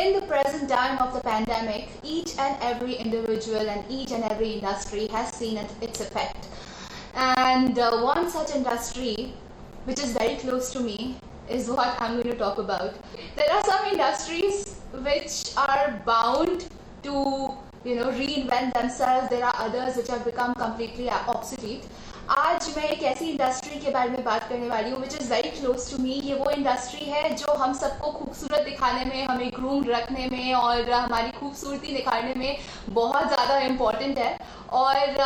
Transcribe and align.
in 0.00 0.14
the 0.14 0.22
present 0.22 0.66
time 0.68 0.96
of 0.98 1.12
the 1.12 1.20
pandemic, 1.20 1.88
each 2.02 2.38
and 2.38 2.56
every 2.62 2.94
individual 2.94 3.68
and 3.68 3.84
each 3.90 4.12
and 4.12 4.24
every 4.24 4.52
industry 4.52 5.06
has 5.08 5.30
seen 5.34 5.58
it, 5.58 5.70
its 5.82 6.00
effect. 6.00 6.48
And 7.14 7.78
uh, 7.78 8.00
one 8.00 8.30
such 8.30 8.54
industry, 8.54 9.34
which 9.84 9.98
is 10.00 10.12
very 10.12 10.36
close 10.36 10.72
to 10.72 10.80
me, 10.80 11.16
is 11.50 11.68
what 11.68 12.00
I'm 12.00 12.12
going 12.12 12.32
to 12.32 12.38
talk 12.38 12.56
about. 12.56 12.94
There 13.36 13.52
are 13.52 13.62
some 13.64 13.84
industries 13.92 14.80
which 14.92 15.54
are 15.58 16.00
bound 16.06 16.66
to 17.02 17.54
you 17.84 17.96
know 17.96 18.10
reinvent 18.12 18.72
themselves. 18.72 19.28
There 19.28 19.44
are 19.44 19.54
others 19.56 19.96
which 19.96 20.08
have 20.08 20.24
become 20.24 20.54
completely 20.54 21.10
obsolete. 21.10 21.84
आज 22.30 22.66
मैं 22.76 22.82
एक 22.84 23.02
ऐसी 23.02 23.24
industry 23.24 23.78
के 23.80 23.90
बारे 23.90 24.10
में 24.10 24.22
बात 24.24 24.48
करने 24.48 24.66
वाली 24.68 24.90
हूँ 24.90 24.98
which 25.00 25.14
is 25.14 25.30
very 25.30 25.48
close 25.50 25.90
to 25.90 26.02
me 26.02 26.10
ये 26.24 26.34
वो 26.34 26.50
इंडस्ट्री 26.50 27.04
है 27.04 27.34
जो 27.36 27.54
हम 27.54 27.72
सबको 27.74 28.10
खूबसूरत 28.10 28.64
दिखाने 28.64 29.04
में, 29.04 29.24
हमें 29.26 29.50
ग्रूम 29.54 29.84
रखने 29.86 30.26
में 30.26 30.54
और 30.54 30.90
हमारी 30.90 31.30
खूबसूरती 31.38 31.92
निखारने 31.92 32.34
में 32.34 32.56
बहुत 32.90 33.26
ज़्यादा 33.28 33.58
इम्पोर्टेंट 33.60 34.18
है। 34.18 34.36
और 34.72 35.16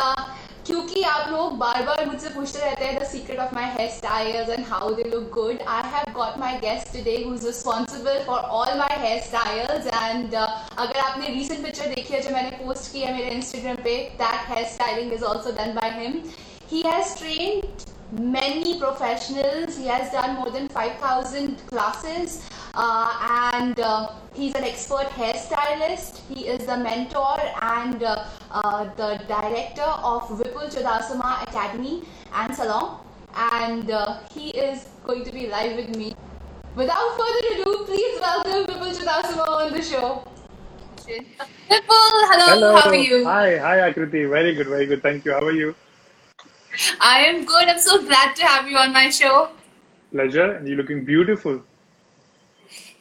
क्योंकि 0.67 1.01
आप 1.03 1.29
लोग 1.31 1.57
बार 1.57 1.81
बार 1.85 2.05
मुझसे 2.05 2.29
पूछते 2.29 2.59
रहते 2.59 2.85
हैं 2.85 2.99
the 2.99 3.07
secret 3.07 3.39
of 3.39 3.53
my 3.55 3.65
hairstyles 3.97 4.49
and 4.49 4.65
how 4.69 4.93
they 4.93 5.03
look 5.09 5.29
good 5.33 5.61
I 5.67 5.83
have 5.91 6.11
got 6.13 6.37
my 6.39 6.57
guest 6.59 6.93
today 6.93 7.15
who 7.23 7.33
is 7.33 7.45
responsible 7.47 8.23
for 8.27 8.39
all 8.61 8.73
my 8.79 8.97
hairstyles 9.23 9.87
and 9.93 10.35
अगर 10.35 10.99
आपने 10.99 11.27
रिसेंट 11.27 11.63
पिक्चर 11.65 11.93
देखी 11.93 12.13
है 12.13 12.21
जो 12.21 12.29
मैंने 12.29 12.57
पोस्ट 12.63 12.91
की 12.93 13.01
है 13.01 13.13
मेरे 13.17 13.29
इंस्टाग्राम 13.35 13.83
पे 13.83 13.95
that 14.23 14.49
hair 14.49 14.67
styling 14.73 15.13
is 15.13 15.23
also 15.25 15.51
done 15.61 15.73
by 15.75 15.91
him 15.99 16.19
He 16.67 16.81
has 16.83 17.17
trained 17.19 17.85
many 18.11 18.79
professionals. 18.79 19.77
He 19.77 19.87
has 19.87 20.11
done 20.11 20.35
more 20.37 20.49
than 20.49 20.67
5,000 20.67 21.57
classes 21.67 22.49
uh, 22.73 23.51
and 23.53 23.79
uh, 23.79 24.09
he's 24.33 24.55
an 24.55 24.63
expert 24.63 25.07
hairstylist. 25.09 26.21
He 26.27 26.47
is 26.47 26.65
the 26.65 26.77
mentor 26.77 27.37
and 27.61 28.03
uh, 28.03 28.25
uh 28.51 28.83
the 28.95 29.21
director 29.27 29.89
of 30.11 30.27
Vipul 30.29 30.69
Chodasama 30.73 31.43
Academy 31.43 32.03
and 32.33 32.55
Salon. 32.55 32.99
And 33.35 33.91
uh, 33.91 34.19
he 34.33 34.49
is 34.49 34.89
going 35.03 35.23
to 35.23 35.31
be 35.31 35.47
live 35.47 35.75
with 35.75 35.95
me. 35.95 36.15
Without 36.75 37.17
further 37.17 37.47
ado, 37.53 37.85
please 37.85 38.19
welcome 38.19 38.65
Vipul 38.65 38.93
Chodasama 38.99 39.47
on 39.47 39.73
the 39.73 39.83
show. 39.83 40.27
Vipul, 41.05 42.15
hello, 42.31 42.45
hello, 42.53 42.75
how 42.75 42.89
are 42.89 42.95
you? 42.95 43.23
Hi, 43.25 43.57
hi 43.57 43.77
Akriti. 43.91 44.27
Very 44.27 44.55
good, 44.55 44.67
very 44.67 44.87
good. 44.87 45.03
Thank 45.03 45.25
you. 45.25 45.33
How 45.33 45.45
are 45.45 45.51
you? 45.51 45.75
I 46.99 47.25
am 47.25 47.45
good. 47.45 47.67
I'm 47.67 47.79
so 47.79 48.01
glad 48.01 48.35
to 48.35 48.45
have 48.45 48.67
you 48.67 48.77
on 48.77 48.93
my 48.93 49.09
show. 49.09 49.49
Pleasure. 50.11 50.51
And 50.51 50.67
you're 50.67 50.77
looking 50.77 51.03
beautiful. 51.05 51.61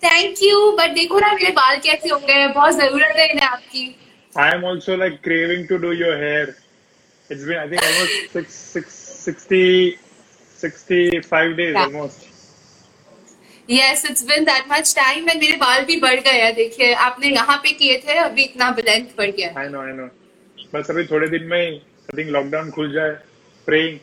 Thank 0.01 0.41
you. 0.43 0.75
But 0.77 0.95
देखो 0.95 1.21
ना 1.21 1.33
मेरे 1.35 1.51
बाल 1.59 1.79
कैसे 1.87 2.09
हो 2.09 2.19
गए 2.19 2.47
बहुत 2.55 2.75
ज़रूरत 2.75 3.17
है 3.17 3.29
इन्हें 3.31 3.47
आपकी. 3.47 3.95
I 4.37 4.51
am 4.55 4.65
also 4.65 4.97
like 4.97 5.23
craving 5.23 5.67
to 5.69 5.79
do 5.79 5.93
your 5.93 6.17
hair. 6.19 6.57
It's 7.31 7.45
been 7.45 7.59
I 7.59 7.69
think 7.69 7.83
almost 7.83 8.33
six, 8.33 8.55
six, 8.55 9.03
60, 9.25 9.99
65 10.59 11.57
days 11.57 11.75
yeah. 11.75 11.85
almost. 11.85 12.27
Yes, 13.67 14.05
it's 14.05 14.23
been 14.23 14.45
that 14.45 14.67
much 14.69 14.93
time 14.95 15.29
and 15.29 15.41
मेरे 15.41 15.57
बाल 15.57 15.85
भी 15.85 15.97
बढ़ 16.01 16.21
गए 16.21 16.41
हैं 16.41 16.55
देखिए 16.55 16.93
आपने 17.05 17.29
यहाँ 17.29 17.57
पे 17.63 17.73
किए 17.79 17.99
थे 18.07 18.19
अभी 18.25 18.43
इतना 18.43 18.75
लेंथ 18.79 19.17
बढ़ 19.19 19.31
गया. 19.31 19.53
I 19.55 19.69
know, 19.75 19.85
I 19.89 19.95
know. 19.99 20.09
बस 20.75 20.91
अभी 20.91 21.05
थोड़े 21.11 21.29
दिन 21.29 21.45
में 21.53 21.81
I 21.81 22.17
think 22.17 22.31
लॉकडाउन 22.37 22.71
खुल 22.71 22.93
जाए 22.93 23.17
praying. 23.65 24.01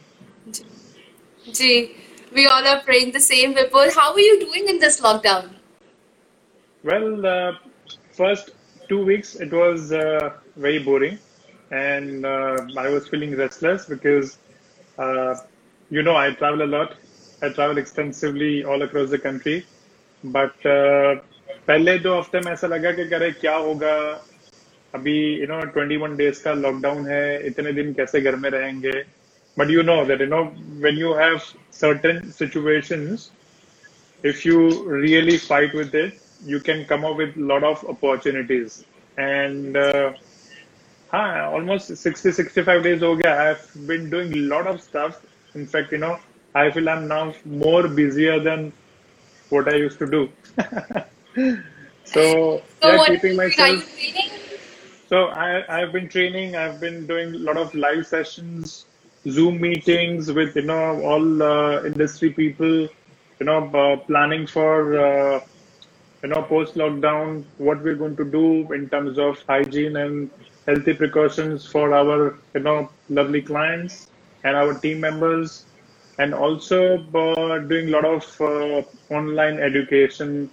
Ji, 1.53 1.95
we 2.33 2.47
all 2.47 2.67
are 2.67 2.81
praying 2.81 3.11
the 3.11 3.19
same, 3.19 3.53
Vipul. 3.53 3.93
How 3.93 4.13
are 4.13 4.19
you 4.19 4.39
doing 4.39 4.67
in 4.67 4.79
this 4.79 4.99
lockdown? 5.01 5.49
Well, 6.83 7.25
uh, 7.25 7.53
first 8.11 8.51
two 8.89 9.03
weeks 9.05 9.35
it 9.35 9.51
was 9.51 9.91
uh, 9.91 10.31
very 10.55 10.79
boring, 10.79 11.19
and 11.71 12.25
uh, 12.25 12.65
I 12.77 12.89
was 12.89 13.07
feeling 13.07 13.35
restless 13.35 13.85
because, 13.85 14.37
uh, 14.97 15.35
you 15.89 16.03
know, 16.03 16.15
I 16.15 16.31
travel 16.31 16.63
a 16.63 16.69
lot. 16.77 16.95
I 17.41 17.49
travel 17.49 17.77
extensively 17.77 18.63
all 18.63 18.81
across 18.81 19.09
the 19.09 19.19
country, 19.19 19.65
but 20.23 20.65
uh, 20.65 21.15
पहले 21.67 21.97
दो 21.99 22.13
हफ़्ते 22.19 22.39
में 22.45 22.51
ऐसा 22.51 22.67
लगा 22.67 22.91
कि 22.91 23.03
करे 23.09 23.31
क्या 23.31 23.55
होगा 23.55 23.93
अभी 24.95 25.13
यू 25.41 25.47
नो 25.47 25.59
21 25.71 26.15
डेज़ 26.17 26.43
का 26.43 26.53
लॉकडाउन 26.53 27.07
है 27.07 27.47
इतने 27.47 27.71
दिन 27.73 27.93
कैसे 27.93 28.21
घर 28.21 28.35
में 28.43 28.49
रहेंगे 28.49 28.91
but 29.57 29.69
you 29.69 29.83
know 29.83 30.05
that 30.05 30.19
you 30.19 30.27
know 30.27 30.45
when 30.79 30.95
you 30.95 31.13
have 31.13 31.43
certain 31.69 32.31
situations 32.31 33.31
if 34.23 34.45
you 34.45 34.83
really 34.87 35.37
fight 35.37 35.73
with 35.73 35.93
it 35.95 36.21
you 36.45 36.59
can 36.59 36.85
come 36.85 37.05
up 37.05 37.17
with 37.17 37.35
a 37.37 37.39
lot 37.39 37.63
of 37.63 37.83
opportunities. 37.85 38.85
And 39.17 39.77
uh, 39.77 40.13
huh, 41.11 41.49
almost 41.51 41.95
60 41.95 42.31
65 42.31 42.83
days 42.83 43.01
ago 43.01 43.19
i've 43.29 43.87
been 43.87 44.09
doing 44.09 44.33
a 44.33 44.37
lot 44.37 44.67
of 44.67 44.81
stuff. 44.81 45.21
In 45.53 45.67
fact 45.67 45.91
you 45.91 45.97
know 45.97 46.17
i 46.55 46.69
feel 46.71 46.89
i'm 46.89 47.07
now 47.07 47.33
more 47.45 47.87
busier 47.87 48.39
than 48.39 48.71
what 49.49 49.67
i 49.67 49.75
used 49.75 49.99
to 49.99 50.07
do. 50.07 50.29
So, 52.03 52.61
so 52.81 52.91
yeah 52.91 53.05
keeping 53.05 53.37
myself 53.37 53.85
so 55.07 55.27
I, 55.27 55.63
i've 55.77 55.93
been 55.93 56.09
training. 56.09 56.57
I've 56.57 56.79
been 56.81 57.07
doing 57.07 57.35
a 57.35 57.37
lot 57.37 57.55
of 57.55 57.73
live 57.73 58.05
sessions 58.05 58.85
Zoom 59.29 59.59
meetings 59.61 60.31
with 60.31 60.55
you 60.55 60.63
know 60.63 61.01
all 61.03 61.43
uh, 61.43 61.83
industry 61.83 62.31
people, 62.31 62.87
you 63.39 63.45
know, 63.45 63.59
uh, 63.81 63.97
planning 64.07 64.47
for 64.47 64.97
uh, 64.99 65.41
you 66.23 66.29
know 66.29 66.41
post 66.43 66.75
lockdown 66.75 67.45
what 67.57 67.81
we're 67.83 67.95
going 67.95 68.15
to 68.17 68.25
do 68.25 68.71
in 68.73 68.89
terms 68.89 69.17
of 69.19 69.41
hygiene 69.47 69.95
and 69.97 70.29
healthy 70.67 70.93
precautions 70.93 71.65
for 71.65 71.93
our 71.93 72.37
you 72.53 72.61
know 72.61 72.89
lovely 73.09 73.41
clients 73.41 74.07
and 74.43 74.55
our 74.55 74.73
team 74.79 74.99
members, 74.99 75.65
and 76.17 76.33
also 76.33 76.97
uh, 77.15 77.59
doing 77.59 77.87
a 77.89 77.91
lot 77.91 78.05
of 78.05 78.23
uh, 78.41 78.81
online 79.13 79.59
education 79.59 80.49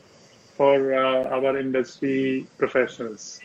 for 0.57 0.95
uh, 0.95 1.25
our 1.37 1.59
industry 1.59 2.47
professionals. 2.59 3.41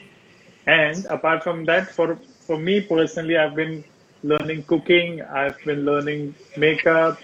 And 0.65 1.05
apart 1.05 1.43
from 1.43 1.65
that, 1.65 1.89
for 1.89 2.17
for 2.39 2.57
me 2.57 2.81
personally, 2.81 3.37
I've 3.37 3.55
been 3.55 3.83
learning 4.22 4.62
cooking. 4.64 5.22
I've 5.22 5.58
been 5.64 5.84
learning 5.84 6.34
makeup. 6.56 7.20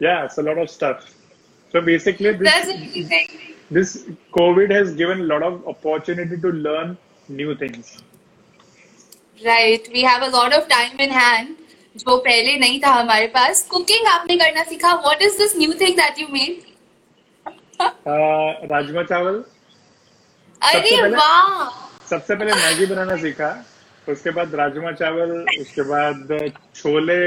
Yeah, 0.00 0.24
it's 0.24 0.38
a 0.38 0.42
lot 0.42 0.58
of 0.58 0.70
stuff. 0.70 1.14
So 1.72 1.80
basically, 1.80 2.32
this, 2.32 3.10
this 3.70 4.06
COVID 4.32 4.70
has 4.70 4.94
given 4.94 5.20
a 5.20 5.24
lot 5.24 5.42
of 5.42 5.66
opportunity 5.66 6.40
to 6.40 6.48
learn 6.48 6.96
new 7.28 7.54
things. 7.54 8.02
Right. 9.44 9.86
We 9.92 10.02
have 10.02 10.22
a 10.22 10.30
lot 10.30 10.52
of 10.52 10.68
time 10.68 10.98
in 10.98 11.10
hand. 11.10 11.56
जो 11.98 12.16
पहले 12.24 12.56
नहीं 12.58 12.80
था 12.80 12.90
हमारे 12.92 13.26
पास 13.34 13.62
cooking 13.70 14.06
आपने 14.06 14.36
करना 14.36 14.62
सीखा 14.70 14.92
what 14.94 15.22
is 15.22 15.36
this 15.38 15.56
new 15.58 15.72
thing 15.80 15.96
that 15.96 16.18
you 16.18 16.26
made 16.32 16.66
rajma 18.72 19.02
chawal 19.02 19.42
अरे 20.62 21.00
वाह 21.14 21.70
सबसे 22.10 22.34
पहले 22.34 22.52
मैगी 22.52 22.86
बनाना 22.86 23.16
सीखा 23.22 23.48
उसके 24.11 24.31
बाद 24.31 24.55
राजमा 24.55 24.91
चावल 24.93 25.31
उसके 25.59 25.81
बाद 25.89 26.37
छोले 26.75 27.21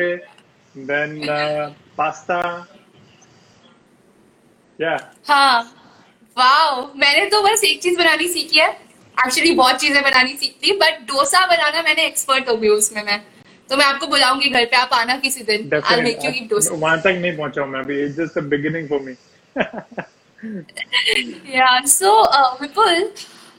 देन 0.74 1.20
पास्ता। 1.98 2.40
या 4.78 4.96
हाँ। 5.28 5.58
वाओ 6.36 6.82
मैंने 6.96 7.24
तो 7.30 7.42
बस 7.42 7.64
एक 7.64 7.82
चीज़ 7.82 7.98
बनानी 7.98 8.28
सीखी 8.28 8.58
है। 8.58 8.68
एक्चुअली 9.16 9.52
बहुत 9.54 9.76
चीज़ें 9.80 10.02
बनानी 10.02 10.32
सीखती 10.36 10.72
बट 10.78 11.00
डोसा 11.08 11.46
बनाना 11.46 11.82
मैंने 11.82 12.06
एक्सपर्ट 12.06 12.48
हो 12.48 12.56
गई 12.56 12.68
उसमें 12.70 13.02
मैं। 13.04 13.20
तो 13.68 13.76
मैं 13.76 13.84
आपको 13.86 14.06
बुलाऊँगी 14.06 14.48
घर 14.50 14.64
पे 14.64 14.76
आप 14.76 14.92
आना 14.92 15.16
किसी 15.18 15.44
दिन। 15.44 15.68
वहाँ 16.72 17.00
तक 17.00 17.18
नहीं 17.20 17.36
पहुँचा 17.36 17.66
मैं 17.66 17.80
अभी 17.80 18.00
it's 18.04 18.16
just 18.16 18.38
the 18.38 18.42
beginning 18.46 18.88
for 18.88 19.00
me 19.00 19.14
yeah 21.54 21.68
so 21.86 22.10
Vipul 22.60 23.10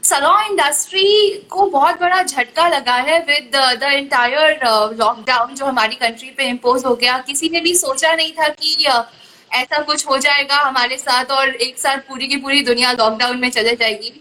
salon 0.06 0.42
industry 0.42 1.06
को 1.50 1.66
बहुत 1.69 2.00
बड़ा 2.00 2.22
झटका 2.24 2.68
लगा 2.68 2.96
है 3.06 3.18
विद 3.19 3.56
द 3.56 3.84
एंटायर 3.84 4.60
लॉकडाउन 4.98 5.56
जो 5.56 5.66
हमारी 5.66 5.96
कंट्री 5.96 6.30
पे 6.38 6.50
इम्पोज 6.50 6.86
हो 6.86 6.94
गया 6.96 7.18
किसी 7.28 7.50
ने 7.50 7.60
भी 7.60 7.74
सोचा 7.75 8.13
नहीं 8.13 8.31
था 8.31 8.48
कि 8.50 8.75
uh, 8.86 9.04
ऐसा 9.52 9.81
कुछ 9.81 10.07
हो 10.07 10.18
जाएगा 10.18 10.60
हमारे 10.60 10.98
साथ 10.98 11.31
और 11.31 11.56
एक 11.68 11.78
साथ 11.78 12.07
पूरी 12.10 12.28
की 12.28 12.38
पूरी 12.38 12.62
दुनिया 12.66 12.92
लॉकडाउन 12.92 13.40
में 13.40 13.50
चले 13.50 13.75
जाएगी 13.75 14.13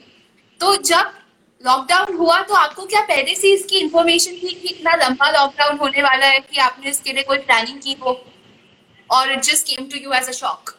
तो 0.60 0.74
जब 0.84 1.12
लॉकडाउन 1.60 2.16
हुआ 2.16 2.40
तो 2.42 2.54
आपको 2.54 2.86
क्या 2.86 3.00
पहले 3.04 3.34
से 3.34 3.52
इसकी 3.52 3.78
इंफॉर्मेशन 3.78 4.40
थी 4.42 4.54
कि 4.54 4.68
इतना 4.68 4.94
लंबा 5.04 5.30
लॉकडाउन 5.30 5.78
होने 5.78 6.02
वाला 6.02 6.26
है 6.26 6.40
कि 6.40 6.60
आपने 6.60 6.90
इसके 6.90 7.12
लिए 7.12 7.22
कोई 7.24 7.38
प्लानिंग 7.44 7.80
की 7.80 7.96
हो 8.00 8.20
और 9.10 9.32
it 9.32 9.42
just 9.42 9.66
came 9.68 9.88
to 9.88 10.04
you 10.04 10.12
as 10.12 10.28
a 10.28 10.38
shock 10.40 10.76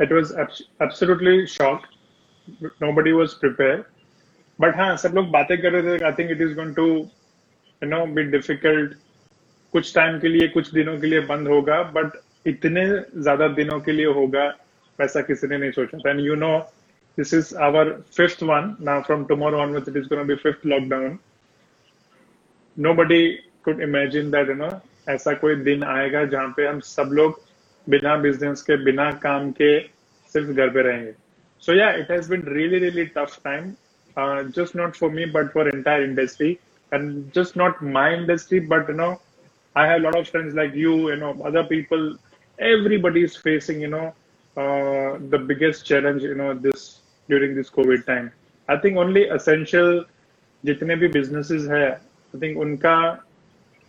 It 0.00 0.10
was 0.12 0.30
absolutely 0.80 1.46
shocked. 1.48 1.92
Nobody 2.82 3.12
was 3.14 3.34
prepared. 3.34 3.84
But 4.60 4.76
हाँ 4.76 4.96
सब 4.96 5.14
लोग 5.14 5.30
बातें 5.30 5.56
कर 5.62 5.72
रहे 5.72 5.98
थे 5.98 6.04
I 6.04 6.12
think 6.18 6.30
it 6.30 6.40
is 6.40 6.54
going 6.54 6.74
to 6.74 6.86
you 6.86 7.88
know 7.88 8.04
be 8.06 8.22
difficult 8.36 8.94
कुछ 9.72 9.94
टाइम 9.94 10.18
के 10.20 10.28
लिए 10.28 10.48
कुछ 10.48 10.72
दिनों 10.74 10.98
के 11.00 11.06
लिए 11.06 11.20
बंद 11.32 11.48
होगा 11.48 11.82
बट 11.96 12.20
इतने 12.46 12.86
ज़्यादा 13.22 13.48
दिनों 13.60 13.80
के 13.80 13.92
लिए 13.92 14.06
होगा 14.20 14.46
वैसा 14.98 15.20
किसी 15.20 15.46
ने 15.46 15.56
नहीं 15.58 15.70
सोचा 15.70 15.98
था। 15.98 16.10
And 16.10 16.20
you 16.26 16.34
know 16.34 16.58
this 17.18 17.34
is 17.34 17.54
our 17.56 17.90
fifth 18.16 18.42
from 19.06 19.26
tomorrow 19.26 19.60
onwards, 19.60 19.88
it 19.88 19.96
is 19.96 20.06
going 20.06 20.20
to 20.20 20.24
be 20.24 20.36
fifth 20.36 20.64
lockdown. 20.64 21.18
Nobody 22.76 23.38
could 23.62 23.80
imagine 23.80 24.30
that, 24.30 24.48
you 24.48 24.54
know, 24.54 24.70
ऐसा 25.08 25.32
कोई 25.40 25.54
दिन 25.56 25.82
आएगा 25.84 26.24
जहाँ 26.24 26.52
पे 26.56 26.66
हम 26.66 26.80
सब 26.80 27.10
लोग 27.12 27.40
बिना 27.86 28.16
बिज़नेस 28.16 28.62
के 28.62 28.76
बिना 28.84 29.10
काम 29.22 29.50
के 29.60 29.78
सिर्फ़ 30.34 30.50
घर 30.50 30.70
पे 30.70 30.82
रहेंगे। 30.82 31.12
So 31.62 31.74
yeah 31.74 31.90
it 31.96 32.10
has 32.10 32.30
been 32.30 32.42
really 32.48 32.78
really 32.78 33.04
tough 33.16 33.38
time 33.44 33.70
just 34.58 34.74
not 34.74 34.96
for 34.96 35.10
me 35.10 35.24
but 35.24 35.52
for 35.52 35.68
entire 35.68 36.04
industry 36.04 36.58
and 36.92 37.32
just 37.32 37.56
not 37.56 37.82
my 37.82 38.14
industry 38.14 38.58
but 38.58 38.88
you 38.88 38.94
know 38.94 39.20
i 39.76 39.86
have 39.86 40.00
a 40.00 40.04
lot 40.04 40.16
of 40.16 40.28
friends 40.28 40.54
like 40.54 40.74
you 40.74 41.10
you 41.10 41.16
know 41.16 41.32
other 41.44 41.64
people 41.64 42.16
everybody 42.58 43.22
is 43.22 43.36
facing 43.36 43.80
you 43.80 43.88
know 43.88 44.14
uh, 44.56 45.18
the 45.28 45.38
biggest 45.38 45.84
challenge 45.84 46.22
you 46.22 46.34
know 46.34 46.54
this 46.54 47.00
during 47.28 47.54
this 47.54 47.68
covid 47.68 48.06
time 48.06 48.32
i 48.68 48.76
think 48.76 48.96
only 48.96 49.24
essential 49.38 50.04
जितने 50.64 50.96
भी 50.96 51.08
businesses 51.08 51.68
है 51.70 51.84
I 51.90 52.40
think 52.42 52.58
उनका 52.58 52.94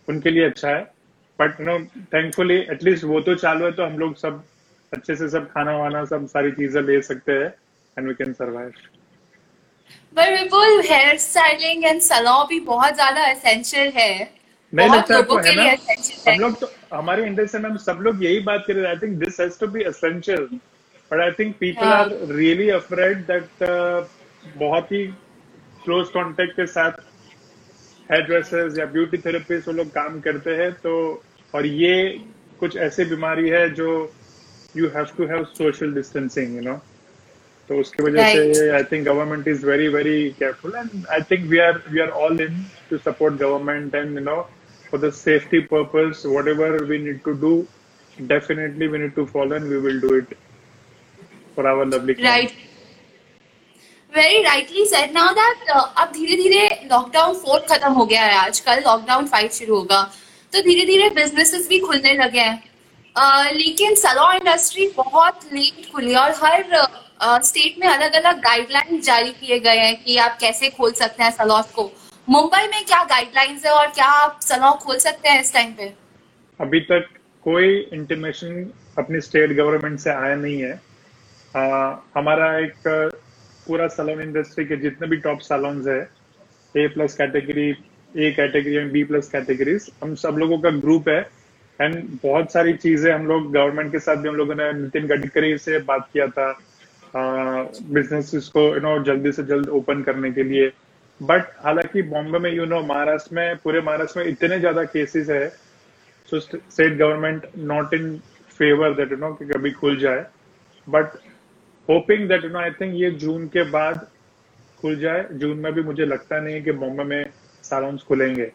उनके 0.10 0.30
लिए 0.30 0.44
अच्छा 0.50 0.70
है 0.70 0.84
but 1.40 1.62
no 1.62 1.80
thankfully 2.14 2.58
at least 2.76 3.04
वो 3.04 3.22
तो 3.22 3.36
चालू 3.36 3.66
है 3.66 3.72
तो 3.72 3.86
हम 3.86 3.98
लोग 4.00 4.16
सब 4.16 4.44
अच्छे 4.94 5.16
से 5.16 5.30
सब 5.30 5.50
खाना 5.52 5.78
वाना 5.78 6.04
सब 6.12 6.28
सारी 6.28 6.52
चीज़ें 6.52 6.82
ले 6.82 7.02
सकते 7.02 7.32
हैं 7.32 7.54
एंड 7.98 8.08
वी 8.08 8.14
कैन 8.14 8.34
सर्वाइव 8.34 8.97
पर 10.18 10.32
Vipul 10.32 10.80
hair 10.90 11.18
styling 11.18 11.84
and 11.86 12.00
salon 12.02 12.46
भी 12.50 12.60
बहुत 12.68 12.94
ज़्यादा 12.96 13.26
एसेंशियल 13.28 13.92
है। 13.96 14.14
नहीं 14.74 14.90
लगता 14.90 15.18
आपको 15.18 15.38
है 15.38 15.54
ना 15.56 16.32
हम 16.32 16.40
लोग 16.40 16.60
तो 16.60 16.70
हमारे 16.94 17.26
इंडस्ट्री 17.26 17.62
में 17.62 17.70
हम 17.70 17.78
सब 17.78 18.00
लोग 18.02 18.24
यही 18.24 18.40
बात 18.48 18.64
कर 18.68 18.74
रहे 18.74 18.84
हैं 18.84 18.90
I 18.90 18.98
think 19.02 19.18
this 19.20 19.40
has 19.40 19.60
to 19.60 19.68
be 19.68 19.84
essential 19.84 20.48
but 21.12 21.20
I 21.20 21.32
think 21.40 21.56
people 21.60 21.94
are 21.94 22.10
really 22.32 22.70
afraid 22.70 23.22
that 23.28 23.64
बहुत 24.58 24.92
ही 24.92 25.06
क्लोज 25.86 26.10
कांटेक्ट 26.10 26.56
के 26.56 26.66
साथ 26.68 27.00
हेयर 28.12 28.26
ड्रेसर्स 28.26 28.80
या 28.80 28.86
ब्यूटी 28.98 29.18
थेरेपिस्ट 29.18 29.68
वो 29.68 29.74
लोग 29.74 29.92
काम 29.94 30.20
करते 30.20 30.56
हैं 30.56 30.72
तो 30.84 30.98
और 31.54 31.66
ये 31.66 31.96
कुछ 32.60 32.78
ऐसी 32.90 33.06
बीमारी 33.06 33.50
है 33.50 33.70
जो 33.74 33.90
you 34.78 34.88
have 34.96 35.18
to 35.18 35.28
have 35.28 35.44
social 35.58 35.94
distancing 35.94 36.56
you 36.56 36.62
know 36.62 36.80
तो 37.70 37.80
उसकी 37.80 38.04
वजह 38.04 38.34
से 38.34 38.70
I 38.76 38.84
think 38.92 39.06
government 39.06 39.48
is 39.48 39.66
very 39.66 39.88
very 39.96 40.20
careful 40.40 40.76
and 40.76 41.06
I 41.12 41.22
think 41.32 41.50
we 41.50 41.58
are 41.70 41.82
we 41.92 42.00
are 42.02 42.10
all 42.26 42.42
in 42.42 42.64
to 42.90 42.98
support 42.98 43.40
government 43.42 43.96
and 43.96 44.18
you 44.18 44.24
know 44.24 44.42
for 44.92 45.00
the 45.00 45.12
safety 45.16 45.60
purpose 45.74 46.24
whatever 46.48 46.84
we 46.84 46.98
need 47.08 47.20
to 47.26 47.32
do 47.48 47.56
definitely 48.18 48.88
we 48.88 48.98
need 48.98 49.12
to 49.16 49.24
follow 49.28 49.56
and 49.56 49.70
we 49.70 49.80
will 49.80 50.00
do 50.00 50.16
it 50.16 50.32
for 51.56 51.68
our 51.72 51.86
lovely 51.86 52.14
right. 52.24 52.54
Very 54.14 54.42
rightly 54.44 54.86
said 54.86 55.12
now 55.14 55.34
that 55.34 55.70
अब 55.70 56.12
धीरे 56.14 56.36
धीरे 56.36 56.62
lockdown 56.92 57.34
four 57.36 57.60
खत्म 57.70 57.92
हो 57.94 58.06
गया 58.06 58.22
है 58.22 58.36
आजकल 58.38 58.82
lockdown 58.86 59.28
five 59.28 59.50
शुरू 59.54 59.76
होगा 59.76 60.02
तो 60.54 60.62
धीरे 60.62 60.86
धीरे 60.86 61.10
बिजनेसेस 61.16 61.68
भी 61.70 61.80
खुलने 61.80 62.14
लगे 62.14 62.40
हैं। 62.40 62.64
Uh, 63.16 63.52
लेकिन 63.54 63.96
सलॉन 63.96 64.36
इंडस्ट्री 64.36 64.88
बहुत 64.98 65.46
लेट 65.54 65.92
खुली 65.92 66.16
और 66.16 66.32
हर 66.44 66.64
स्टेट 67.20 67.76
में 67.80 67.88
अलग 67.88 68.14
अलग 68.16 68.40
गाइडलाइंस 68.42 69.06
जारी 69.06 69.32
किए 69.32 69.60
गए 69.60 69.78
हैं 69.78 69.96
कि 70.04 70.18
आप 70.18 70.38
कैसे 70.42 70.70
खोल 70.70 70.92
सकते 70.94 71.24
हैं 71.24 71.32
सलॉन 71.32 71.64
को। 71.76 71.92
मुंबई 72.28 72.68
में 72.68 72.84
क्या 72.86 73.04
गाइडलाइंस 73.06 73.66
है 73.66 73.72
और 73.72 73.88
क्या 73.92 74.06
आप 74.18 74.40
सलॉन 74.44 74.78
खोल 74.84 74.98
सकते 75.00 75.30
हैं 75.30 75.42
इस 75.42 75.54
टाइम 75.54 75.72
पे? 75.74 75.94
अभी 76.60 76.80
तक 76.82 77.08
कोई 77.46 77.78
इंटीमेशन 77.94 78.72
अपनी 78.98 79.22
स्टेट 79.22 79.52
गवर्नमेंट 79.58 80.00
से 80.00 80.10
आया 80.10 80.36
नहीं 80.36 80.62
है। 80.62 80.74
आ, 81.54 81.96
हमारा 82.16 82.58
एक 82.60 82.88
पूरा 83.68 83.88
सलोन 83.88 84.22
इंडस्ट्री 84.22 84.66
के 84.66 84.76
जितने 84.78 85.08
भी 85.08 85.18
टॉप 85.18 85.40
सलोन्स 85.42 85.88
है 85.88 86.00
A 86.76 86.88
plus 86.88 87.16
category 87.16 87.70
A 87.70 88.32
category 88.32 88.76
and 88.76 88.92
B 88.92 89.04
plus 89.04 89.30
categories 89.30 89.90
हम 90.04 90.16
सब 90.16 90.38
लोगों 90.38 90.58
का 90.60 90.70
ग्रुप 90.80 91.10
है। 91.10 91.20
एंड 91.80 91.96
बहुत 92.24 92.52
सारी 92.52 92.74
चीज़ें 92.76 93.12
हम 93.14 93.28
लोग 93.28 93.52
गवर्नमेंट 93.54 93.92
के 93.92 94.00
साथ 94.00 94.16
भी 94.16 94.30
हम 94.30 94.36
लोगों 94.36 94.56
ने 94.56 94.72
नितिन 94.74 95.08
गडकरी 95.08 95.58
से 95.58 95.80
बात 95.90 96.10
किया 96.14 96.28
था। 96.28 96.52
बिज़नेस 97.16 98.50
को 98.54 98.62
यू 98.68 98.80
नो 98.82 98.98
जल्दी 99.04 99.32
से 99.32 99.44
जल्द 99.46 99.70
ओपन 99.70 100.02
करने 100.04 100.32
के 100.32 100.44
लिए। 100.44 100.72
बट 101.22 101.46
हालाँकि 101.64 102.02
बॉम्बे 102.10 102.40
में 102.40 102.52
यू 102.52 102.66
नो 102.66 102.82
महाराष्ट्र 102.84 103.36
में, 103.36 103.56
पूरे 103.58 103.82
महाराष्ट्र 103.82 104.20
में 104.20 104.28
इतने 104.28 104.60
ज़्यादा 104.60 104.84
केसेस 104.86 105.30
है 105.30 105.48
so 106.30 106.40
state 106.40 106.98
government 106.98 107.46
not 107.58 107.94
in 107.94 108.18
favour 108.60 108.94
that 108.94 109.12
you 109.12 109.18
know 109.18 109.34
कि 109.34 109.46
कभी 109.46 109.72
खुल 109.72 109.98
जाए। 110.00 110.26
But 110.88 111.18
hoping 111.90 112.28
that 112.30 112.44
you 112.44 112.50
know 112.50 112.60
I 112.60 112.72
think 112.72 112.94
ये 112.96 113.12
जून 113.24 113.48
के 113.48 113.64
बाद 113.72 114.08
खुल 114.80 114.96
जाए। 115.00 115.26
जून 115.34 115.58
में 115.58 115.74
भी 115.74 115.82
मुझे 115.84 116.06
लगता 116.06 116.40
नहीं 116.40 116.54
है 116.56 116.62
कि 116.62 116.72
बॉम्बे 116.74 117.04
में 117.04 117.26
सैलून्स 117.64 118.04
खुलेंगे। 118.04 118.52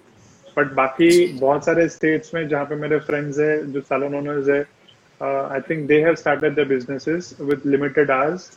बट 0.56 0.72
बाकी 0.74 1.26
बहुत 1.38 1.64
सारे 1.64 1.88
स्टेट्स 1.88 2.34
में 2.34 2.46
जहाँ 2.48 2.64
पे 2.64 2.74
मेरे 2.76 2.98
फ्रेंड्स 3.00 3.38
है, 3.38 3.72
जो 3.72 3.80
सैलून 3.80 4.14
ओनर्स 4.16 4.48
है 4.48 4.62
I 5.22 5.60
think 5.60 5.86
they 5.88 6.00
have 6.02 6.14
started 6.14 6.54
the 6.54 6.66
businesses 6.68 7.36
with 7.40 7.62
limited 7.66 8.10
hours 8.10 8.50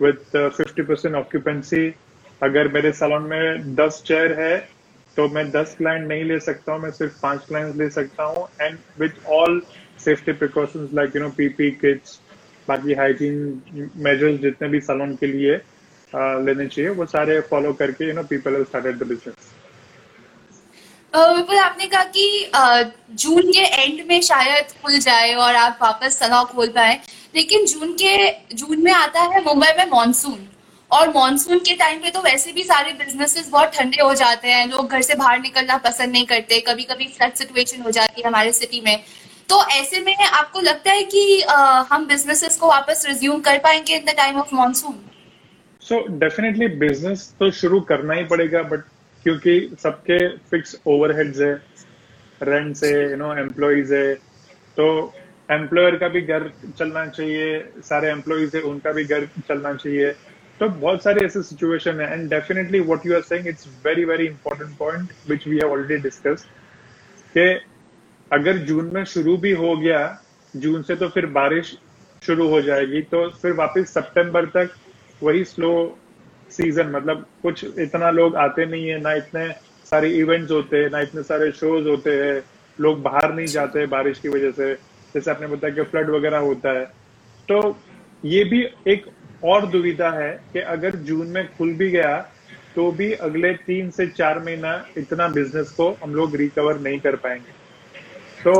with 0.00 0.18
fifty 0.56 0.82
percent 0.82 1.14
occupancy 1.14 1.88
अगर 2.42 2.68
मेरे 2.72 2.92
सैलून 2.92 3.22
में 3.30 3.74
दस 3.74 4.02
चेयर 4.06 4.40
है 4.40 4.56
तो 5.16 5.28
मैं 5.34 5.50
दस 5.50 5.74
क्लाइंट 5.78 6.06
नहीं 6.08 6.24
ले 6.24 6.38
सकता 6.40 6.72
हूँ, 6.72 6.80
मैं 6.82 6.90
सिर्फ़ 6.90 7.20
पाँच 7.22 7.44
क्लाइंट 7.48 7.76
ले 7.76 7.88
सकता 7.90 8.24
हूँ 8.24 8.46
and 8.60 8.78
with 9.00 9.12
all 9.36 9.60
safety 10.04 10.32
precautions 10.32 10.90
like 10.94 11.16
you 11.16 11.22
know 11.22 11.28
PP 11.36 11.70
kits 11.82 12.20
बाकी 12.68 12.94
हाइजीन 12.94 13.90
मेजर्स 14.04 14.40
जितने 14.40 14.68
भी 14.68 14.80
सलोन 14.80 15.14
के 15.16 15.26
लिए 15.26 15.54
लेने 16.44 16.66
चाहिए, 16.66 16.90
वो 16.90 17.06
सारे 17.06 17.40
फॉलो 17.50 17.72
करके 17.72 18.08
you 18.08 18.14
know 18.14 18.22
people 18.30 18.62
started 18.64 18.98
the 18.98 19.06
business 19.08 19.52
Vipul 21.16 21.58
आपने 21.58 21.86
कहा 21.86 22.04
कि 22.16 22.50
जून 23.12 23.50
के 23.52 23.64
एंड 23.82 24.02
में 24.08 24.20
शायद 24.22 24.72
खुल 24.82 24.98
जाए 24.98 25.32
और 25.34 25.54
आप 25.56 25.78
वापस 25.82 26.18
सलाह 26.18 26.42
खोल 26.44 26.68
पाए। 26.74 26.98
लेकिन 27.34 27.64
जून 27.66 27.92
के 28.02 28.28
जून 28.54 28.82
में 28.82 28.92
आता 28.92 29.20
है 29.22 29.42
मुंबई 29.44 29.72
में 29.78 29.90
मॉनसून 29.90 30.46
और 30.90 31.12
मॉनसून 31.14 31.58
के 31.58 31.74
टाइम 31.76 31.98
पे 32.00 32.10
तो 32.10 32.20
वैसे 32.22 32.52
भी 32.52 32.62
सारे 32.64 32.92
बिजनेसेस 32.98 33.48
बहुत 33.50 33.72
ठंडे 33.74 34.02
हो 34.02 34.12
जाते 34.14 34.48
हैं। 34.48 34.66
लोग 34.68 34.90
घर 34.90 35.02
से 35.02 35.14
बाहर 35.14 35.40
निकलना 35.40 35.76
पसंद 35.86 36.12
नहीं 36.12 36.26
करते। 36.26 36.60
कभी 36.68 36.84
कभी 36.84 37.06
फ्लड 37.16 37.34
सिचुएशन 37.34 37.82
हो 37.82 37.90
जाती 37.90 38.20
है 38.20 38.26
हमारे 38.28 38.52
सिटी 38.52 38.80
में। 38.80 38.98
तो 39.48 39.62
ऐसे 39.70 40.00
में 40.00 40.16
आपको 40.16 40.60
लगता 40.60 40.92
है 40.92 41.02
कि 41.04 41.40
आ, 41.40 41.56
हम 41.90 42.06
बिजनेसेस 42.06 42.56
को 42.56 42.68
वापस 42.68 43.04
रिज्यूम 43.08 43.40
कर 43.40 43.58
पाएँगे 43.64 43.96
in 43.96 44.04
the 44.04 44.14
time 44.16 44.40
of 44.40 44.54
monsoon 44.54 44.94
so 45.82 46.00
definitely 46.18 46.68
business 46.78 47.32
तो 47.40 47.50
शुरू 47.52 47.80
करना 47.90 48.14
ही 48.14 48.24
पड़ेगा 48.26 48.62
बट 48.62 48.84
क्योंकि 49.26 49.76
सबके 49.82 50.16
फिक्स 50.50 50.76
ओवरहेड्स 50.86 51.40
है 51.40 51.54
रेंट 52.42 52.76
है 52.84 53.10
यू 53.10 53.16
नो 53.16 53.34
एम्प्लॉयज़ 53.36 53.94
है। 53.94 54.14
तो 54.76 54.86
एम्प्लॉयर 55.50 55.96
का 55.96 56.08
भी 56.08 56.20
घर 56.20 56.50
चलना 56.78 57.06
चाहिए, 57.06 57.58
सारे 57.84 58.10
एम्प्लॉयज़ 58.10 58.56
है, 58.56 58.62
उनका 58.62 58.92
भी 58.92 59.04
घर 59.04 59.26
चलना 59.48 59.74
चाहिए। 59.74 60.10
तो 60.60 60.68
बहुत 60.68 61.02
सारे 61.02 61.24
ऐसे 61.26 61.42
सिचुएशन 61.42 62.00
है। 62.00 62.12
And 62.12 62.30
definitely 62.30 62.80
what 62.80 63.06
you 63.06 63.14
are 63.14 63.22
saying 63.22 63.48
it's 63.48 63.68
very 63.86 64.04
very 64.04 64.26
important 64.26 64.76
point 64.78 65.10
which 65.28 65.46
we 65.48 65.56
have 65.56 65.72
already 65.72 66.02
discussed 66.02 66.46
कि 67.36 67.48
अगर 68.30 68.58
जून 68.58 68.90
में 68.94 69.04
शुरू 69.04 69.36
भी 69.36 69.52
हो 69.52 69.76
गया, 69.76 70.22
जून 70.56 70.82
से 70.82 70.96
तो 70.96 71.08
फिर 71.08 71.26
बारिश 71.26 71.76
शुरू 72.22 72.48
हो 72.48 72.60
जाएगी 72.62 73.02
तो 73.02 73.28
फिर 73.30 73.52
वापस 73.52 73.94
सितंबर 73.94 74.46
तक 74.46 74.70
वही 75.22 75.44
स्लो 75.44 75.72
सीज़न 76.50 76.90
मतलब 76.90 77.26
कुछ 77.42 77.64
इतना 77.78 78.10
लोग 78.10 78.36
आते 78.36 78.66
नहीं 78.66 78.86
है, 78.88 79.00
ना 79.00 79.12
इतने 79.14 79.48
सारे 79.86 80.08
इवेंट्स 80.10 80.50
होते 80.50 80.76
हैं, 80.76 80.90
ना 80.90 81.00
इतने 81.00 81.22
सारे 81.22 81.50
शोज़ 81.52 81.88
होते 81.88 82.10
हैं, 82.12 82.42
लोग 82.78 83.02
बाहर 83.02 83.34
नहीं 83.34 83.46
जाते 83.46 83.86
बारिश 83.88 84.18
की 84.18 84.28
वजह 84.28 84.50
से, 84.52 84.72
जैसे 85.14 85.30
आपने 85.30 85.46
बताया 85.46 85.74
कि 85.74 85.82
फ्लड 85.82 86.10
वगैरह 86.10 86.38
होता 86.38 86.78
है। 86.78 86.84
तो 87.48 87.76
ये 88.24 88.44
भी 88.44 88.64
एक 88.88 89.06
और 89.44 89.66
दुविधा 89.66 90.10
है 90.10 90.30
कि 90.52 90.58
अगर 90.60 90.96
जून 91.06 91.26
में 91.26 91.46
खुल 91.56 91.72
भी 91.74 91.90
गया 91.90 92.16
तो 92.74 92.90
भी 92.92 93.12
अगले 93.24 93.52
तीन 93.66 93.90
से 93.90 94.06
चार 94.08 94.38
महीना 94.38 94.72
इतना 94.98 95.28
बिज़नेस 95.28 95.70
को 95.70 95.90
हम 96.02 96.14
लोग 96.14 96.34
रिकवर 96.36 96.78
नहीं 96.80 96.98
कर 97.00 97.16
पाएँगे। 97.16 97.52
तो 98.42 98.52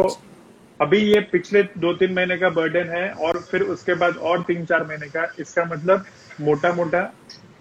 अभी 0.81 0.99
ये 0.99 1.21
पिछले 1.33 1.63
दो 1.79 1.93
तीन 1.95 2.13
महीने 2.15 2.37
का 2.37 2.51
बर्डन 2.51 2.89
है 2.91 3.11
और 3.11 3.39
फिर 3.51 3.63
उसके 3.65 3.95
बाद 3.95 4.17
और 4.17 4.43
तीन 4.43 4.65
चार 4.65 4.87
महीने 4.87 5.07
का, 5.07 5.27
इसका 5.39 5.65
मतलब 5.65 6.05
मोटा 6.41 6.73
मोटा 6.73 7.03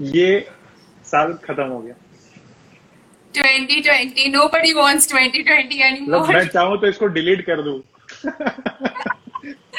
ये 0.01 0.47
साल 1.05 1.33
खत्म 1.43 1.67
हो 1.67 1.79
गया। 1.79 1.95
2020 3.33 4.27
nobody 4.33 4.73
wants 4.75 5.07
2020 5.11 5.81
anymore 5.87 6.21
मतलब 6.21 6.33
मैं 6.33 6.47
चाहूँ 6.47 6.77
तो 6.81 6.87
इसको 6.87 7.07
डिलीट 7.17 7.45
कर 7.45 7.61
दूँ। 7.61 7.79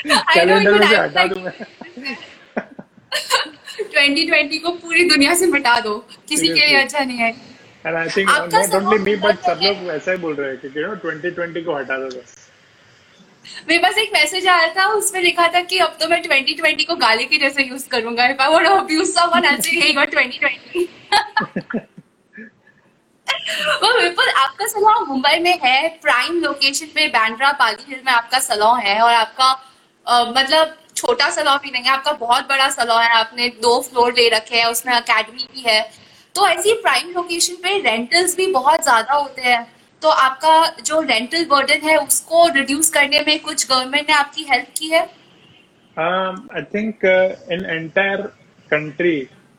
कैलेंडर 0.07 0.79
में 0.79 0.89
से 0.89 0.97
हटा 0.97 1.27
दूँ 1.27 1.43
मैं। 1.43 1.53
2020 3.95 4.59
को 4.63 4.71
पूरी 4.71 5.09
दुनिया 5.09 5.35
से 5.35 5.47
मिटा 5.47 5.79
दो। 5.81 5.97
किसी 6.29 6.49
के 6.49 6.67
लिए 6.67 6.83
अच्छा 6.83 7.05
नहीं 7.05 7.19
है। 7.19 7.31
And 7.87 7.97
I 7.97 8.09
think 8.17 8.31
not 8.31 8.75
only 8.75 8.99
me 9.05 9.17
but 9.17 9.39
सब 9.47 9.61
लोग 9.63 9.77
ऐसा 9.95 10.13
ही 10.13 10.19
बोल 10.19 10.35
रहे 10.35 10.51
हैं 10.51 10.59
कि 10.61 10.69
यू 10.81 10.87
नो 10.87 10.95
2020 11.05 11.65
को 11.65 11.77
हटा 11.77 11.97
दो 11.99 12.07
बस। 12.19 12.46
मेरे 13.69 13.79
पास 13.83 13.99
एक 13.99 14.13
मैसेज 14.13 14.47
आया 14.49 14.69
था 14.75 14.87
उसमें 14.95 15.21
लिखा 15.23 15.47
था 15.55 15.61
कि 15.63 15.79
अब 15.79 15.97
तो 16.01 16.09
मैं 16.09 16.23
2020 16.23 16.85
को 16.87 16.97
गाली 16.97 17.25
की 17.25 17.39
जैसे 17.39 17.65
यूज़ 17.65 17.89
करूँगा। 17.89 18.27
If 18.27 18.43
I 18.43 18.65
to 18.65 18.75
abuse 18.75 19.09
someone 19.09 19.61
से 19.61 19.81
हे 19.81 19.93
गॉट 19.93 20.15
2020 20.15 20.87
वो 23.83 23.93
बिल्कुल 24.01 24.29
आपका 24.29 24.67
सलाह 24.67 24.99
मुंबई 25.05 25.39
में 25.41 25.59
है 25.63 25.89
प्राइम 26.03 26.41
लोकेशन 26.43 26.87
पे 26.95 27.07
बैंड्रा 27.09 27.53
पाली 27.61 27.85
हिल 27.89 28.01
में 28.07 28.13
आपका 28.13 28.39
सलॉन 28.41 28.81
है 28.81 29.01
और 29.01 29.13
आपका 29.13 29.45
आ, 30.07 30.25
मतलब 30.25 30.77
छोटा 30.97 31.29
सलाह 31.31 31.57
भी 31.59 31.71
नहीं 31.71 31.85
है 31.85 31.91
आपका 31.91 32.13
बहुत 32.21 32.49
बड़ा 32.49 32.69
सलॉन 32.71 33.03
है 33.03 33.09
आपने 33.15 33.49
दो 33.63 33.81
फ्लोर 33.83 34.13
ले 34.13 34.29
रखे 34.29 34.57
हैं 34.57 34.67
उसमें 34.67 34.93
अकेडमी 34.95 35.47
भी 35.55 35.63
है। 35.67 35.81
तो 36.35 36.47
ऐसी 36.49 36.73
प्राइम 36.83 37.11
लोकेशन 37.13 37.55
पे 37.63 37.79
रेंटल्स 37.81 38.37
भी 38.37 38.47
बहुत 38.53 38.83
ज़्यादा 38.83 39.15
होते 39.15 39.43
हैं। 39.43 39.76
तो 40.03 40.09
आपका 40.09 40.55
जो 40.83 41.01
रेंटल 41.01 41.45
बर्डन 41.45 41.87
है 41.89 41.97
उसको 41.97 42.47
रिड्यूस 42.55 42.91
करने 42.91 43.21
में 43.21 43.39
कुछ 43.41 43.69
गवर्नमेंट 43.69 44.09
ने 44.09 44.15
आपकी 44.15 44.47
हेल्प 44.51 44.69
की 44.77 44.89
है? 44.89 45.01
I 45.97 46.63
think 46.75 47.05
in 47.53 47.65
entire 47.67 48.23
country 48.71 49.17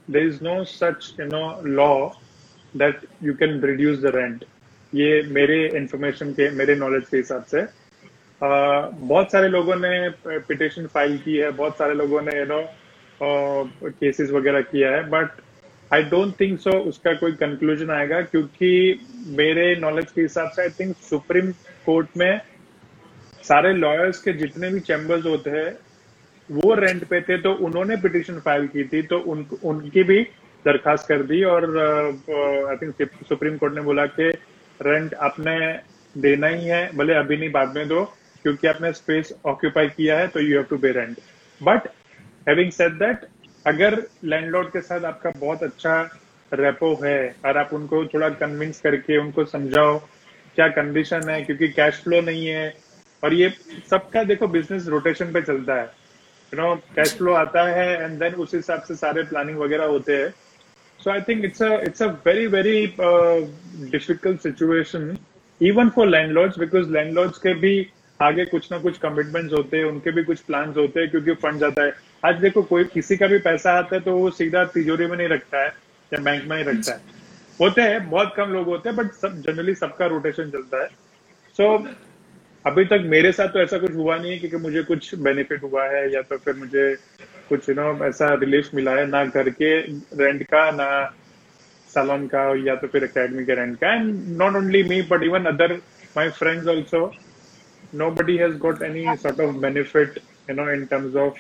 there 0.08 0.28
is 0.28 0.44
no 0.44 0.64
such 0.64 1.14
you 1.20 1.26
know 1.26 1.62
law 1.66 1.90
that 2.74 3.02
you 3.24 3.34
can 3.34 3.62
reduce 3.62 3.98
the 4.00 4.12
rent 4.16 4.46
ये 4.94 5.22
मेरे 5.32 5.58
इंफॉर्मेशन 5.76 6.32
के 6.32 6.50
मेरे 6.52 6.76
नॉलेज 6.76 7.10
के 7.12 7.18
हिसाब 7.18 7.44
से। 7.46 7.66
Uh, 8.42 8.90
बहुत 8.94 9.32
सारे 9.32 9.48
लोगों 9.48 9.76
ने 9.76 10.10
पिटिशन 10.48 10.86
फ़ाइल 10.88 11.18
की 11.18 11.36
है 11.38 11.50
बहुत 11.52 11.78
सारे 11.78 11.94
लोगों 11.94 12.22
ने 12.22 12.38
यू 12.40 12.46
नो 12.46 12.62
केसेस 13.86 14.30
वगैरह 14.30 14.62
किया 14.62 14.92
है 14.92 15.02
but 15.10 15.30
I 15.92 16.04
don't 16.04 16.34
think 16.40 16.60
so 16.60 16.72
उसका 16.90 17.14
कोई 17.14 17.32
कंक्लूजन 17.42 17.90
आएगा 17.92 18.22
क्योंकि 18.22 18.70
मेरे 19.38 19.76
नॉलेज 19.80 20.12
के 20.12 20.22
हिसाब 20.22 20.50
से 20.56 20.62
आई 20.62 20.70
थिंक 20.80 20.96
सुप्रीम 21.02 21.52
कोर्ट 21.86 22.18
में 22.18 22.40
सारे 23.44 23.74
लॉयर्स 23.74 24.22
के 24.22 24.34
जितने 24.34 24.70
भी 24.70 24.80
चैम्बर्स 24.82 25.26
होते 25.26 25.50
हैं 25.50 25.72
वो 26.50 26.74
रेंट 26.76 27.04
पे 27.08 27.22
थे 27.22 27.38
तो 27.38 27.54
उन्होंने 27.66 27.96
पिटिशन 27.98 28.40
फ़ाइल 28.40 28.68
की 28.68 28.84
थी 28.84 29.02
तो 29.04 29.20
उन, 29.22 29.46
उनकी 29.64 30.04
भी 30.04 30.22
दरखास्त 30.66 31.08
कर 31.08 31.24
दी 31.24 31.44
और 31.46 31.66
आई 32.70 32.76
थिंक 32.78 33.10
सुप्रीम 33.30 33.58
कोर्ट 33.58 33.74
ने 33.76 33.82
बोला 33.82 34.06
कि 34.10 34.30
रेंट 34.80 35.14
आपने 35.22 35.58
देना 36.16 36.48
ही 36.48 36.66
है 36.66 36.82
भले 36.98 37.14
अभी 37.14 37.38
नहीं 37.38 37.52
बाद 37.52 37.76
में 37.76 37.88
दो 37.88 38.04
क्योंकि 38.46 38.68
आपने 38.68 38.92
स्पेस 38.94 39.34
ऑक्यूपाई 39.46 39.88
किया 39.90 40.18
है 40.20 40.28
तो 40.28 40.40
you 40.40 40.56
have 40.56 40.64
to 40.70 40.78
pay 40.78 40.92
rent 40.92 41.18
but 41.62 41.88
having 42.48 42.72
said 42.72 42.94
that 43.00 43.26
अगर 43.68 43.96
लैंडलॉर्ड 44.24 44.68
के 44.72 44.82
साथ 44.82 45.06
आपका 45.06 45.30
बहुत 45.38 45.64
अच्छा 45.64 46.02
रेपो 46.52 46.94
है, 47.04 47.36
और 47.46 47.58
आप 47.58 47.74
उनको 47.74 48.06
थोड़ा 48.06 48.30
कन्विंस 48.42 48.80
करके 48.82 49.18
उनको 49.18 49.46
समझाओ 49.46 49.98
क्या 50.56 50.68
कंडीशन 50.78 51.30
है, 51.30 51.42
क्योंकि 51.44 51.68
कैश 51.70 52.02
फ्लो 52.04 52.22
नहीं 52.22 52.46
है, 52.48 52.74
और 53.24 53.34
ये 53.34 53.50
सबका 53.90 54.24
देखो 54.24 54.48
बिज़नेस 54.48 54.88
रोटेशन 54.88 55.34
पे 55.34 55.42
चलता 55.42 55.76
है। 55.76 55.86
यू 56.54 56.62
नो 56.62 56.76
कैश 56.96 57.14
फ्लो 57.18 57.34
आता 57.34 57.68
है 57.70 58.04
एंड 58.04 58.18
देन 58.20 58.34
उस 58.36 58.54
हिसाब 58.56 58.82
से 58.82 58.96
सारे 58.96 59.24
प्लानिंग 59.24 59.58
वगैरह 59.60 59.86
होते 59.86 60.16
हैं। 60.18 60.30
So 61.00 61.12
I 61.12 61.22
think 61.22 61.46
it's 61.46 61.62
it's 61.62 62.02
a 62.02 62.08
very 62.26 62.48
very 62.48 62.86
difficult 63.92 64.42
situation 64.42 65.16
even 65.62 65.90
for 65.90 66.08
landlords 66.08 66.60
because 66.60 66.90
landlords 66.92 67.38
के 67.38 67.54
भी 67.54 67.88
आगे 68.20 68.46
कुछ 68.46 68.72
ना 68.72 68.78
कुछ 68.80 68.98
कमिटमेंट्स 68.98 69.54
होते 69.54 69.78
हैं, 69.78 69.86
उनके 69.86 70.12
भी 70.12 70.24
कुछ 70.24 70.40
प्लान 70.42 70.74
होते 70.78 71.00
हैं, 71.00 71.10
क्योंकि 71.10 71.34
फंड 71.42 71.60
जाता 71.60 71.84
है। 71.84 71.94
आज 72.24 72.40
देखो 72.42 72.62
कोई 72.64 72.84
किसी 72.84 73.18
का 73.18 73.28
भी 73.28 73.38
पैसा 73.40 73.72
आता 73.80 73.96
है 73.96 74.02
तो 74.02 74.16
वो 74.18 74.30
सीधा 74.32 74.64
तिजोरी 74.74 75.06
में 75.06 75.18
नहीं 75.18 75.28
रखता 75.28 75.64
है 75.64 75.68
या 76.12 76.20
बैंक 76.20 76.44
में 76.44 76.56
नहीं 76.56 76.66
रखता 76.66 76.92
है। 76.92 77.16
होते 77.60 77.82
हैं 77.82 78.10
बहुत 78.10 78.34
कम 78.38 78.50
लोग 78.52 78.66
होते 78.66 78.90
हैं 78.90 78.98
बट 78.98 79.12
सब 79.14 79.42
जनरली 79.42 79.76
सबका 79.76 80.06
रोटेशन 80.06 80.50
चलता 80.52 80.82
है। 80.84 80.88
सो 81.58 81.78
so, 81.78 81.88
अभी 82.66 82.84
तक 82.86 83.04
मेरे 83.06 83.32
साथ 83.32 83.48
तो 83.48 83.60
ऐसा 83.60 83.78
कुछ 83.78 83.94
हुआ 83.96 84.16
नहीं 84.18 84.32
है 84.32 84.38
क्योंकि 84.38 84.58
मुझे 84.58 84.84
कुछ 84.84 85.14
बेनिफिट 85.18 85.64
हुआ 85.64 85.86
है 85.88 86.12
या 86.14 86.22
तो 86.22 86.38
फिर 86.38 86.56
मुझे 86.56 86.94
कुछ 87.50 87.70
यू 87.70 87.76
नो 87.76 88.06
ऐसा 88.06 88.34
रिलीफ 88.42 88.70
मिला 88.76 88.92
है 88.92 89.06
ना 89.06 89.24
घर 89.26 89.50
के 89.62 89.70
रेंट 90.18 90.44
का 90.44 90.70
ना 90.72 90.90
सलोन 91.90 92.28
का 92.28 92.44
या 92.66 92.76
तो 92.76 92.88
फिर 92.88 93.04
अकेडमी 93.04 93.46
के 93.46 93.56
रेंट 93.56 93.78
का। 93.80 93.94
And 93.94 94.14
not 94.38 94.56
only 94.56 94.84
me 94.84 95.02
but 95.12 95.24
even 95.24 95.46
other 95.54 95.74
my 96.18 96.30
friends 96.40 96.68
also 96.68 97.06
nobody 98.12 98.38
has 98.38 98.58
got 98.58 98.82
any 98.84 99.16
sort 99.18 99.40
of 99.42 99.56
benefit 99.62 100.20
you 100.50 100.56
know 100.56 100.70
in 100.72 100.86
terms 100.86 101.16
of 101.16 101.40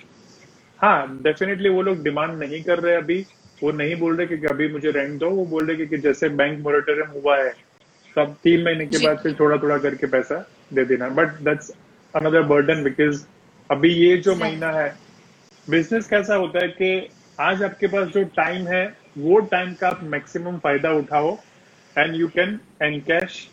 हाँ 0.80 1.20
डेफिनेटली 1.24 1.70
वो 1.70 1.82
लोग 1.82 2.04
डिमांड 2.04 2.38
नहीं 2.40 2.64
कर 2.64 2.80
रहे 2.80 2.96
अभी। 2.96 3.26
वो 3.64 3.72
नहीं 3.72 3.96
बोल 3.96 4.16
रहे 4.18 4.28
कि 4.28 4.46
अभी 4.48 4.68
मुझे 4.74 4.92
रेंट 4.92 5.20
दो 5.20 5.30
वो 5.30 5.46
बोल 5.46 5.66
रहे 5.68 5.78
कि 5.78 5.86
कि 5.88 5.98
जैसे 5.98 6.30
बैंक 6.30 6.60
मोरेटोरियम 6.60 7.10
हुआ 7.12 7.38
है 7.38 7.50
तब 8.16 8.36
तीन 8.44 8.64
महीने 8.64 8.86
के 8.86 8.98
बाद 9.06 9.18
फिर 9.18 9.36
थोड़ा 9.40 9.58
थोड़ा 9.58 9.78
करके 9.78 10.08
पैसा 10.08 10.38
दे 10.74 10.86
देना 10.86 11.10
but 11.10 11.40
that's 11.40 11.72
another 12.14 12.42
burden 12.44 12.84
because 12.84 13.24
अभी 13.70 13.94
ये 13.94 14.18
जो 14.18 14.36
महीना 14.36 14.72
है 14.72 14.88
बिज़नेस 15.68 16.08
कैसा 16.08 16.36
होता 16.36 16.60
है 16.60 16.68
कि 16.68 17.10
आज 17.40 17.64
आपके 17.64 17.88
पास 17.88 18.08
जो 18.08 18.24
टाइम 18.36 18.68
है 18.68 18.86
वो 19.18 19.40
टाइम 19.52 19.74
का 19.74 19.88
आप 19.88 20.04
मैक्सिमम 20.04 20.58
फ़ायदा 20.58 20.92
उठाओ 20.92 21.38
and 21.96 22.16
you 22.16 22.28
can 22.28 22.60
encash 22.84 23.48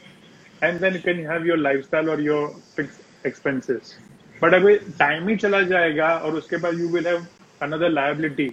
and 0.65 0.81
then 0.81 0.95
you 0.95 1.01
can 1.05 1.27
have 1.27 1.47
your 1.47 1.59
lifestyle 1.59 2.11
और 2.11 2.21
योर 2.21 2.49
फिक्स 2.77 3.01
एक्सपेंसेस 3.27 3.99
बट 4.43 4.55
अभी 4.55 4.75
टाइम 4.99 5.29
ही 5.29 5.37
चला 5.37 5.61
जाएगा 5.65 6.15
और 6.17 6.35
उसके 6.37 6.57
बाद 6.57 6.79
you 6.81 6.89
will 6.89 7.07
have 7.07 7.27
another 7.61 7.89
liability 7.91 8.49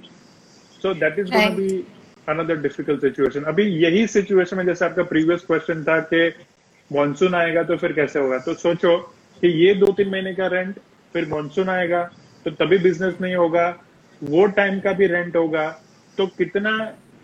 so 0.81 0.93
that 0.95 1.19
is 1.19 1.31
going 1.31 1.55
be 1.55 1.69
another 2.27 2.55
difficult 2.61 3.01
situation 3.01 3.43
अभी 3.51 3.63
यही 3.83 4.05
सिचुएशन 4.07 4.57
में 4.57 4.65
जैसे 4.65 4.85
आपका 4.85 5.03
प्रीवियस 5.03 5.41
क्वेश्चन 5.47 5.83
था 5.83 5.99
कि 6.13 6.27
मानसून 6.91 7.35
आएगा 7.35 7.63
तो 7.63 7.77
फिर 7.77 7.93
कैसे 7.93 8.19
होगा? 8.19 8.37
तो 8.37 8.53
सोचो 8.55 8.97
कि 9.43 9.47
ये 9.65 9.73
दो 9.75 9.91
तीन 9.97 10.09
महीने 10.09 10.33
का 10.33 10.47
रेंट 10.47 10.79
फिर 11.15 11.27
मानसून 11.27 11.69
आएगा 11.69 12.03
तो 12.45 12.51
तभी 12.51 12.77
बिज़नेस 12.79 13.15
नहीं 13.21 13.35
होगा 13.35 13.67
वो 14.21 14.45
टाइम 14.57 14.79
का 14.79 14.91
भी 14.93 15.07
रेंट 15.07 15.35
होगा 15.35 15.67
तो 16.17 16.25
कितना 16.37 16.71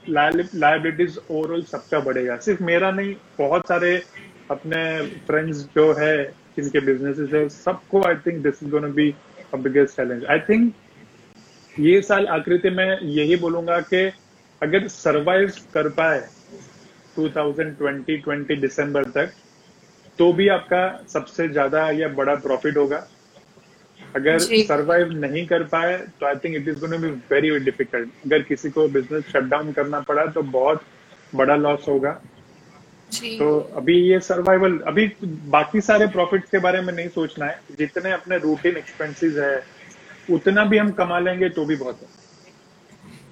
लाइबिलिटीज 0.06 1.18
ओवरऑल 1.30 1.62
सबका 1.64 2.00
बढ़ेगा। 2.00 2.38
सिर्फ़ 2.38 2.64
मेरा 2.64 2.92
नहीं 2.92 3.14
बहुत 3.40 3.68
सारे 3.68 3.96
अपने 4.52 4.82
फ्रेंड्स 5.28 5.58
जो 5.76 5.92
है 5.94 6.16
जिनके 6.58 6.80
बिजनेसेस 6.86 7.34
है 7.34 7.48
सबको 7.50 8.02
I 8.08 8.16
think 8.26 8.42
this 8.44 8.64
is 8.64 8.72
gonna 8.72 8.88
be 9.00 9.10
a 9.54 9.58
biggest 9.58 9.96
challenge 9.96 10.26
I 10.26 10.40
think 10.50 10.74
ये 11.80 12.02
साल 12.02 12.28
आकृति 12.28 12.70
में 12.70 13.00
यही 13.02 13.36
बोलूँगा 13.38 13.80
कि 13.92 14.06
अगर 14.62 14.88
सरवाइव 14.90 15.52
कर 15.74 15.90
पाए 16.00 16.20
2020 17.16 18.24
20 18.24 18.60
दिसंबर 18.62 19.04
तक 19.12 19.34
तो 20.20 20.32
भी 20.34 20.48
आपका 20.50 20.82
सबसे 21.14 21.48
ज़्यादा 21.48 21.90
या 21.92 22.08
बड़ा 22.10 22.36
प्रॉफिट 22.38 22.78
होगा। 22.78 23.08
अगर 24.16 24.40
सरवाइव 24.40 25.12
नहीं 25.16 25.46
कर 25.48 25.64
पाए 25.74 25.98
तो 26.20 26.26
I 26.26 26.36
think 26.44 26.56
it 26.56 26.68
is 26.68 26.80
gonna 26.80 26.98
be 26.98 27.10
very 27.32 27.58
difficult 27.66 28.10
अगर 28.26 28.42
किसी 28.44 28.70
को 28.70 28.88
बिज़नेस 28.90 29.24
शट 29.28 29.50
डाउन 29.50 29.72
करना 29.74 30.00
पड़ा 30.10 30.26
तो 30.26 30.42
बहुत 30.42 30.82
बड़ा 31.36 31.56
लॉस 31.56 31.86
होगा। 31.90 32.20
तो 33.10 33.58
अभी 33.78 33.98
ये 34.02 34.20
सर्वाइवल 34.20 34.78
अभी 34.88 35.06
बाकी 35.50 35.82
सारे 35.82 36.08
प्रॉफिट 36.10 36.46
के 36.46 36.60
बारे 36.60 36.82
में 36.82 36.94
नहीं 36.94 37.08
सोचना 37.10 37.46
है। 37.46 37.60
जितने 37.80 38.12
अपने 38.14 38.38
रूटीन 38.40 38.78
एक्सपेंसेस 38.78 39.36
है 39.38 39.56
उतना 40.30 40.64
भी 40.66 40.78
हम 40.78 40.92
कमा 40.94 41.20
लेंगे 41.20 41.50
तो 41.50 41.66
भी 41.66 41.76
बहुत 41.76 42.00
है। 42.02 42.16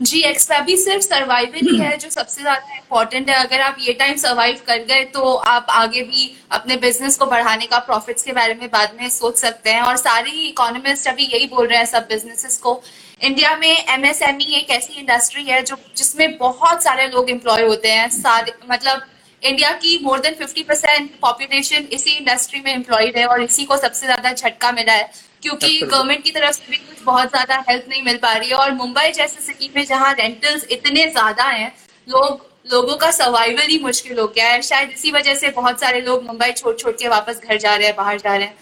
जी 0.02 0.22
एक्स्ट्रा 0.24 0.60
भी 0.60 0.76
सिर्फ़ 0.78 1.04
सर्वाइवल 1.04 1.68
ही 1.68 1.78
है 1.78 1.98
जो 1.98 2.10
सबसे 2.10 2.42
ज़्यादा 2.42 2.76
इम्पोर्टेंट 2.76 3.30
है। 3.30 3.36
अगर 3.38 3.62
आप 3.62 3.76
ये 3.80 3.94
टाइम 3.94 4.16
सर्वाइव 4.18 4.60
कर 4.68 4.84
गए 4.86 5.04
तो 5.14 5.34
आप 5.52 5.66
आगे 5.72 6.02
भी 6.04 6.32
अपने 6.52 6.76
बिज़नेस 6.78 7.18
को 7.18 7.26
बढ़ाने 7.26 7.66
का 7.66 7.80
प्रॉफिट्स 7.82 8.24
के 8.24 8.34
बारे 8.34 8.54
में 8.54 8.68
बाद 8.70 8.98
में 9.02 9.10
सोच 9.10 9.38
सकते 9.38 9.70
हैं। 9.70 9.82
और 9.82 9.98
सारी 9.98 10.48
इकोनॉमिस्ट 10.48 11.08
अभी 11.08 11.24
यही 11.26 11.48
बोल 11.48 11.68
रहे 11.68 11.78
हैं 11.78 11.86
सब 11.88 12.08
बिजनेसेस 12.10 12.58
को। 12.58 12.82
इंडिया 13.22 13.56
में 13.58 13.86
एमएसएमई 13.90 14.56
एक 14.56 14.70
ऐसी 14.72 15.00
इंडस्ट्री 15.00 15.44
है 15.46 15.62
जो 15.64 15.78
जिसमें 15.98 16.38
बहुत 16.38 16.84
सारे 16.84 17.08
लोग 17.08 17.30
एम्प्लॉय 17.30 17.64
होते 17.64 17.92
हैं। 17.92 18.10
सारे 18.12 18.54
मतलब 18.72 19.06
इंडिया 19.44 19.72
की 19.72 19.98
मोर 20.04 20.20
देन 20.20 20.36
50 20.36 20.64
परसेंट 20.64 21.10
पॉपुलेशन 21.22 21.88
इसी 21.92 22.12
इंडस्ट्री 22.12 22.62
में 22.62 22.74
एम्प्लॉयड 22.74 23.18
है 23.18 23.26
और 23.26 23.42
इसी 23.42 23.66
को 23.66 23.78
सबसे 23.78 24.06
ज़्यादा 24.06 24.32
झटका 24.34 24.72
मिला 24.72 24.94
है 24.94 25.12
क्योंकि 25.42 25.80
गवर्नमेंट 25.82 26.24
की 26.24 26.32
तरफ़ 26.32 26.56
से 26.56 26.72
भी 26.72 26.78
कुछ 26.78 27.04
बहुत 27.06 27.30
ज़्यादा 27.30 27.64
हेल्प 27.70 27.86
नहीं 27.90 28.02
मिल 28.04 28.18
पा 28.18 28.34
रही 28.34 28.50
है 28.50 28.56
और 28.56 28.72
मुंबई 28.72 29.12
जैसे 29.12 29.42
सिटी 29.42 29.72
में 29.76 29.86
जहाँ 29.86 30.14
रेंटल्स 30.14 30.66
इतने 30.72 31.08
ज़्यादा 31.12 31.44
हैं 31.44 31.72
लोग 32.08 32.54
लोगों 32.72 32.96
का 32.98 33.10
सर्वाइवल 33.12 33.68
ही 33.70 33.78
मुश्किल 33.80 34.20
हो 34.20 34.26
गया 34.28 34.48
है। 34.50 34.62
शायद 34.62 34.90
इसी 34.90 35.12
वजह 35.12 35.36
से 35.36 35.50
बहुत 35.50 35.80
सारे 35.80 36.00
लोग 36.02 36.24
मुंबई 36.24 36.52
छोड़ 36.52 36.76
छोड़ 36.76 36.94
के 36.94 37.08
वापस 37.08 37.42
घर 37.44 37.58
जा 37.58 37.76
रहे 37.76 37.88
हैं 37.88 37.96
बाहर 37.96 38.20
जा 38.20 38.36
रहे 38.36 38.48
हैं। 38.48 38.56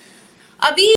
अभी 0.59 0.95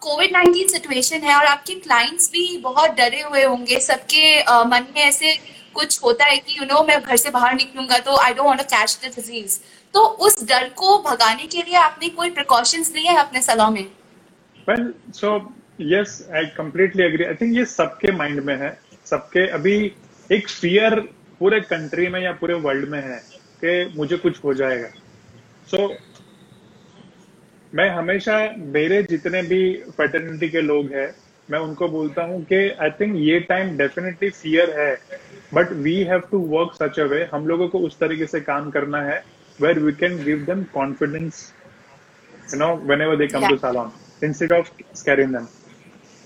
कोविड 0.00 0.32
नाइन्टीन 0.32 0.68
सिचुएशन 0.68 1.20
है 1.20 1.36
और 1.36 1.44
आपके 1.46 1.74
क्लाइंट्स 1.74 2.30
भी 2.32 2.56
बहुत 2.58 2.90
डरे 2.90 3.20
हुए 3.20 3.42
होंगे 3.44 3.78
सबके 3.80 4.42
uh, 4.42 4.66
मन 4.66 4.86
में 4.96 5.02
ऐसे 5.02 5.38
कुछ 5.74 6.02
होता 6.04 6.24
है 6.24 6.36
कि 6.38 6.58
यू 6.58 6.64
नो 6.66 6.82
मैं 6.88 7.00
घर 7.02 7.16
से 7.16 7.30
बाहर 7.30 7.54
निकलूँगा 7.54 7.98
तो 7.98 8.16
I 8.16 8.34
don't 8.34 8.46
want 8.46 8.60
to 8.60 8.64
catch 8.76 8.98
the 9.04 9.14
disease 9.16 9.58
तो 9.94 10.04
उस 10.26 10.42
डर 10.48 10.68
को 10.76 10.98
भगाने 11.02 11.46
के 11.46 11.62
लिए 11.62 11.74
आपने 11.78 12.08
कोई 12.08 12.30
प्रिकॉशंस 12.30 12.92
लिए 12.96 13.10
हैं 13.10 13.18
अपने 13.18 13.42
सलाह 13.42 13.70
में? 13.70 13.84
Well 14.68 14.92
so 15.14 15.34
yes 15.80 16.26
I 16.34 16.46
completely 16.56 17.04
agree 17.04 17.24
I 17.24 17.34
think 17.34 17.56
ये 17.56 17.64
सबके 17.64 18.12
माइंड 18.12 18.40
में 18.44 18.56
है. 18.58 18.78
सबके 19.06 19.46
अभी 19.50 19.76
एक 20.32 20.48
फियर 20.48 21.00
पूरे 21.38 21.60
कंट्री 21.60 22.06
में 22.08 22.20
या 22.20 22.32
पूरे 22.40 22.54
वर्ल्ड 22.66 22.88
में 22.88 23.00
है 23.02 23.18
कि 23.64 23.92
मुझे 23.96 24.16
कुछ 24.16 24.44
हो 24.44 24.54
जाएगा. 24.54 24.88
सो 25.70 25.76
so, 25.76 25.94
मैं 27.72 27.88
हमेशा 27.90 28.38
मेरे 28.76 29.02
जितने 29.02 29.42
भी 29.42 29.60
फर्टर्निटी 29.98 30.48
के 30.48 30.60
लोग 30.60 30.92
हैं 30.94 31.10
मैं 31.50 31.58
उनको 31.58 31.88
बोलता 31.88 32.22
हूँ 32.22 32.42
कि 32.44 32.58
आई 32.82 32.90
थिंक 32.90 33.14
ये 33.18 33.38
टाइम 33.48 33.76
डेफिनेटली 33.78 34.30
फियर 34.30 34.70
है. 34.80 34.94
But 35.54 35.72
we 35.84 35.94
have 36.04 36.20
to 36.30 36.38
work 36.48 36.74
such 36.74 37.00
a 37.00 37.04
way 37.04 37.22
हम 37.32 37.46
लोगों 37.46 37.68
को 37.68 37.78
उस 37.86 37.98
तरीके 37.98 38.26
से 38.26 38.40
काम 38.40 38.70
करना 38.70 39.02
है 39.02 39.22
where 39.58 39.78
we 39.78 39.92
can 39.92 40.22
give 40.24 40.44
them 40.46 40.62
confidence 40.74 41.52
you 42.52 42.58
know 42.58 42.74
whenever 43.02 43.16
they 43.16 43.26
come 43.26 43.48
to 43.48 43.56
salon 43.56 43.90
instead 44.24 44.52
of 44.52 44.70
scaring 44.94 45.34
them 45.34 45.46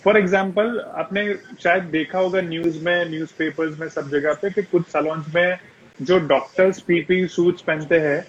for 0.04 0.16
example 0.18 0.78
आपने 0.95 1.33
शायद 1.62 1.85
देखा 1.92 2.18
होगा 2.18 2.40
न्यूज़ 2.40 2.78
में 2.85 3.11
न्यूज़ 3.11 3.33
पेपर्स 3.38 3.78
में 3.80 3.88
सब 3.88 4.11
जगह 4.11 4.35
पे 4.42 4.50
कि 4.50 4.62
कुछ 4.62 4.87
सलोन्स 4.88 5.35
में 5.35 5.59
जो 6.00 6.18
डॉक्टर्स 6.28 6.80
पीपी 6.80 7.26
सूट्स 7.28 7.62
पहनते 7.62 7.99
हैं 7.99 8.25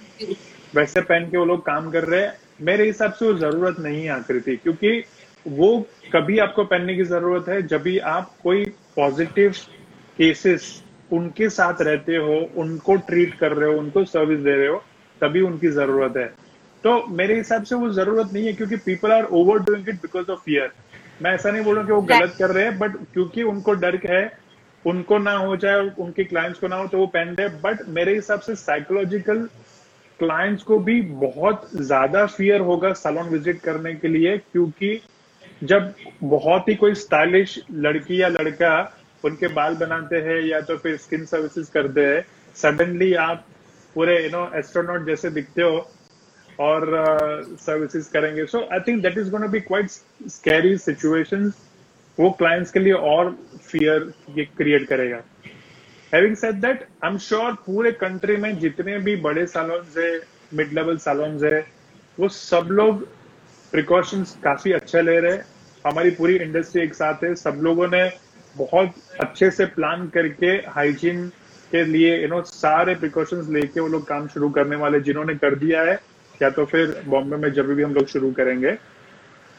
वैसे 0.75 1.01
पहन 1.01 1.30
के 1.30 1.38
वो 1.38 1.46
लोग 1.46 1.66
काम 1.66 1.89
कर 1.92 2.04
रहे 2.04 2.22
हैं। 2.22 2.34
मेरे 2.62 2.86
हिसाब 2.86 3.12
से 3.13 3.25
वो 3.25 3.34
ज़रूरत 3.34 3.80
नहीं 3.80 4.04
है 4.04 4.10
आकृति 4.10 4.56
क्योंकि 4.56 5.04
वो 5.46 5.70
कभी 6.13 6.38
आपको 6.39 6.63
पहनने 6.63 6.96
की 6.96 7.04
ज़रूरत 7.04 7.50
है 7.50 7.62
जब 7.68 7.82
भी 7.82 7.98
आप 8.12 8.32
कोई 8.44 8.66
पॉजिटिव 8.96 9.51
केसेस 10.18 10.66
उनके 11.12 11.50
साथ 11.50 11.82
रहते 11.82 12.16
हो 12.16 12.50
उनको 12.58 12.96
ट्रीट 12.96 13.34
कर 13.34 13.52
रहे 13.52 13.74
हो 13.74 13.80
उनको 13.80 14.04
सर्विस 14.06 14.40
दे 14.40 14.56
रहे 14.56 14.68
हो 14.68 14.84
तभी 15.22 15.42
उनकी 15.42 15.68
ज़रूरत 15.68 16.18
है। 16.18 16.26
तो 16.84 17.06
मेरे 17.08 17.36
हिसाब 17.36 17.64
से 17.64 17.76
वो 17.76 17.90
ज़रूरत 17.90 18.34
नहीं 18.34 18.46
है 18.46 18.54
क्योंकि 18.54 18.76
people 18.76 19.12
are 19.12 19.24
overdoing 19.60 19.90
it 19.90 19.96
because 19.96 20.32
of 20.32 20.40
fear 20.40 20.72
मैं 21.22 21.32
ऐसा 21.32 21.52
नहीं 21.52 21.64
बोल 21.64 21.76
रहा 21.76 21.86
कि 21.86 21.92
वो 21.92 22.02
गलत 22.02 22.36
कर 22.40 22.52
रहे 22.52 22.64
हैं 22.64 22.78
बट 22.80 22.98
क्योंकि 23.14 23.44
उनको 23.44 23.74
डर 23.74 24.00
है 24.06 24.38
उनको 24.86 25.18
ना 25.18 25.32
हो 25.32 25.56
जाए 25.58 25.90
उनके 26.00 26.24
क्लाइंट्स 26.24 26.60
को 26.60 26.68
ना 26.68 26.76
हो 26.76 26.88
तो 26.88 26.98
वो 26.98 27.08
पहन 27.08 27.36
रहे 27.36 27.48
बट 27.48 27.88
मेरे 27.90 28.14
हिसाब 28.16 28.40
से 28.40 28.56
साइकोलॉजिकल 28.56 29.48
क्लाइंट्स 30.20 30.64
को 30.64 30.80
भी 30.80 31.02
बहुत 31.02 31.70
ज़्यादा 31.76 32.26
फियर 32.26 32.62
होगा 32.62 32.94
सलोन 32.94 33.30
विज़िट 33.30 33.62
करने 33.62 33.94
के 33.96 34.08
लिए 34.08 34.38
क्योंकि 34.38 35.00
जब 35.64 35.94
बहुत 36.24 36.70
ही 36.70 36.76
कोई 36.76 36.94
स्टाइलिश 36.94 37.60
लड़की 37.72 38.22
या 38.22 38.28
लड़का 38.28 38.97
उनके 39.24 39.48
बाल 39.54 39.76
बनाते 39.76 40.16
हैं 40.22 40.40
या 40.42 40.62
तो 40.62 40.78
फिर 40.78 40.98
स्किन 40.98 41.26
सर्विसेज़ 41.26 41.72
करते 41.72 42.06
हैं 42.06 42.26
सडनली 42.56 43.14
आप 43.22 43.46
पूरे 43.96 44.24
यू 44.24 44.30
नो 44.30 44.50
एस्ट्रोनॉट 44.56 45.06
जैसे 45.06 45.30
दिखते 45.30 45.62
हो 45.62 45.78
और 46.60 46.86
सर्विसेज़ 47.62 48.06
uh, 48.06 48.12
करेंगे। 48.14 48.46
So 48.46 48.68
I 48.74 48.80
think 48.88 49.02
that 49.04 49.18
is 49.18 49.30
gonna 49.32 49.48
be 49.48 49.60
quite 49.62 49.90
scary 50.30 50.78
situations 50.78 51.54
वो 52.18 52.30
क्लाइंट्स 52.38 52.72
के 52.72 52.80
लिए 52.80 52.94
और 52.94 53.32
फियर 53.68 54.12
ये 54.38 54.46
क्रिएट 54.58 54.88
करेगा। 54.88 55.22
Having 56.14 56.36
said 56.36 56.56
that 56.62 56.88
I 57.04 57.12
am 57.12 57.18
sure 57.18 57.54
पूरे 57.66 57.92
कंट्री 57.92 58.38
में 58.38 58.58
जितने 58.60 58.98
भी 59.00 59.16
बड़े 59.22 59.46
सैलून्स 59.48 59.98
है 59.98 60.12
मिड 60.54 60.74
लेवल 60.74 60.98
सैलून्स 60.98 61.44
है 61.44 61.60
वो 62.20 62.28
सब 62.30 62.68
लोग 62.72 63.06
प्रिकॉशंस 63.72 64.38
काफ़ी 64.44 64.72
अच्छा 64.72 65.02
ले 65.02 65.20
रहे 65.20 65.32
हैं। 65.32 65.46
हमारी 65.86 66.10
पूरी 66.12 66.36
इंडस्ट्री 66.38 66.82
एक 66.84 66.94
साथ 66.94 67.24
है 67.24 67.34
सब 67.36 67.60
लोगों 67.64 67.88
ने 67.88 68.02
बहुत 68.58 68.94
अच्छे 69.22 69.50
से 69.52 69.66
प्लान 69.76 70.08
करके 70.14 70.52
हाइजीन 70.76 71.28
के 71.72 71.84
लिए 71.86 72.16
यू 72.22 72.28
नो 72.28 72.42
सारे 72.44 72.96
प्रिकॉशंस 72.96 73.50
लेके 73.52 73.80
वो 73.80 73.88
लोग 73.88 74.08
काम 74.08 74.28
शुरू 74.28 74.50
करने 74.52 74.76
वाले 74.78 75.00
जिन्होंने 75.02 75.36
कर 75.38 75.56
दिया 75.58 75.82
है, 75.84 76.00
या 76.42 76.50
तो 76.50 76.66
फिर 76.66 77.02
बॉम्बे 77.08 77.38
में 77.38 77.52
जब 77.54 77.74
भी 77.74 77.84
हम 77.84 77.94
लोग 77.94 78.08
शुरू 78.08 78.32
करेंगे। 78.34 78.72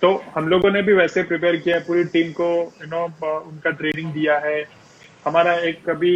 तो 0.02 0.12
हम 0.34 0.48
लोगों 0.48 0.70
ने 0.70 0.82
भी 0.82 0.92
वैसे 0.94 1.22
प्रिपेयर 1.24 1.56
किया 1.58 1.76
है, 1.76 1.82
पूरी 1.84 2.04
टीम 2.06 2.32
को 2.32 2.50
यू 2.82 2.86
नो 2.88 3.04
उनका 3.30 3.70
ट्रेनिंग 3.72 4.12
दिया 4.12 4.38
है। 4.40 4.62
हमारा 5.24 5.52
एक 5.68 5.84
कभी 5.86 6.12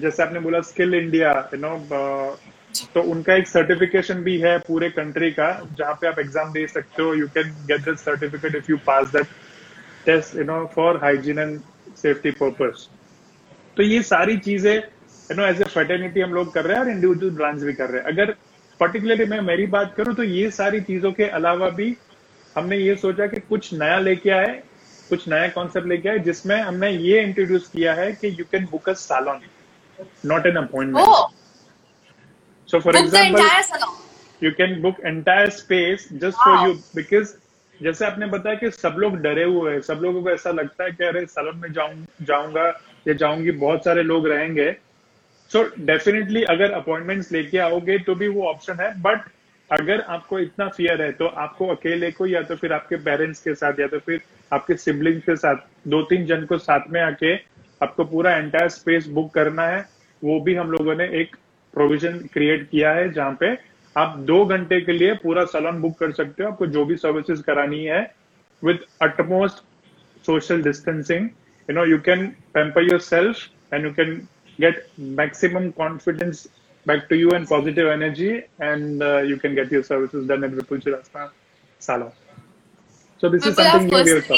जैसे 0.00 0.22
आपने 0.22 0.40
बोला 0.40 0.60
स्किल 0.68 0.94
इंडिया 0.94 1.32
यू 1.54 1.60
नो 1.60 1.76
तो 2.94 3.02
उनका 3.10 3.34
एक 3.34 3.46
सर्टिफिकेशन 3.48 4.22
भी 4.22 4.36
है 4.40 4.58
पूरे 4.60 4.88
कंट्री 4.90 5.30
का, 5.30 5.48
जहाँ 5.78 5.94
पे 6.00 6.06
आप 6.06 6.18
एग्ज़ाम 6.18 6.52
दे 6.52 6.66
सकते 6.68 7.02
हो। 7.02 7.14
You 7.14 7.26
can 7.34 7.54
get 7.68 7.88
the 7.88 7.96
certificate 7.98 8.54
if 8.56 8.70
you 8.70 8.76
pass 8.86 9.06
that 9.12 9.26
test 10.06 10.36
you 10.36 10.44
know 10.44 10.64
for 10.74 10.96
hygiene 11.02 11.38
and 11.38 11.58
safety 12.02 12.30
purpose 12.42 12.86
तो 13.76 13.82
ये 13.82 14.02
सारी 14.02 14.36
चीज़ें 14.46 14.74
you 14.74 15.34
know 15.36 15.46
as 15.46 15.60
a 15.60 15.64
fraternity 15.74 16.20
हम 16.20 16.32
लोग 16.34 16.52
कर 16.54 16.64
रहे 16.64 16.76
हैं 16.76 16.82
और 16.84 16.90
इंडिविजुअल 16.90 17.34
ब्रांच 17.34 17.62
भी 17.62 17.72
कर 17.72 17.90
रहे 17.90 18.00
हैं। 18.00 18.12
अगर 18.12 18.34
पर्टिकुलरली 18.80 19.24
मैं 19.26 19.40
मेरी 19.42 19.66
बात 19.66 19.94
करूँ 19.96 20.14
तो 20.14 20.22
ये 20.22 20.50
सारी 20.50 20.80
चीज़ों 20.80 21.12
के 21.12 21.24
अलावा 21.38 21.68
भी 21.78 21.96
हमने 22.56 22.76
ये 22.76 22.94
सोचा 22.96 23.26
कि 23.26 23.40
कुछ 23.48 23.72
नया 23.74 23.98
लेके 23.98 24.30
आए 24.30 24.52
कुछ 25.10 25.28
नया 25.28 25.48
कॉन्सेप्ट 25.48 25.88
लेके 25.88 26.08
आए 26.08 26.18
जिसमें 26.24 26.60
हमने 26.60 26.90
ये 26.90 27.20
इंट्रोड्यूस 27.22 27.68
किया 27.68 27.94
है 27.94 28.10
कि 28.12 28.28
you 28.38 28.44
can 28.52 28.66
book 28.70 28.88
a 28.88 28.92
salon 29.02 29.40
not 30.32 30.46
an 30.46 30.56
appointment 30.56 31.06
so 32.68 32.80
for 32.80 32.96
example 32.96 33.86
you 34.42 34.50
can 34.58 34.80
book 34.82 35.00
entire 35.04 35.50
space 35.60 36.08
just 36.12 36.44
for 36.44 36.68
you 36.68 36.74
for 36.74 36.74
you 36.74 37.00
because 37.00 37.36
जैसे 37.82 38.04
आपने 38.04 38.26
बताया 38.26 38.56
कि 38.56 38.70
सब 38.70 38.96
लोग 38.98 39.16
डरे 39.16 39.44
हुए 39.44 39.72
हैं 39.72 39.80
सब 39.80 39.98
लोगों 40.02 40.22
को 40.22 40.30
ऐसा 40.30 40.50
लगता 40.50 40.84
है 40.84 40.92
कि 40.92 41.04
अरे 41.04 41.26
सलोन 41.26 41.56
में 41.56 41.72
जाऊँ 41.72 42.06
जाऊँगा 42.22 42.66
या 43.08 43.12
जाऊँगी 43.14 43.50
बहुत 43.50 43.84
सारे 43.84 44.02
लोग 44.02 44.28
रहेंगे। 44.28 44.76
सो 45.50 45.64
so, 45.64 45.78
डेफिनेटली 45.78 46.42
अगर 46.42 46.70
अपॉइंटमेंट्स 46.70 47.32
लेके 47.32 47.58
आओगे 47.58 47.98
तो 47.98 48.14
भी 48.14 48.28
वो 48.28 48.42
ऑप्शन 48.44 48.74
है 48.80 49.02
बट 49.02 49.20
अगर 49.72 50.00
आपको 50.00 50.38
इतना 50.38 50.68
फियर 50.68 51.02
है 51.02 51.12
तो 51.12 51.26
आपको 51.26 51.66
अकेले 51.66 52.10
को 52.10 52.26
या 52.26 52.42
तो 52.42 52.56
फिर 52.56 52.72
आपके 52.72 52.96
पेरेंट्स 52.96 53.40
के 53.40 53.54
साथ 53.54 53.80
या 53.80 53.86
तो 53.86 53.98
फिर 53.98 54.20
आपके 54.52 54.74
सिबलिंग्स 54.74 55.24
के 55.24 55.36
साथ 55.36 55.56
दो 55.88 56.02
तीन 56.02 56.26
जन 56.26 56.44
को 56.44 56.58
साथ 56.58 56.80
में 56.90 57.00
आके 57.00 57.34
आपको 57.82 58.04
पूरा 58.04 58.36
एंटायर 58.36 58.68
स्पेस 58.68 59.06
बुक 59.06 59.34
करना 59.34 59.62
है 59.62 59.88
वो 60.24 60.40
भी 60.40 60.54
हम 60.54 60.70
लोगों 60.70 60.94
ने 60.94 61.04
एक 61.04 61.36
प्रोविज़न 61.74 62.18
क्रिएट 62.32 62.70
किया 62.70 62.92
है 62.92 63.12
जहाँ 63.12 63.36
पे 63.40 63.54
आप 63.97 64.17
दो 64.27 64.43
घंटे 64.45 64.79
के 64.81 64.91
लिए 64.91 65.13
पूरा 65.23 65.45
सलोन 65.53 65.81
बुक 65.81 65.97
कर 65.99 66.11
सकते 66.11 66.43
हो 66.43 66.49
आपको 66.49 66.65
जो 66.75 66.85
भी 66.85 66.95
सर्विसेज 66.97 67.41
करानी 67.47 67.83
है 67.85 68.01
with 68.63 68.85
utmost 69.07 69.63
social 70.25 70.61
distancing 70.63 71.29
you 71.69 71.75
know 71.75 71.85
you 71.85 71.99
can 72.05 72.27
pamper 72.53 72.91
yourself 73.09 73.73
and 73.73 73.85
you 73.85 73.91
can 73.93 74.21
get 74.59 74.87
maximum 74.97 75.71
confidence 75.73 76.47
back 76.85 77.07
to 77.09 77.15
you 77.15 77.31
and 77.31 77.47
positive 77.47 77.87
energy 77.87 78.43
and 78.59 79.01
uh, 79.01 79.17
you 79.19 79.37
can 79.37 79.55
get 79.55 79.71
your 79.71 79.83
services 79.83 80.27
done 80.27 80.43
at 80.43 80.51
Vipul 80.51 80.81
Chirasta 80.81 81.31
Salon. 81.79 82.11
So 83.21 83.29
this 83.29 83.45
is 83.45 83.55
something 83.55 83.87
new 83.87 84.03
we 84.03 84.09
have 84.11 84.27
done. 84.27 84.37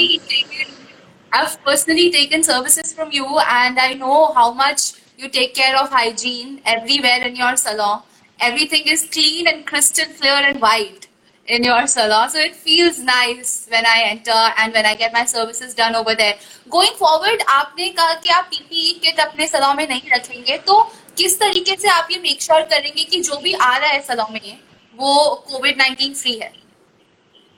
I've 1.31 1.61
personally 1.63 2.11
taken 2.11 2.43
services 2.43 2.93
from 2.93 3.11
you 3.11 3.25
and 3.39 3.79
I 3.79 3.93
know 3.93 4.31
how 4.33 4.53
much 4.53 4.93
you 5.17 5.27
take 5.27 5.55
care 5.55 5.75
of 5.77 5.89
hygiene 5.89 6.61
everywhere 6.65 7.23
in 7.23 7.35
your 7.35 7.57
salon. 7.57 8.03
Everything 8.39 8.83
is 8.85 9.05
clean 9.05 9.47
and 9.47 9.65
crystal 9.65 10.05
clear 10.19 10.39
and 10.49 10.61
white 10.61 11.07
in 11.47 11.63
your 11.63 11.87
salon. 11.87 12.29
So 12.29 12.39
it 12.39 12.55
feels 12.55 12.99
nice 12.99 13.67
when 13.69 13.85
I 13.85 14.03
enter 14.07 14.39
and 14.57 14.73
when 14.73 14.85
I 14.85 14.95
get 14.95 15.13
my 15.13 15.25
services 15.25 15.73
done 15.73 15.95
over 15.95 16.15
there. 16.15 16.35
Going 16.69 16.95
forward, 16.99 17.43
आपने 17.49 17.89
कहा 17.99 18.13
कि 18.21 18.29
आप 18.37 18.49
PPE 18.51 18.91
kit 19.03 19.19
अपने 19.27 19.47
salon 19.47 19.77
में 19.77 19.87
नहीं 19.87 20.11
रखेंगे 20.13 20.57
तो 20.67 20.81
किस 21.17 21.39
तरीके 21.39 21.75
से 21.81 21.89
आप 21.89 22.07
ये 22.11 22.19
मेक 22.19 22.41
श्योर 22.41 22.61
sure 22.61 22.69
करेंगे 22.69 23.03
कि 23.03 23.21
जो 23.21 23.37
भी 23.41 23.53
आ 23.53 23.75
रहा 23.77 23.89
है 23.89 24.01
सलॉन 24.07 24.33
में 24.33 24.57
वो 24.99 25.13
कोविड 25.49 25.81
19 25.81 26.21
फ्री 26.21 26.39
है 26.39 26.51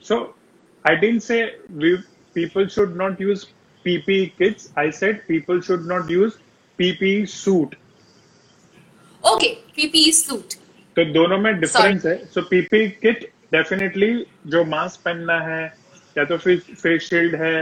So 0.02 0.34
I 0.84 0.94
didn't 0.94 1.22
say 1.22 1.40
we 1.80 1.96
people 2.34 2.68
should 2.68 2.94
not 2.96 3.20
use 3.20 3.46
PPE 3.84 4.32
kits. 4.38 4.68
I 4.76 4.90
said 4.90 5.26
people 5.26 5.60
should 5.60 5.86
not 5.86 6.10
use 6.10 6.38
PP 6.78 7.14
suit 7.26 7.74
okay 9.22 9.48
PP 9.76 10.10
suit 10.12 10.54
तो 10.97 11.05
दोनों 11.13 11.37
में 11.37 11.59
डिफरेंस 11.59 12.05
है। 12.05 12.15
सो 12.25 12.41
पीपी 12.49 12.87
किट 12.89 13.23
डेफिनेटली 13.53 14.13
जो 14.47 14.63
मास्क 14.65 15.01
पहनना 15.05 15.39
है 15.41 15.63
या 16.15 16.23
तो 16.25 16.37
फिर 16.37 16.59
फेस 16.59 17.09
शील्ड 17.09 17.35
है 17.35 17.55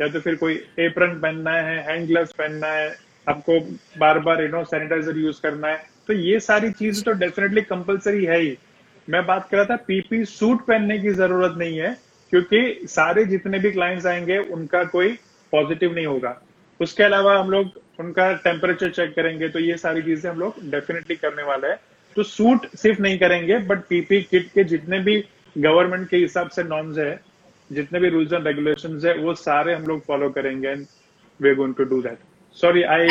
या 0.00 0.08
तो 0.08 0.20
फिर 0.20 0.34
कोई 0.36 0.54
एप्रन 0.80 1.18
पहनना 1.20 1.50
है 1.50 1.82
हैंड 1.88 2.06
ग्लव्स 2.08 2.32
पहनना 2.38 2.68
है 2.68 2.94
आपको 3.26 3.58
बार 3.98 4.18
बार 4.20 4.42
यू 4.42 4.48
नो 4.48 4.62
सैनिटाइजर 4.66 5.18
यूज़ 5.18 5.40
करना 5.42 5.68
है 5.68 5.84
तो 6.06 6.12
ये 6.12 6.38
सारी 6.40 6.70
चीज़ 6.72 7.02
तो 7.04 7.12
डेफिनेटली 7.20 7.62
कंपलसरी 7.64 8.24
है 8.24 8.38
ही। 8.40 8.56
मैं 9.08 9.24
बात 9.26 9.48
कर 9.50 9.56
रहा 9.56 9.64
था 9.66 9.76
पीपी 9.86 10.24
सूट 10.26 10.64
पहनने 10.66 10.98
की 10.98 11.10
ज़रूरत 11.14 11.54
नहीं 11.58 11.78
है 11.78 11.96
क्योंकि 12.32 12.86
सारे 12.88 13.24
जितने 13.24 13.58
भी 13.58 13.70
क्लाइंट्स 13.72 14.06
आएँगे 14.06 14.38
उनका 14.38 14.82
कोई 14.86 15.12
पॉजिटिव 15.52 15.94
नहीं 15.94 16.06
होगा। 16.06 16.40
उसके 16.80 17.02
अलावा 17.02 17.38
हम 17.38 17.50
लोग 17.50 17.80
उनका 18.00 18.32
टेम्परेचर 18.44 18.90
चेक 18.90 19.14
करेंगे 19.14 19.48
तो 19.48 19.58
ये 19.58 19.76
सारी 19.78 20.02
चीज़ें 20.02 20.30
हम 20.30 20.38
लोग 20.38 20.54
डेफिनेटली 20.70 21.16
करने 21.16 21.42
वाले 21.42 21.68
हैं। 21.68 21.78
तो 22.16 22.22
सूट 22.24 22.66
सिर्फ़ 22.76 23.00
नहीं 23.02 23.18
करेंगे 23.18 23.58
बट 23.70 23.80
पीपी 23.88 24.20
किट 24.22 24.48
के 24.54 24.64
जितने 24.64 24.98
भी 25.00 25.16
गवर्नमेंट 25.56 26.08
के 26.08 26.16
हिसाब 26.16 26.50
से 26.50 26.62
नॉर्म्स 26.64 26.98
है 26.98 27.20
जितने 27.70 28.00
भी 28.00 28.08
रूल्स 28.08 28.32
एंड 28.32 28.46
रेगुलेशन 28.46 29.00
है 29.04 29.16
वो 29.18 29.34
सारे 29.36 29.74
हम 29.74 29.86
लोग 29.86 30.00
फॉलो 30.06 30.28
करेंगे 30.30 30.68
and 30.68 30.86
we 31.40 31.54
going 31.54 31.74
to 31.74 31.84
do 31.84 32.00
that 32.02 32.18
sorry 32.56 32.82
I 32.94 33.06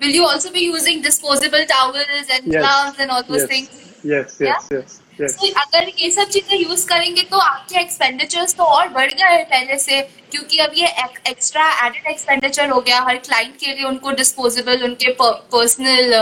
will 0.00 0.14
you 0.16 0.24
also 0.24 0.50
be 0.52 0.60
using 0.62 1.00
disposable 1.02 1.64
towels 1.66 2.28
and 2.30 2.46
yes. 2.46 2.54
gloves 2.56 2.98
and 2.98 3.10
all 3.10 3.22
those 3.24 3.40
yes. 3.40 3.48
things 3.48 3.68
yes 4.04 4.36
yes 4.40 4.68
yeah? 4.70 4.76
yes 4.76 5.00
yes 5.18 5.34
तो 5.34 5.48
अगर 5.60 5.88
ये 5.98 6.10
सब 6.10 6.28
चीज़ें 6.34 6.58
यूज़ 6.58 6.86
करेंगे 6.88 7.22
तो 7.30 7.38
आपके 7.38 7.80
एक्सपेंडिचर्स 7.80 8.54
तो 8.56 8.64
और 8.76 8.88
बढ़ 8.90 9.12
गया 9.12 9.28
है 9.28 9.42
पहले 9.46 9.78
से 9.78 10.00
क्योंकि 10.32 10.58
अब 10.58 10.72
ये 10.76 10.86
एक्स्ट्रा 11.30 11.66
एडेड 11.86 12.06
एक्सपेंडिचर 12.10 12.68
हो 12.70 12.80
गया 12.80 13.00
हर 13.08 13.16
क्लाइंट 13.26 13.56
के 13.56 13.74
लिए 13.74 13.84
उनको 13.88 14.10
डिस्पोजेबल 14.22 14.84
उनके 14.84 15.12
पर्सनल 15.20 16.14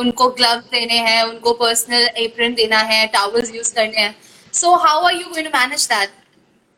उनको 0.00 0.28
ग्लव 0.40 0.58
देने 0.72 0.98
हैं 1.08 1.22
उनको 1.24 1.52
पर्सनल 1.60 2.08
एप्रन 2.24 2.54
देना 2.54 2.78
है 2.90 3.06
टावल्स 3.14 3.54
यूज़ 3.54 3.74
करने 3.74 4.00
हैं। 4.00 4.14
So 4.52 4.70
how 4.78 4.96
are 5.06 5.12
you 5.14 5.26
going 5.32 5.46
to 5.46 5.50
manage 5.52 5.86
that? 5.88 6.08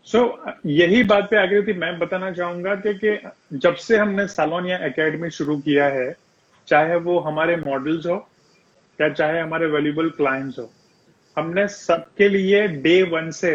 so 0.07 0.19
so, 0.19 0.53
यही 0.67 1.03
बात 1.11 1.29
पे 1.31 1.37
आगे 1.37 1.61
थी 1.67 1.73
मैं 1.79 1.99
बताना 1.99 2.31
चाहूँगा 2.33 2.75
कि, 2.75 2.93
कि 2.95 3.59
जब 3.59 3.75
से 3.77 3.97
हमने 3.97 4.27
सालोन 4.29 4.67
या 4.67 4.77
एकेडमी 4.87 5.31
शुरू 5.31 5.57
किया 5.67 5.87
है 5.95 6.11
चाहे 6.69 6.97
वो 7.07 7.19
हमारे 7.21 7.57
मॉडल्स 7.57 8.07
हो 8.07 8.17
या 8.99 9.09
चाहे 9.13 9.41
हमारे 9.41 9.67
वैल्यूबल 9.75 10.11
क्लाइंट्स 10.17 10.59
हो 10.59 10.71
हमने 11.37 11.67
सबके 11.69 12.29
लिए 12.29 12.67
डे 12.85 13.03
वन 13.13 13.31
से 13.39 13.53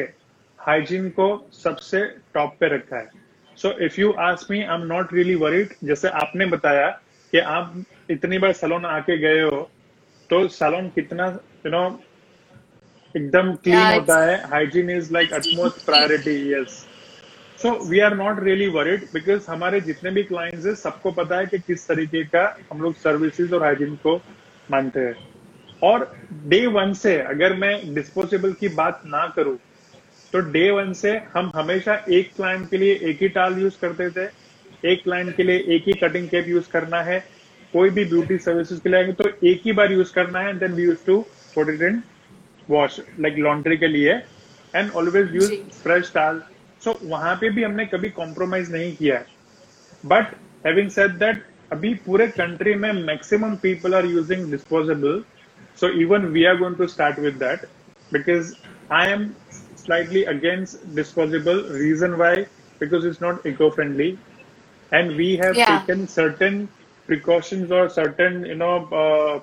हाइजीन 0.60 1.10
को 1.20 1.28
सबसे 1.54 2.02
टॉप 2.34 2.56
पे 2.60 2.68
रखा 2.76 2.98
है। 2.98 3.10
So 3.58 3.72
if 3.86 4.00
you 4.02 4.12
ask 4.24 4.52
me 4.52 4.62
I 4.64 4.76
am 4.76 4.86
not 4.94 5.14
really 5.14 5.36
worried 5.44 5.74
जैसे 5.84 6.08
आपने 6.24 6.46
बताया 6.56 6.90
कि 7.34 7.40
आप 7.56 7.84
इतनी 8.10 8.38
बार 8.40 8.52
सलोन 8.54 8.86
आके 8.88 9.18
गए 9.20 9.42
हो 9.42 9.62
तो 10.30 10.48
सलोन 10.50 10.88
कितना 10.96 11.26
यू 11.66 11.72
नो 11.72 11.84
एकदम 13.16 13.54
क्लीन 13.64 13.76
होता 13.94 14.18
है। 14.24 14.36
Hygiene 14.50 14.90
is 14.90 15.12
like 15.14 15.34
utmost 15.34 15.86
priority 15.86 16.36
yes 16.54 16.86
so 17.60 17.72
we 17.90 18.00
are 18.00 18.16
not 18.16 18.44
really 18.44 18.68
worried 18.70 19.04
because 19.14 19.50
हमारे 19.50 19.82
जितने 19.82 20.12
भी 20.12 20.24
क्लाइंट्स 20.24 20.66
हैं 20.66 20.74
सबको 20.76 21.12
पता 21.12 21.38
है 21.38 21.46
कि 21.46 21.60
किस 21.60 21.88
तरीके 21.88 22.24
का 22.26 22.44
हम 22.72 22.82
लोग 22.82 22.96
सर्विसेज़ 22.98 23.54
और 23.56 23.64
हाइजीन 23.64 23.96
को 24.04 24.16
मानते 24.72 25.00
हैं। 25.00 25.16
और 25.84 26.12
डे 26.50 26.66
वन 26.68 26.94
से 26.94 27.18
अगर 27.22 27.54
मैं 27.56 27.74
डिस्पोजेबल 27.94 28.54
की 28.60 28.70
बात 28.76 29.02
ना 29.06 29.26
करूँ 29.36 29.58
तो 30.34 30.40
डे 30.52 30.70
वन 30.72 30.94
से 30.94 31.12
हम 31.34 31.52
हमेशा 31.56 31.96
एक 32.12 32.32
क्लाइंट 32.36 32.70
के 32.70 32.78
लिए 32.78 32.94
एक 33.10 33.22
ही 33.22 33.28
टाल 33.36 33.60
यूज़ 33.62 33.80
करते 33.82 34.10
थे 34.12 34.26
एक 34.92 35.04
क्लाइंट 35.04 35.36
के 35.36 35.44
लिए 35.44 35.64
एक 35.76 35.84
ही 35.88 35.94
कटिंग 36.02 36.28
केप 36.30 36.48
यूज़ 36.48 36.70
करना 36.72 37.02
है 37.04 37.20
कोई 37.74 37.90
भी 37.90 38.06
ब्यूटी 38.06 38.38
सर्विसेज़ 38.38 38.80
के 38.82 38.90
लिए 38.90 39.00
आएँगे 39.00 39.14
तो 39.22 39.30
एक 39.48 39.62
ही 39.66 39.72
बार 39.80 39.92
यूज़ 39.92 40.14
करना 40.14 40.40
है 40.40 40.58
then 40.60 40.74
we 40.74 40.84
use 40.84 41.06
to 41.06 41.20
put 41.56 41.70
it 41.70 41.82
in 41.82 42.02
wash 42.70 43.00
like 43.20 43.38
laundry 43.48 43.78
के 43.78 43.88
लिए 43.88 44.14
एंड 44.76 44.92
ऑलवेज 45.02 45.36
यूज़ 45.36 45.54
फ्रेश 45.84 46.12
टाल 46.14 46.42
सो 46.84 46.98
वहाँ 47.04 47.36
पे 47.42 47.50
भी 47.50 47.64
हमने 47.64 47.86
कभी 47.86 48.10
कॉम्प्रोमाइज 48.18 48.72
नहीं 48.72 48.96
किया 48.96 49.18
है. 49.18 49.26
बट 50.06 50.36
हैविंग 50.66 50.90
सेड 50.92 51.18
दैट 51.20 51.44
अभी 51.72 51.94
पूरे 52.06 52.28
कंट्री 52.28 52.74
में 52.76 52.92
maximum 52.94 53.56
people 53.64 53.96
are 53.96 54.06
using 54.06 54.50
disposable 54.52 55.24
so 55.80 55.90
even 56.02 56.26
we 56.36 56.46
are 56.46 56.58
going 56.58 56.76
to 56.76 56.88
start 56.88 57.20
with 57.20 57.40
that 57.40 57.66
because 58.14 58.54
I 58.94 59.12
am 59.12 59.30
slightly 59.88 60.22
against 60.26 60.80
disposable 60.96 61.60
reason 61.74 62.18
why? 62.18 62.46
Because 62.82 63.06
it's 63.06 63.22
not 63.22 63.46
eco-friendly. 63.46 64.08
And 64.92 65.16
we 65.16 65.28
have 65.38 65.56
Yeah. 65.56 65.70
taken 65.70 66.02
certain 66.08 66.58
precautions 67.08 67.72
or 67.72 67.90
certain 67.90 68.46
you 68.46 68.56
know 68.56 68.76
uh, 69.04 69.36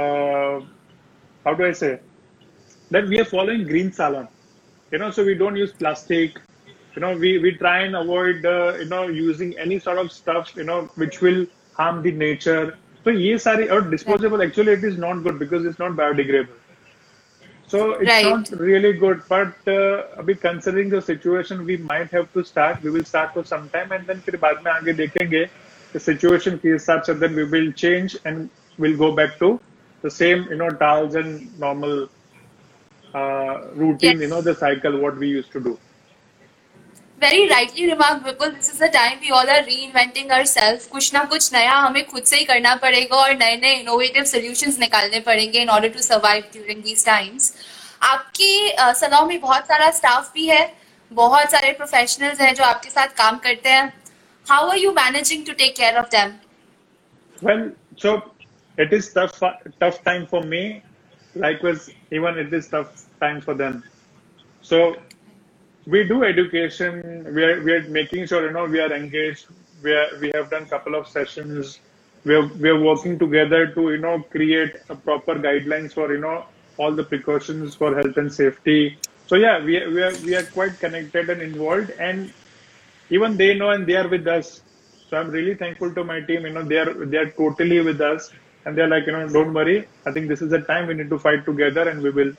uh, 0.00 0.60
how 1.44 1.54
do 1.54 1.64
i 1.66 1.72
say 1.82 1.92
that 2.90 3.06
we 3.12 3.20
are 3.20 3.28
following 3.36 3.64
green 3.72 3.92
salon 4.00 4.28
you 4.92 4.98
know 4.98 5.10
so 5.10 5.24
we 5.30 5.34
don't 5.42 5.56
use 5.64 5.72
plastic 5.82 6.38
you 6.94 7.00
know 7.04 7.12
we 7.24 7.30
we 7.38 7.52
try 7.64 7.78
and 7.86 7.96
avoid 8.02 8.44
uh, 8.46 8.74
you 8.82 8.88
know 8.92 9.04
using 9.08 9.56
any 9.66 9.78
sort 9.86 9.98
of 10.04 10.12
stuff 10.20 10.52
you 10.60 10.64
know 10.70 10.80
which 11.02 11.20
will 11.26 11.42
harm 11.80 12.02
the 12.06 12.12
nature 12.26 12.64
so 13.04 13.10
ये 13.10 13.38
सारी 13.38 13.66
और 13.74 13.90
disposable 13.90 14.42
actually 14.46 14.72
it 14.78 14.84
is 14.92 14.96
not 15.04 15.22
good 15.26 15.38
because 15.42 15.64
it's 15.70 15.78
not 15.78 15.92
biodegradable 16.00 16.58
so 17.72 17.78
it's 18.04 18.22
Right. 18.24 18.24
not 18.24 18.48
really 18.68 18.92
good 19.04 19.22
but 19.28 19.70
uh, 19.76 20.02
अभी 20.22 20.34
considering 20.40 20.88
the 20.94 21.00
situation 21.08 21.64
we 21.70 21.76
might 21.92 22.10
have 22.18 22.28
to 22.36 22.44
start 22.50 22.82
we 22.82 22.90
will 22.96 23.04
start 23.12 23.32
for 23.34 23.44
some 23.52 23.68
time 23.76 23.92
and 23.98 24.06
then 24.12 24.20
फिर 24.26 24.36
बाद 24.44 24.62
में 24.64 24.70
आगे 24.72 24.92
देखेंगे 25.02 25.44
the 25.92 26.00
situation 26.00 26.58
के 26.58 26.72
हिसाब 26.72 27.02
से 27.02 27.18
then 27.20 27.34
we 27.34 27.44
will 27.56 27.72
change 27.72 28.16
and 28.24 28.48
we'll 28.78 28.96
go 28.96 29.10
back 29.12 29.38
to 29.38 29.50
the 30.04 30.10
same 30.10 30.46
you 30.50 30.56
know 30.56 30.70
towels 30.84 31.14
and 31.14 31.58
normal 31.58 31.94
uh, 33.14 33.54
routine 33.74 34.16
Yes. 34.16 34.22
you 34.22 34.28
know 34.28 34.40
the 34.48 34.54
cycle 34.54 34.98
what 35.04 35.16
we 35.24 35.28
used 35.28 35.52
to 35.52 35.60
do 35.68 35.78
Very 37.18 37.48
rightly 37.50 37.84
remarked, 37.90 38.24
Vipul. 38.24 38.54
This 38.56 38.68
is 38.72 38.78
the 38.78 38.88
time 38.88 39.18
we 39.20 39.30
all 39.30 39.48
are 39.54 39.62
reinventing 39.68 40.28
ourselves. 40.30 40.86
कुछ 40.86 41.12
ना 41.14 41.22
कुछ 41.32 41.52
नया 41.52 41.72
हमें 41.86 42.04
खुद 42.06 42.22
से 42.30 42.36
ही 42.36 42.44
करना 42.50 42.74
पड़ेगा 42.84 43.16
और 43.16 43.34
नए 43.38 43.56
नए 43.62 43.72
इनोवेटिव 43.80 44.24
सॉल्यूशंस 44.32 44.78
निकालने 44.80 45.20
पड़ेंगे 45.28 45.64
in 45.64 45.72
order 45.76 45.90
to 45.96 46.04
survive 46.08 46.44
during 46.52 46.84
these 46.84 47.02
times. 47.08 47.50
आपके 48.10 48.50
सलाह 49.00 49.24
में 49.26 49.40
बहुत 49.40 49.66
सारा 49.68 49.90
स्टाफ 49.98 50.30
भी 50.34 50.46
है 50.48 50.62
बहुत 51.10 51.50
सारे 51.50 51.72
प्रोफेशनल्स 51.80 52.40
हैं 52.40 52.54
जो 52.54 52.64
आपके 52.64 52.90
साथ 52.90 53.16
काम 53.18 53.38
करते 53.48 53.68
हैं 53.68 53.92
how 54.48 54.68
are 54.68 54.76
you 54.76 54.94
managing 54.94 55.44
to 55.44 55.54
take 55.54 55.76
care 55.76 55.98
of 55.98 56.10
them? 56.10 56.40
Well 57.42 57.72
so 57.96 58.32
it 58.76 58.92
is 58.92 59.12
tough 59.12 59.40
tough 59.80 60.02
time 60.04 60.26
for 60.26 60.42
me. 60.42 60.82
Likewise 61.34 61.90
even 62.10 62.38
it 62.38 62.52
is 62.52 62.68
tough 62.68 63.04
time 63.20 63.40
for 63.40 63.54
them. 63.54 63.84
So 64.62 64.96
we 65.86 66.04
do 66.04 66.24
education. 66.24 67.26
We 67.34 67.44
are, 67.44 67.62
we 67.62 67.72
are 67.72 67.88
making 67.88 68.26
sure 68.26 68.46
you 68.46 68.52
know 68.52 68.66
we 68.66 68.80
are 68.80 68.92
engaged. 68.92 69.46
We, 69.82 69.92
are, 69.92 70.08
we 70.20 70.30
have 70.34 70.50
done 70.50 70.66
couple 70.66 70.94
of 70.94 71.06
sessions. 71.08 71.80
We 72.24 72.34
are, 72.34 72.46
we 72.46 72.68
are 72.68 72.80
working 72.80 73.18
together 73.18 73.68
to 73.74 73.90
you 73.92 73.98
know 73.98 74.22
create 74.30 74.76
a 74.88 74.96
proper 74.96 75.34
guidelines 75.34 75.92
for 75.92 76.12
you 76.12 76.20
know 76.20 76.46
all 76.78 76.92
the 76.92 77.04
precautions 77.04 77.74
for 77.74 77.94
health 77.94 78.16
and 78.16 78.32
safety. 78.32 78.98
So 79.26 79.36
yeah 79.36 79.62
we, 79.64 79.86
we 79.94 80.02
are 80.02 80.16
we 80.24 80.34
are 80.34 80.44
quite 80.44 80.78
connected 80.80 81.30
and 81.30 81.42
involved. 81.42 81.90
And 81.98 82.32
even 83.10 83.36
they 83.36 83.54
know 83.54 83.70
and 83.70 83.86
they 83.86 83.96
are 83.96 84.08
with 84.08 84.26
us. 84.26 84.62
So 85.08 85.16
I'm 85.16 85.30
really 85.30 85.54
thankful 85.54 85.94
to 85.94 86.04
my 86.04 86.20
team. 86.20 86.46
You 86.46 86.52
know, 86.52 86.62
they 86.62 86.78
are 86.78 86.92
they 87.06 87.18
are 87.18 87.30
totally 87.30 87.80
with 87.80 88.00
us, 88.00 88.30
and 88.64 88.76
they're 88.76 88.88
like, 88.88 89.06
you 89.06 89.12
know, 89.12 89.26
don't 89.28 89.54
worry. 89.54 89.78
I 90.06 90.12
think 90.12 90.28
this 90.28 90.42
is 90.42 90.50
the 90.50 90.60
time 90.72 90.86
we 90.86 90.94
need 90.94 91.10
to 91.10 91.18
fight 91.18 91.44
together, 91.46 91.88
and 91.88 92.02
we 92.02 92.10
will 92.10 92.34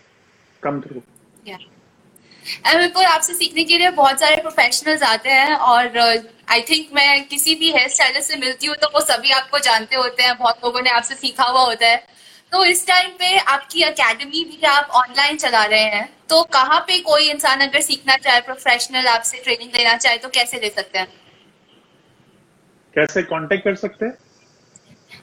come 0.62 0.82
through. 0.82 1.04
And 2.66 2.78
बिल्कुल 2.80 3.06
आपसे 3.06 3.34
सीखने 3.34 3.64
के 3.64 3.78
लिए 3.78 3.90
बहुत 3.98 4.20
सारे 4.20 4.36
professionals 4.42 5.02
आते 5.04 5.30
हैं 5.30 5.56
और 5.72 5.98
आई 6.52 6.62
थिंक 6.70 6.88
मैं 6.94 7.26
किसी 7.28 7.56
भी 7.56 7.72
हेयर 7.72 7.88
स्टाइलिस्ट 7.96 8.32
से 8.32 8.38
मिलती 8.38 8.68
हूँ 8.68 8.76
तो 8.82 8.88
वो 8.94 9.02
सभी 9.02 9.32
आपको 9.40 9.60
जानते 9.68 9.96
होते 9.96 10.24
हैं 10.24 10.38
बहुत 10.38 10.64
लोगों 10.64 10.82
ने 10.82 10.90
आपसे 10.90 11.16
सीखा 11.16 11.44
हुआ 11.44 11.64
होता 11.66 11.88
है 11.88 11.98
तो 12.52 12.64
इस 12.66 12.86
टाइम 12.88 13.10
पे 13.10 13.38
आपकी 13.38 13.84
एकेडमी 13.84 14.44
भी 14.44 14.66
आप 14.68 14.90
ऑनलाइन 14.96 15.38
चला 15.38 15.64
रहे 15.66 15.84
हैं। 15.96 16.10
तो 16.30 16.42
कहाँ 16.44 16.80
पे 16.80 17.00
कोई 17.00 17.30
इंसान 17.30 17.60
अगर 17.62 17.82
सीखना 17.82 18.16
चाहे 18.18 18.40
प्रोफेशनल 18.42 19.08
आपसे 19.08 19.38
ट्रेनिंग 19.38 19.76
लेना 19.76 19.96
चाहे 19.98 20.18
तो 20.18 20.30
कैसे 20.30 20.60
ले 20.60 20.70
सकते 20.70 21.00
हैं? 21.00 21.08
कैसे 22.96 23.22
कांटेक्ट 23.24 23.64
कर 23.64 23.76
सकते 23.76 24.06
हैं? 24.06 24.14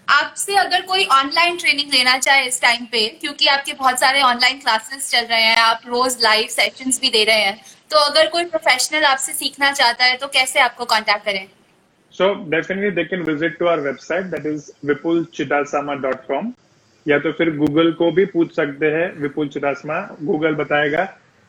आपसे 0.09 0.57
अगर 0.57 0.81
कोई 0.83 1.05
ऑनलाइन 1.13 1.57
ट्रेनिंग 1.57 1.93
लेना 1.93 2.17
चाहे 2.19 2.47
इस 2.47 2.61
टाइम 2.63 2.85
पे 2.85 3.07
क्योंकि 3.21 3.47
आपके 3.47 3.73
बहुत 3.73 4.01
सारे 4.01 4.21
ऑनलाइन 4.23 4.59
क्लासेस 4.59 5.11
चल 5.11 5.25
रहे 5.25 5.43
हैं 5.43 5.57
आप 5.57 5.81
रोज 5.87 6.17
लाइव 6.23 6.47
सेशंस 6.51 7.01
भी 7.01 7.11
दे 7.11 7.25
रहे 7.25 7.43
हैं 7.43 7.65
तो 7.91 7.97
अगर 7.99 8.29
कोई 8.29 8.45
प्रोफेशनल 8.45 9.05
आपसे 9.05 9.33
सीखना 9.33 9.73
चाहता 9.73 10.05
है 10.05 10.17
तो 10.17 10.29
कैसे 10.29 10.61
आपको 10.61 10.85
कांटेक्ट 10.85 11.25
करें? 11.25 11.47
So 12.13 12.27
definitely 12.53 12.91
they 12.91 13.05
can 13.05 13.25
visit 13.25 13.59
to 13.59 13.69
our 13.69 13.81
website 13.87 14.31
that 14.31 14.47
is 14.53 14.71
vipulchidasama.com 14.85 16.55
या 17.07 17.19
तो 17.19 17.33
फिर 17.33 17.57
गूगल 17.57 17.93
को 17.93 18.11
भी 18.13 18.25
पूछ 18.27 18.55
सकते 18.55 18.87
हैं, 18.87 19.13
विपुल 19.21 19.49
चिदासमा 19.49 20.01
गूगल 20.23 20.55
बताएगा 20.55 21.05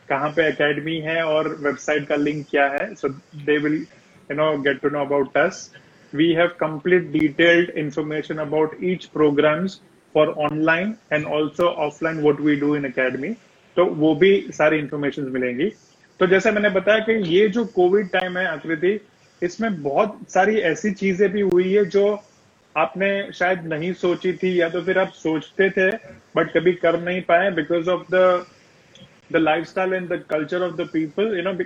कहाँ 0.08 0.30
पे 0.36 0.46
एकेडमी 0.48 0.96
है 1.00 1.22
और 1.24 1.48
वेबसाइट 1.60 2.06
का 2.08 2.16
लिंक 2.16 2.46
क्या 2.50 2.66
है। 2.70 2.94
So 2.94 3.08
they 3.08 3.58
will 3.58 3.74
you 3.74 4.36
know 4.36 4.56
get 4.62 4.80
to 4.82 4.88
know 4.88 5.00
about 5.00 5.36
us 5.38 5.70
we 6.12 6.32
have 6.32 6.48
complete 6.60 7.10
detailed 7.12 7.70
information 7.78 8.38
about 8.38 8.76
each 8.84 9.04
programs 9.14 9.80
for 10.14 10.28
online 10.44 10.94
and 11.12 11.26
also 11.26 11.68
offline 11.86 12.20
what 12.20 12.40
we 12.40 12.56
do 12.56 12.74
in 12.76 12.84
academy 12.86 13.34
तो 13.76 13.84
वो 13.96 14.14
भी 14.14 14.30
सारी 14.52 14.78
information 14.78 15.30
मिलेंगी। 15.32 15.70
तो 16.20 16.26
जैसे 16.26 16.50
मैंने 16.50 16.70
बताया 16.70 16.98
कि 17.00 17.12
ये 17.28 17.48
जो 17.48 17.64
कोविड 17.64 18.08
टाइम 18.10 18.38
है, 18.38 18.46
आकृति, 18.46 18.98
इसमें 19.42 19.82
बहुत 19.82 20.18
सारी 20.28 20.56
ऐसी 20.70 20.90
चीज़ें 20.92 21.30
भी 21.32 21.40
हुई 21.42 21.72
है 21.72 21.84
जो 21.86 22.04
आपने 22.80 23.10
शायद 23.34 23.66
नहीं 23.72 23.92
सोची 24.02 24.32
थी 24.42 24.60
या 24.60 24.68
तो 24.68 24.82
फिर 24.84 24.98
आप 24.98 25.12
सोचते 25.22 25.70
थे 25.70 25.90
बट 26.36 26.52
कभी 26.56 26.72
कर 26.84 27.00
नहीं 27.00 27.22
पाए 27.30 27.50
because 27.60 27.90
of 27.90 28.06
the 28.14 28.46
the 29.32 29.36
lifestyle 29.66 29.94
and 29.94 30.08
the 30.12 30.22
culture 30.30 30.62
of 30.68 30.76
the 30.76 30.88
people 30.92 31.36
you 31.36 31.42
know 31.42 31.56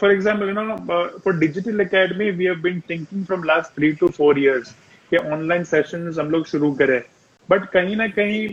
for 0.00 0.10
example 0.10 0.46
you 0.46 0.54
know 0.54 0.76
uh, 0.88 1.18
for 1.22 1.32
digital 1.32 1.80
academy 1.80 2.30
we 2.30 2.44
have 2.44 2.60
been 2.62 2.80
thinking 2.82 3.24
from 3.24 3.42
last 3.42 3.74
three 3.74 3.94
to 3.96 4.08
four 4.18 4.32
years 4.38 4.68
कि 5.10 5.16
online 5.16 5.64
sessions 5.64 6.18
हम 6.18 6.30
लोग 6.30 6.46
शुरू 6.46 6.70
करें। 6.74 7.00
But 7.48 7.64
कहीं 7.70 7.96
ना 7.96 8.06
कहीं 8.08 8.48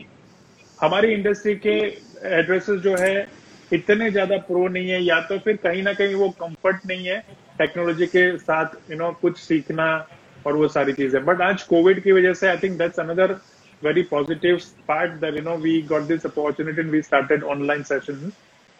हमारी 0.82 1.13
industry 1.13 1.56
के 1.65 1.75
एड्रेसेस 2.39 2.80
जो 2.82 2.95
है 2.99 3.13
इतने 3.73 4.10
ज़्यादा 4.12 4.38
प्रो 4.47 4.67
नहीं 4.67 4.89
है 4.89 5.01
या 5.04 5.19
तो 5.30 5.38
फिर 5.45 5.58
कहीं 5.63 5.84
ना 5.84 5.93
कहीं 5.93 6.15
वो 6.15 6.30
कंफर्ट 6.41 6.86
नहीं 6.88 7.06
है 7.06 7.19
टेक्नोलॉजी 7.58 8.06
के 8.15 8.25
साथ 8.38 8.65
यू 8.65 8.95
you 8.95 9.01
नो 9.01 9.08
know, 9.08 9.19
कुछ 9.21 9.38
सीखना 9.38 9.88
और 10.45 10.56
वो 10.56 10.67
सारी 10.67 10.93
चीज़। 10.93 11.15
है 11.15 11.23
बट 11.23 11.41
आज 11.41 11.63
कोविड 11.63 12.04
की 12.04 12.12
वजह 12.12 12.34
से 12.34 12.47
I 12.47 12.58
think 12.58 12.77
that's 12.77 12.99
another 12.99 13.34
very 13.82 14.04
positive 14.12 14.62
part 14.88 15.12
that 15.21 15.36
you 15.36 15.41
know 15.41 15.56
we 15.58 15.82
got 15.89 16.04
this 16.04 16.25
opportunity 16.25 16.89
we 16.89 17.01
started 17.01 17.43
online 17.56 17.84
session 17.84 18.32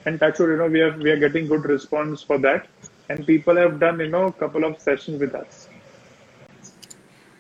and 0.08 0.20
touch 0.24 0.42
you 0.42 0.48
know 0.56 0.68
we 0.68 0.82
are 0.82 0.98
we 1.04 1.12
are 1.12 1.20
getting 1.20 1.48
good 1.48 1.72
response 1.72 2.26
for 2.28 2.38
that 2.48 2.64
and 3.12 3.26
people 3.26 3.58
have 3.58 3.78
done 3.80 4.02
you 4.02 4.10
know 4.10 4.30
couple 4.42 4.66
of 4.66 4.82
session 4.82 5.18
with 5.18 5.36
us 5.36 5.68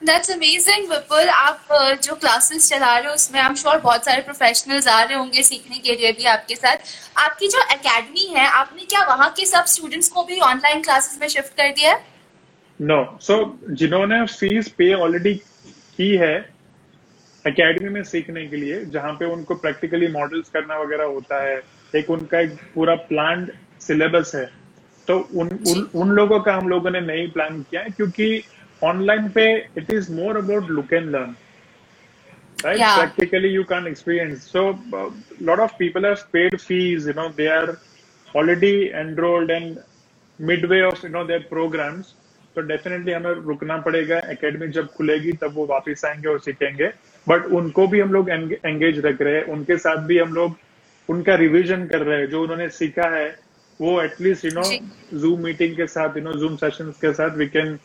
That's 0.02 0.30
amazing, 0.34 0.86
Vipul. 0.92 1.28
आप 1.30 1.68
uh, 1.72 1.96
जो 2.04 2.16
classes 2.16 2.70
चला 2.70 2.98
रहे 2.98 3.08
हो 3.08 3.14
उसमें 3.16 3.40
I 3.40 3.48
am 3.48 3.80
बहुत 3.80 4.06
सारे 4.06 4.22
professionals 4.22 4.88
आ 4.88 5.02
रहे 5.04 5.18
होंगे 5.18 5.44
सीखने 5.44 5.78
के 5.80 5.96
लिए 5.96 6.12
भी 6.12 6.26
आपके 6.32 6.56
साथ। 6.56 6.78
आपकी 7.18 7.48
जो 7.48 7.62
एकेडमी 7.72 8.26
है 8.38 8.46
आपने 8.60 8.86
क्या 8.86 9.04
वहाँ 9.08 9.30
के 9.38 9.46
सब 9.46 9.66
स्टूडेंट्स 9.66 10.10
को 10.10 10.24
भी 10.24 10.40
ऑनलाइन 10.48 10.82
क्लासेस 10.82 11.20
में 11.22 11.28
शिफ्ट 11.28 11.54
कर 11.58 11.70
दिया 11.72 11.92
है? 11.92 12.00
नो 12.82 12.98
सो 13.22 13.36
जिन्होंने 13.72 14.26
फ़ीस 14.28 14.68
पे 14.78 14.94
ऑलरेडी 14.96 15.34
की 15.98 16.16
है 16.18 16.36
अकेडमी 17.46 17.90
में 17.90 18.04
सीखने 18.04 18.46
के 18.48 18.56
लिए 18.56 18.84
जहाँ 18.86 19.12
पे 19.14 19.26
उनको 19.26 19.56
प्रैक्टिकली 19.56 20.08
मॉडल्स 20.08 20.50
करना 20.50 20.78
वगैरह 20.80 21.04
होता 21.08 21.42
है 21.44 21.62
एक 21.94 22.10
उनका 22.10 22.40
एक 22.40 22.58
पूरा 22.76 22.96
प्लान 23.08 23.48
सिलेबस 23.82 24.32
है 24.36 24.46
तो 25.08 25.18
उन 25.36 25.50
उन, 25.50 25.90
उन 25.96 26.10
लोगों 26.12 26.40
का 26.40 26.56
हम 26.56 26.68
लोगों 26.70 26.92
ने 26.92 27.02
नहीं 27.02 27.28
प्लान 27.32 27.62
किया 27.62 27.82
है 27.82 27.90
क्योंकि 27.90 28.44
ऑनलाइन 28.82 29.30
पे 29.30 29.46
it 29.78 29.94
is 29.94 30.12
more 30.12 30.38
about 30.38 30.70
look 30.70 30.94
and 30.94 31.10
learn 31.10 31.36
right 32.66 32.80
practically 32.80 33.50
you 33.50 33.64
can 33.64 33.88
experience 33.88 34.48
so 34.52 34.64
lot 35.42 35.60
of 35.60 35.72
people 35.80 36.06
have 36.06 36.16
paid 36.34 36.58
fees 36.58 37.08
you 37.08 37.14
know 37.16 37.28
they 37.38 37.48
are 37.50 37.76
already 38.36 38.74
enrolled 38.96 39.52
and 39.52 39.78
midway 40.40 40.82
of 40.82 41.06
you 41.06 41.12
know 41.12 41.24
their 41.24 41.46
programs 41.50 42.14
तो 42.56 42.62
definitely 42.64 43.12
हमें 43.12 43.30
रुकना 43.48 43.78
पड़ेगा। 43.82 44.18
Academy 44.32 44.68
जब 44.70 44.88
खुलेगी 44.94 45.32
तब 45.42 45.54
वो 45.56 45.66
वापस 45.68 46.06
आएँगे 46.06 46.30
और 46.30 46.40
सीखेंगे। 46.40 46.88
बट 47.28 47.46
उनको 47.54 47.88
भी 47.88 48.00
हम 48.00 48.14
लोग 48.14 48.30
एंगेज 48.30 49.00
रख 49.06 49.22
रहे 49.22 49.36
हैं। 49.36 49.44
उनके 49.54 49.78
साथ 49.78 49.98
भी 50.08 50.18
हम 50.18 50.34
लोग 50.34 50.56
उनका 51.10 51.36
रिविजन 51.36 51.86
कर 51.88 52.02
रहे 52.02 52.20
हैं। 52.20 52.30
जो 52.30 52.42
उन्होंने 52.44 52.70
सीखा 52.72 53.10
है 53.16 53.30
वो 53.80 54.02
at least 54.02 54.46
you 54.46 54.52
know 54.54 54.64
Zoom 55.20 55.44
meeting 55.44 55.76
के 55.76 55.88
साथ 55.88 56.18
यू 56.18 56.24
नो 56.24 56.34
जूम 56.40 56.56
सेशन 56.56 56.92
के 57.02 57.14
साथ 57.14 57.38
we 57.38 57.48
can 57.48 57.78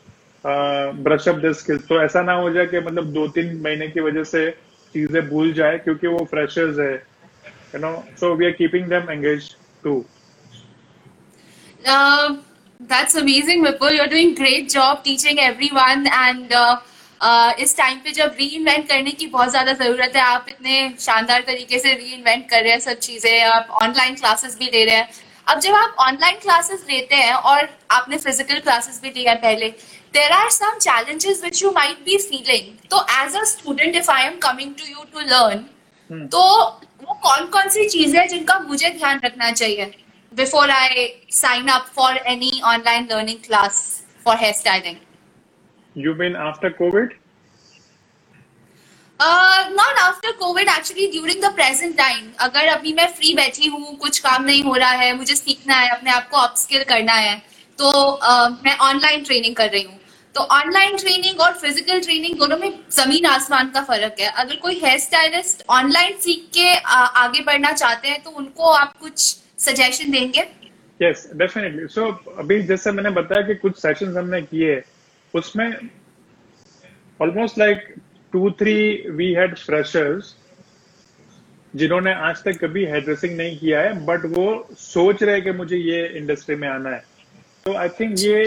brush 0.45 1.29
up 1.29 1.37
this 1.37 1.59
skills 1.61 1.87
तो 1.89 2.01
ऐसा 2.03 2.23
ना 2.23 2.33
हो 2.35 2.51
जाए 2.51 2.67
कि 2.67 2.81
मतलब 2.81 3.13
दो 3.13 3.27
तीन 3.29 3.57
महीने 3.63 3.89
की 3.89 4.01
वजह 4.01 4.25
से 4.25 4.51
चीज़ें 4.95 5.29
भूल 5.29 5.53
जाए 5.53 5.79
क्योंकि 5.79 6.07
वो 6.07 6.25
फ्रेशर्स 6.31 6.79
है 6.79 6.93
you 6.95 7.79
know 7.81 7.93
so 8.21 8.35
we 8.35 8.47
are 8.47 8.53
keeping 8.53 8.89
them 8.89 9.11
engage 9.11 9.55
too 9.85 9.95
That's 12.81 13.15
amazing, 13.15 13.65
Vipul. 13.65 13.93
You're 13.93 14.07
doing 14.07 14.35
great 14.35 14.69
job 14.69 15.03
teaching 15.03 15.39
everyone 15.39 16.07
and 16.09 16.53
uh, 16.53 16.81
uh, 17.21 17.53
इस 17.59 17.77
टाइम 17.77 17.99
पे 17.99 18.13
जब 18.13 18.35
री 18.39 18.47
इन्वेंट 18.57 18.89
करने 18.89 19.11
की 19.13 19.27
बहुत 19.27 19.51
ज़्यादा 19.51 19.73
ज़रूरत 19.75 20.17
है 20.17 20.23
आप 20.23 20.47
इतने 20.49 20.95
शानदार 21.01 21.43
तरीके 21.47 21.79
से 21.79 21.95
री 21.95 22.13
इन्वेंट 22.15 22.49
कर 22.51 22.63
रहे 22.63 22.73
हैं 22.73 22.81
सब 22.81 22.99
चीज़ें 22.99 23.43
आप 23.43 23.69
ऑनलाइन 23.83 24.15
क्लासेस 24.15 24.59
भी 24.59 24.71
ले 24.73 24.85
रहे 24.85 24.97
हैं 24.97 25.09
अब 25.47 25.61
जब 25.61 25.75
आप 25.75 25.97
ऑनलाइन 26.01 26.37
क्लासेस 26.43 26.85
लेते 26.91 27.17
हैं 27.17 27.35
और 27.35 27.69
आपने 27.91 28.17
फ़िज़िकल 28.19 28.59
क्लासेस 28.61 29.01
भी 29.03 29.11
लिया 29.17 29.35
पहले 29.45 29.73
there 30.15 30.33
are 30.35 30.51
some 30.53 30.79
challenges 30.81 31.43
which 31.45 31.63
you 31.63 31.71
might 31.73 32.05
be 32.05 32.19
feeling 32.21 32.69
तो 32.91 33.05
as 33.17 33.35
a 33.35 33.47
student 33.49 33.97
if 33.97 34.09
I 34.11 34.23
am 34.27 34.39
coming 34.41 34.75
to 34.75 34.91
you 34.91 35.05
to 35.07 35.25
learn 35.33 35.65
hmm. 36.11 36.27
तो 36.29 36.43
वो 37.03 37.15
कौन 37.23 37.47
कौन 37.53 37.69
सी 37.69 37.89
चीज़ें 37.89 38.19
हैं 38.21 38.29
जिनका 38.29 38.59
मुझे 38.61 38.91
ध्यान 38.91 39.21
रखना 39.25 39.51
चाहिए 39.53 39.95
before 40.33 40.67
I 40.69 41.17
sign 41.29 41.69
up 41.69 41.89
for 41.89 42.11
any 42.25 42.63
online 42.63 43.09
learning 43.09 43.41
class 43.41 44.03
for 44.19 44.35
hairstyling. 44.35 44.99
You 45.97 46.15
mean 46.15 46.37
after 46.37 46.71
COVID? 46.71 47.13
Uh, 49.21 49.71
not 49.73 49.97
after 49.99 50.29
COVID 50.35 50.67
actually 50.67 51.11
during 51.11 51.41
the 51.41 51.51
present 51.53 51.97
time 51.97 52.33
अगर 52.41 52.67
अभी 52.69 52.93
मैं 52.95 53.07
फ्री 53.13 53.35
बैठी 53.35 53.67
हूँ 53.67 53.97
कुछ 53.99 54.19
काम 54.19 54.45
नहीं 54.45 54.63
हो 54.63 54.75
रहा 54.75 54.91
है 54.93 55.13
मुझे 55.17 55.35
सीखना 55.35 55.75
है 55.75 55.89
अपने 55.91 56.11
आप 56.11 56.29
को 56.31 56.37
अपस्किल 56.39 56.85
करना 56.85 57.13
है 57.15 57.37
तो 57.79 57.91
uh, 57.91 58.65
मैं 58.65 58.77
ऑनलाइन 58.79 59.25
ट्रेनिंग 59.25 59.55
कर 59.57 59.71
रही 59.71 59.83
हूँ 59.83 59.99
तो 60.35 60.43
ऑनलाइन 60.53 60.97
ट्रेनिंग 60.97 61.41
और 61.41 61.53
फ़िज़िकल 61.55 62.01
ट्रेनिंग 62.01 62.39
दोनों 62.39 62.57
में 62.59 62.71
ज़मीन 62.93 63.27
आसमान 63.27 63.71
का 63.75 63.83
फ़र्क 63.83 64.21
है 64.21 64.31
अगर 64.35 64.57
कोई 64.63 64.79
हेयर 64.83 64.99
स्टाइलिस्ट 64.99 65.65
ऑनलाइन 65.71 66.17
सीख 66.21 66.49
के 66.55 66.75
आगे 67.23 67.43
बढ़ना 67.43 67.73
चाहते 67.73 68.09
हैं 68.09 68.23
तो 68.23 68.31
उनको 68.33 68.71
आप 68.73 68.97
कुछ 69.01 69.37
सजेशन 69.67 70.11
देंगे? 70.11 70.47
यस 71.01 71.29
डेफिनेटली 71.37 71.87
सो 71.91 72.09
अभी 72.39 72.63
जैसे 72.63 72.93
मैंने 72.93 73.11
बताया 73.13 73.47
कि 73.47 73.55
कुछ 73.57 73.77
सेशंस 73.79 74.17
हमने 74.17 74.43
किए, 74.43 74.83
उसमें 75.35 75.69
almost 77.21 77.59
like 77.59 77.95
two 78.33 78.51
three 78.61 78.75
we 79.11 79.33
had 79.35 79.57
freshers 79.59 80.35
जिन्होंने 81.75 82.13
आज 82.27 82.43
तक 82.45 82.59
कभी 82.61 82.85
हेयर 82.85 83.01
ड्रेसिंग 83.05 83.37
नहीं 83.37 83.59
किया 83.59 83.81
है 83.81 83.93
बट 84.07 84.25
वो 84.37 84.47
सोच 84.79 85.23
रहे 85.23 85.41
कि 85.41 85.53
मुझे 85.53 85.77
ये 85.77 86.07
इंडस्ट्री 86.19 86.57
में 86.57 86.69
आना 86.69 86.91
है। 86.91 87.03
तो 87.67 87.75
आई 87.77 87.89
थिंक 87.99 88.15
ये 88.19 88.45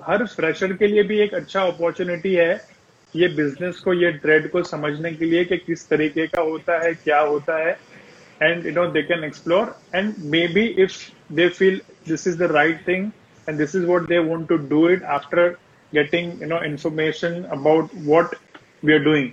हर 0.00 0.24
फ्रेशर 0.26 0.72
के 0.72 0.86
लिए 0.86 1.02
भी 1.02 1.18
एक 1.20 1.34
अच्छा 1.34 1.62
अपॉर्चुनिटी 1.62 2.34
है, 2.34 2.60
ये 3.14 3.28
बिज़नेस 3.28 3.78
को, 3.80 3.92
ये 3.94 4.10
ट्रेड 4.12 4.50
को 4.50 4.62
समझने 4.64 5.12
के 5.12 5.24
लिए 5.24 5.44
कि 5.44 5.56
किस 5.58 5.88
तरीके 5.88 6.26
का 6.26 6.42
होता 6.42 6.78
है, 6.84 6.92
क्या 6.94 7.20
होता 7.20 7.56
है। 7.58 7.72
You 8.42 8.72
know 8.72 8.86
they 8.92 9.02
can 9.02 9.24
explore 9.24 9.74
and 9.94 10.14
maybe 10.54 10.66
if 10.84 10.96
they 11.32 11.48
feel 11.58 11.80
this 12.08 12.26
is 12.26 12.38
the 12.38 12.50
right 12.52 12.86
thing 12.88 13.10
and 13.48 13.58
this 13.58 13.74
is 13.76 13.84
what 13.86 14.08
they 14.08 14.18
want 14.28 14.48
to 14.48 14.56
do 14.68 14.88
it 14.90 15.02
after 15.18 15.48
getting 15.92 16.42
you 16.42 16.48
know 16.48 16.62
information 16.64 17.42
about 17.58 17.90
what 18.06 18.34
we 18.84 18.92
are 18.92 18.98
doing 19.04 19.30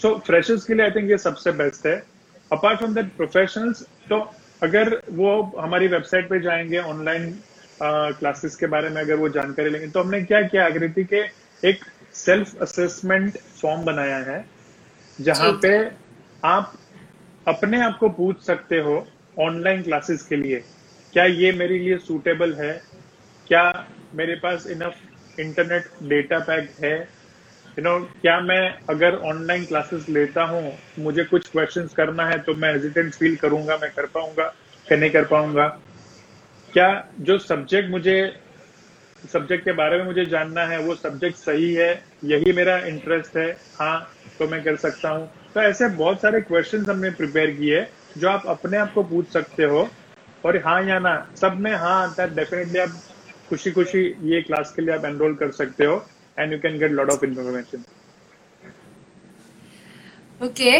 so 0.00 0.14
freshers 0.26 0.64
के 0.64 0.74
लिए 0.74 0.84
आई 0.84 0.90
think 0.90 1.10
ये 1.10 1.18
सबसे 1.18 1.52
best 1.52 1.86
है. 1.86 2.02
Apart 2.50 2.78
from 2.78 2.94
that 2.94 3.12
professionals 3.16 3.82
तो 4.08 4.18
अगर 4.62 5.00
वो 5.10 5.30
हमारी 5.58 5.86
website 5.88 6.28
पे 6.28 6.40
जाएँगे 6.40 6.78
ऑनलाइन 6.78 7.32
क्लासेस 7.82 8.56
के 8.56 8.66
बारे 8.72 8.88
में 8.88 9.00
अगर 9.02 9.14
वो 9.16 9.28
जानकारी 9.36 9.70
लेंगे 9.70 9.86
तो 9.90 10.02
हमने 10.02 10.22
क्या 10.22 10.40
किया 10.42 10.64
आकृति 10.66 11.04
के 11.12 11.20
एक 11.62 11.84
सेल्फ 12.14 12.62
असेसमेंट 12.62 13.36
फॉर्म 13.60 13.84
बनाया 13.84 14.16
है 14.28 14.44
जहाँ 15.18 15.52
पे 15.62 15.72
आप 16.44 16.72
अपने 17.50 17.80
आप 17.82 17.96
को 17.98 18.08
पूछ 18.08 18.42
सकते 18.42 18.78
हो 18.78 19.06
ऑनलाइन 19.40 19.82
क्लासेस 19.82 20.22
के 20.22 20.36
लिए 20.36 20.58
क्या 21.12 21.24
ये 21.24 21.52
मेरे 21.52 21.78
लिए 21.78 21.96
सूटेबल 21.98 22.54
है? 22.54 22.72
क्या 23.48 23.62
मेरे 24.14 24.34
पास 24.34 24.66
इनफ 24.66 25.40
इंटरनेट 25.40 25.84
डेटा 26.02 26.38
पैक 26.38 26.70
है? 26.80 26.92
यू 26.98 27.74
you 27.74 27.84
नो 27.84 27.98
know, 27.98 28.20
क्या 28.20 28.38
मैं 28.40 28.74
अगर 28.90 29.14
ऑनलाइन 29.14 29.64
क्लासेस 29.64 30.08
लेता 30.08 30.42
हूँ 30.42 30.72
मुझे 30.98 31.24
कुछ 31.24 31.48
क्वेश्चन 31.50 31.88
करना 31.96 32.26
है 32.26 32.38
तो 32.38 32.54
मैं 32.54 32.72
हेजिटेंट 32.72 33.14
फील 33.14 33.36
करूँगा 33.36 33.78
मैं 33.82 33.90
कर 33.90 34.06
पाऊँगा 34.06 34.44
क्या 34.86 34.98
नहीं 34.98 35.10
कर 35.10 35.24
पाऊँगा? 35.24 35.66
क्या 36.72 36.88
जो 37.20 37.38
सब्जेक्ट 37.38 37.90
मुझे 37.90 38.16
सब्जेक्ट 39.32 39.64
के 39.64 39.72
बारे 39.72 39.98
में 39.98 40.04
मुझे 40.04 40.24
जानना 40.26 40.64
है 40.66 40.78
वो 40.78 40.94
सब्जेक्ट 40.94 41.36
सही 41.36 41.74
है? 41.74 41.92
यही 42.24 42.52
मेरा 42.52 42.78
इंटरेस्ट 42.86 43.36
है। 43.36 43.50
हाँ 43.78 43.98
तो 44.38 44.48
मैं 44.48 44.62
कर 44.64 44.76
सकता 44.76 45.08
हूँ। 45.08 45.30
तो 45.54 45.60
ऐसे 45.60 45.88
बहुत 45.96 46.20
सारे 46.22 46.40
क्वेश्चन 46.40 46.84
हमने 46.90 47.10
प्रिपेयर 47.10 47.50
किए 47.56 47.86
जो 48.18 48.28
आप 48.28 48.46
अपने 48.48 48.76
आप 48.76 48.92
को 48.94 49.02
पूछ 49.02 49.32
सकते 49.32 49.64
हो। 49.64 49.88
और 50.44 50.56
हाँ 50.66 50.82
या 50.84 50.98
ना 50.98 51.14
सब 51.40 51.56
में 51.60 51.72
हाँ 51.74 52.02
आता 52.02 52.22
है 52.22 52.34
डेफिनेटली 52.34 52.78
आप 52.78 53.00
खुशी 53.48 53.70
खुशी 53.70 54.04
ये 54.32 54.40
क्लास 54.42 54.72
के 54.76 54.82
लिए 54.82 54.94
आप 54.94 55.04
एनरोल 55.04 55.34
कर 55.34 55.50
सकते 55.52 55.84
हो 55.84 56.04
and 56.38 56.52
you 56.52 56.58
can 56.58 56.78
get 56.78 56.92
lot 56.92 57.10
of 57.10 57.24
information 57.24 57.84
okay 60.40 60.72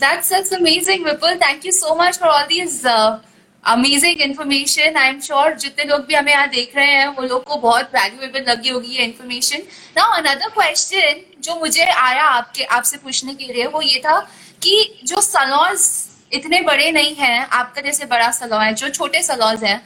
that's 0.00 0.28
that's 0.28 0.52
amazing 0.52 1.04
Vipul. 1.04 1.38
Thank 1.38 1.64
you 1.64 1.72
so 1.72 1.94
much 1.94 2.18
for 2.18 2.26
all 2.26 2.46
these 2.48 2.84
uh, 2.86 3.18
amazing 3.64 4.20
information 4.22 4.96
I 4.96 5.08
am 5.08 5.18
sure 5.20 5.54
जितने 5.62 5.84
लोग 5.84 6.04
भी 6.06 6.14
हमें 6.14 6.30
यहाँ 6.32 6.48
देख 6.48 6.76
रहे 6.76 6.92
हैं 6.92 7.06
वो 7.16 7.22
लोग 7.22 7.42
को 7.44 7.56
बहुत 7.60 7.90
वैल्यूएबल 7.94 8.44
लगी 8.50 8.68
होगी 8.68 8.96
ये 8.96 9.04
इन्फॉर्मेशन 9.04 9.62
ना 9.96 10.02
अनदर 10.16 10.48
क्वेश्चन 10.54 11.20
जो 11.40 11.54
मुझे 11.56 11.84
आया 11.84 12.24
आपके, 12.24 12.64
आपसे 12.64 12.96
पूछने 12.96 13.34
के 13.34 13.52
लिए, 13.52 13.66
वो 13.66 13.82
ये 13.82 13.98
था 13.98 14.18
कि 14.62 15.00
जो 15.04 15.20
सलॉन्स 15.20 15.86
इतने 16.32 16.60
बड़े 16.62 16.90
नहीं 16.92 17.14
हैं, 17.16 17.46
आपका 17.48 17.80
जैसे 17.80 18.06
बड़ा 18.06 18.30
सलॉन 18.32 18.62
है, 18.62 18.72
जो 18.74 18.88
छोटे 18.90 19.22
सलॉन्स 19.22 19.62
हैं, 19.62 19.80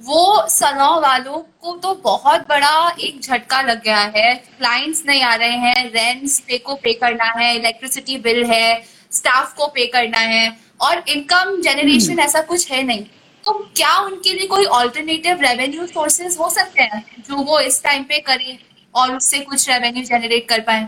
वो 0.00 0.46
सलॉन 0.50 1.00
वालों 1.02 1.38
को 1.62 1.76
तो 1.76 1.94
बहुत 2.04 2.46
बड़ा 2.48 2.90
एक 3.00 3.20
झटका 3.20 3.60
लग 3.62 3.82
गया 3.82 4.00
है 4.16 4.34
क्लाइंट्स 4.34 5.02
नहीं 5.06 5.22
आ 5.22 5.34
रहे 5.34 5.56
हैं 5.58 5.90
रेंट्स 5.90 6.38
पे 6.40 6.58
को 6.58 6.74
पे 6.74 6.92
करना 6.94 7.32
है 7.38 7.54
इलेक्ट्रिसिटी 7.56 8.16
बिल 8.18 8.44
है 8.44 8.82
स्टाफ 9.12 9.54
को 9.54 9.66
पे 9.66 9.86
करना 9.86 10.18
है, 10.18 10.56
और 10.80 11.02
इनकम 11.08 11.60
जनरेशन. 11.62 12.18
ऐसा 12.20 12.40
कुछ 12.42 12.70
है 12.70 12.82
नहीं 12.82 13.04
तो 13.44 13.52
क्या 13.76 13.96
उनके 13.98 14.32
लिए 14.32 14.46
कोई 14.46 14.64
ऑल्टरनेटिव 14.76 15.40
रेवेन्यू 15.40 15.86
सोर्सेज 15.86 16.36
हो 16.40 16.48
सकते 16.50 16.82
हैं, 16.82 17.04
जो 17.28 17.36
वो 17.36 17.58
इस 17.60 17.82
टाइम 17.82 18.02
पे 18.04 18.18
करें 18.20 18.58
और 18.96 19.14
उससे 19.16 19.38
कुछ 19.40 19.68
रेवेन्यू 19.70 20.02
जनरेट 20.04 20.48
कर 20.48 20.60
पाए? 20.60 20.82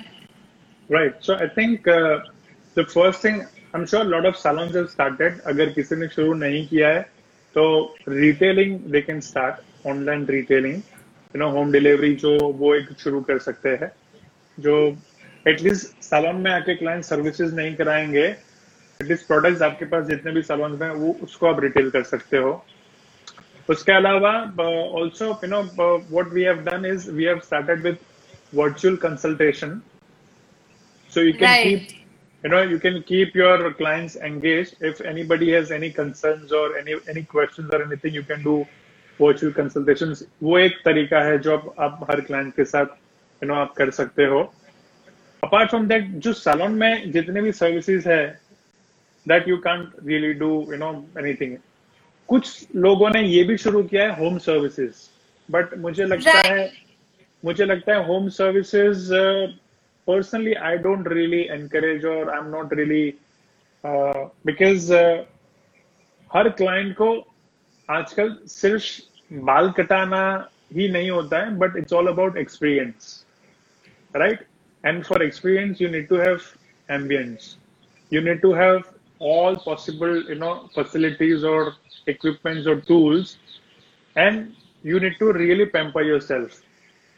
Right 0.90 1.20
so 1.22 1.34
I 1.34 1.48
think 1.58 1.88
the 2.78 2.84
first 2.84 3.24
thing 3.24 3.40
I 3.40 3.80
am 3.80 3.84
sure 3.84 4.04
lot 4.06 4.26
of 4.26 4.36
salons 4.36 4.76
have 4.76 4.86
started 4.86 5.40
अगर 5.46 5.68
किसी 5.70 5.96
ने 5.96 6.08
शुरू 6.08 6.34
नहीं 6.34 6.66
किया 6.68 6.88
है 6.88 7.00
तो 7.54 7.64
retailing 8.08 8.78
they 8.92 9.00
can 9.00 9.20
start 9.20 9.86
online 9.86 10.26
retailing 10.26 10.74
you 10.74 11.38
know 11.38 11.48
home 11.50 11.72
delivery 11.72 12.14
जो, 12.14 12.38
वो 12.38 12.74
एक 12.74 12.88
शुरू 12.98 13.20
कर 13.20 13.38
सकते 13.38 13.68
हैं। 13.68 13.90
जो 14.58 14.76
एटलीस्ट 15.48 16.02
सैलून 16.04 16.36
में 16.36 16.50
आके 16.50 16.74
क्लाइंट 16.74 17.04
सर्विसेज़ 17.04 17.54
नहीं 17.54 17.74
कराएँगे 17.76 18.24
एटलीस्ट 19.00 19.26
प्रोडक्ट्स 19.26 19.62
आपके 19.62 19.84
पास 19.84 20.06
जितने 20.06 20.32
भी 20.32 20.42
सलोन 20.42 20.72
में 20.80 20.90
वो 20.90 21.16
उसको 21.22 21.46
आप 21.46 21.60
रिटेल 21.60 21.90
कर 21.90 22.02
सकते 22.02 22.36
हो। 22.36 22.52
उसके 23.68 23.92
अलावा 23.92 24.32
also 24.60 25.28
you 25.44 25.48
know 25.50 25.62
what 26.10 26.32
we 26.32 26.42
have 26.42 26.60
done 26.68 26.86
is 26.86 27.10
we 27.10 27.24
have 27.24 27.38
started 27.44 27.82
with 27.82 27.96
virtual 28.54 28.96
consultation 28.96 29.80
so 31.12 31.22
you 31.22 31.32
can 31.40 31.64
keep 31.64 31.88
you 32.44 32.50
know 32.50 32.62
you 32.70 32.78
can 32.78 33.00
keep 33.08 33.36
your 33.36 33.68
clients 33.78 34.16
engage 34.16 34.74
if 34.84 35.02
anybody 35.02 35.50
has 35.50 35.72
any 35.74 35.90
concern 35.90 36.56
और 36.56 36.78
any 36.78 36.92
any 37.10 37.22
question 37.30 37.70
और 37.74 37.82
anything 37.82 38.16
you 38.16 38.22
can 38.22 38.42
do 38.42 38.64
virtual 39.20 39.52
consultation 39.52 40.14
वो 40.42 40.58
एक 40.58 40.76
तरीका 40.84 41.20
है 41.20 41.38
जो 41.38 41.56
आप 41.80 42.06
हर 42.10 42.20
client 42.20 42.54
के 42.56 42.64
साथ 42.64 42.86
यू 43.42 43.48
नो 43.48 43.54
आप 43.54 43.72
कर 43.74 43.90
सकते 43.90 44.24
हो। 44.24 44.40
अपार्ट 45.42 45.70
फ्रॉम 45.70 45.86
दैट 45.88 46.04
जो 46.24 46.32
सैलोन 46.32 46.72
में 46.72 47.10
जितने 47.12 47.42
भी 47.42 47.52
सर्विसेज़ 47.52 48.08
है 48.08 48.22
that 49.26 49.48
you 49.48 49.56
can't 49.56 49.92
really 50.06 50.32
do 50.34 50.50
you 50.70 50.76
know 50.76 50.92
anything 51.18 51.56
कुछ 52.28 52.66
लोगों 52.76 53.10
ने 53.10 53.22
ये 53.22 53.42
भी 53.44 53.56
शुरू 53.56 53.82
किया 53.82 54.02
है 54.02 54.18
होम 54.20 54.38
सर्विसेज़ 54.38 55.06
बट 55.48 55.76
मुझे 55.78 56.04
लगता 56.04 56.32
Right. 56.32 56.46
है 56.46 56.72
मुझे 57.42 57.64
लगता 57.64 57.94
है 57.94 58.06
home 58.06 58.28
services 58.28 59.08
personally 60.06 60.52
I 60.68 60.76
don't 60.78 61.08
really 61.08 61.40
encourage 61.50 62.04
और 62.06 62.30
I 62.30 62.38
am 62.38 62.50
not 62.56 62.74
really 62.74 63.06
because 64.46 64.92
her 66.30 66.48
client 66.60 66.94
को 66.96 67.10
आजकल 67.88 68.36
सिर्फ़ 68.46 69.34
बाल 69.44 69.70
कटाना 69.70 70.22
ही 70.74 70.88
नहीं 70.88 71.10
होता 71.10 71.38
है 71.38 71.56
but 71.58 71.76
it's 71.76 71.92
all 71.92 72.08
about 72.08 72.36
experience 72.36 73.24
right 74.14 74.46
and 74.84 75.02
for 75.04 75.22
experience 75.24 75.82
you 75.82 75.88
need 75.88 76.08
to 76.08 76.20
have 76.24 76.42
ambience. 76.88 77.56
You 78.12 78.20
need 78.20 78.40
to 78.42 78.52
have 78.52 78.84
all 79.20 79.56
possible, 79.56 80.22
you 80.28 80.34
know, 80.34 80.68
facilities 80.74 81.44
or 81.44 81.74
equipments 82.06 82.66
or 82.66 82.80
tools, 82.80 83.38
and 84.16 84.54
you 84.84 85.00
need 85.00 85.18
to 85.18 85.32
really 85.32 85.66
pamper 85.66 86.02
yourself. 86.02 86.62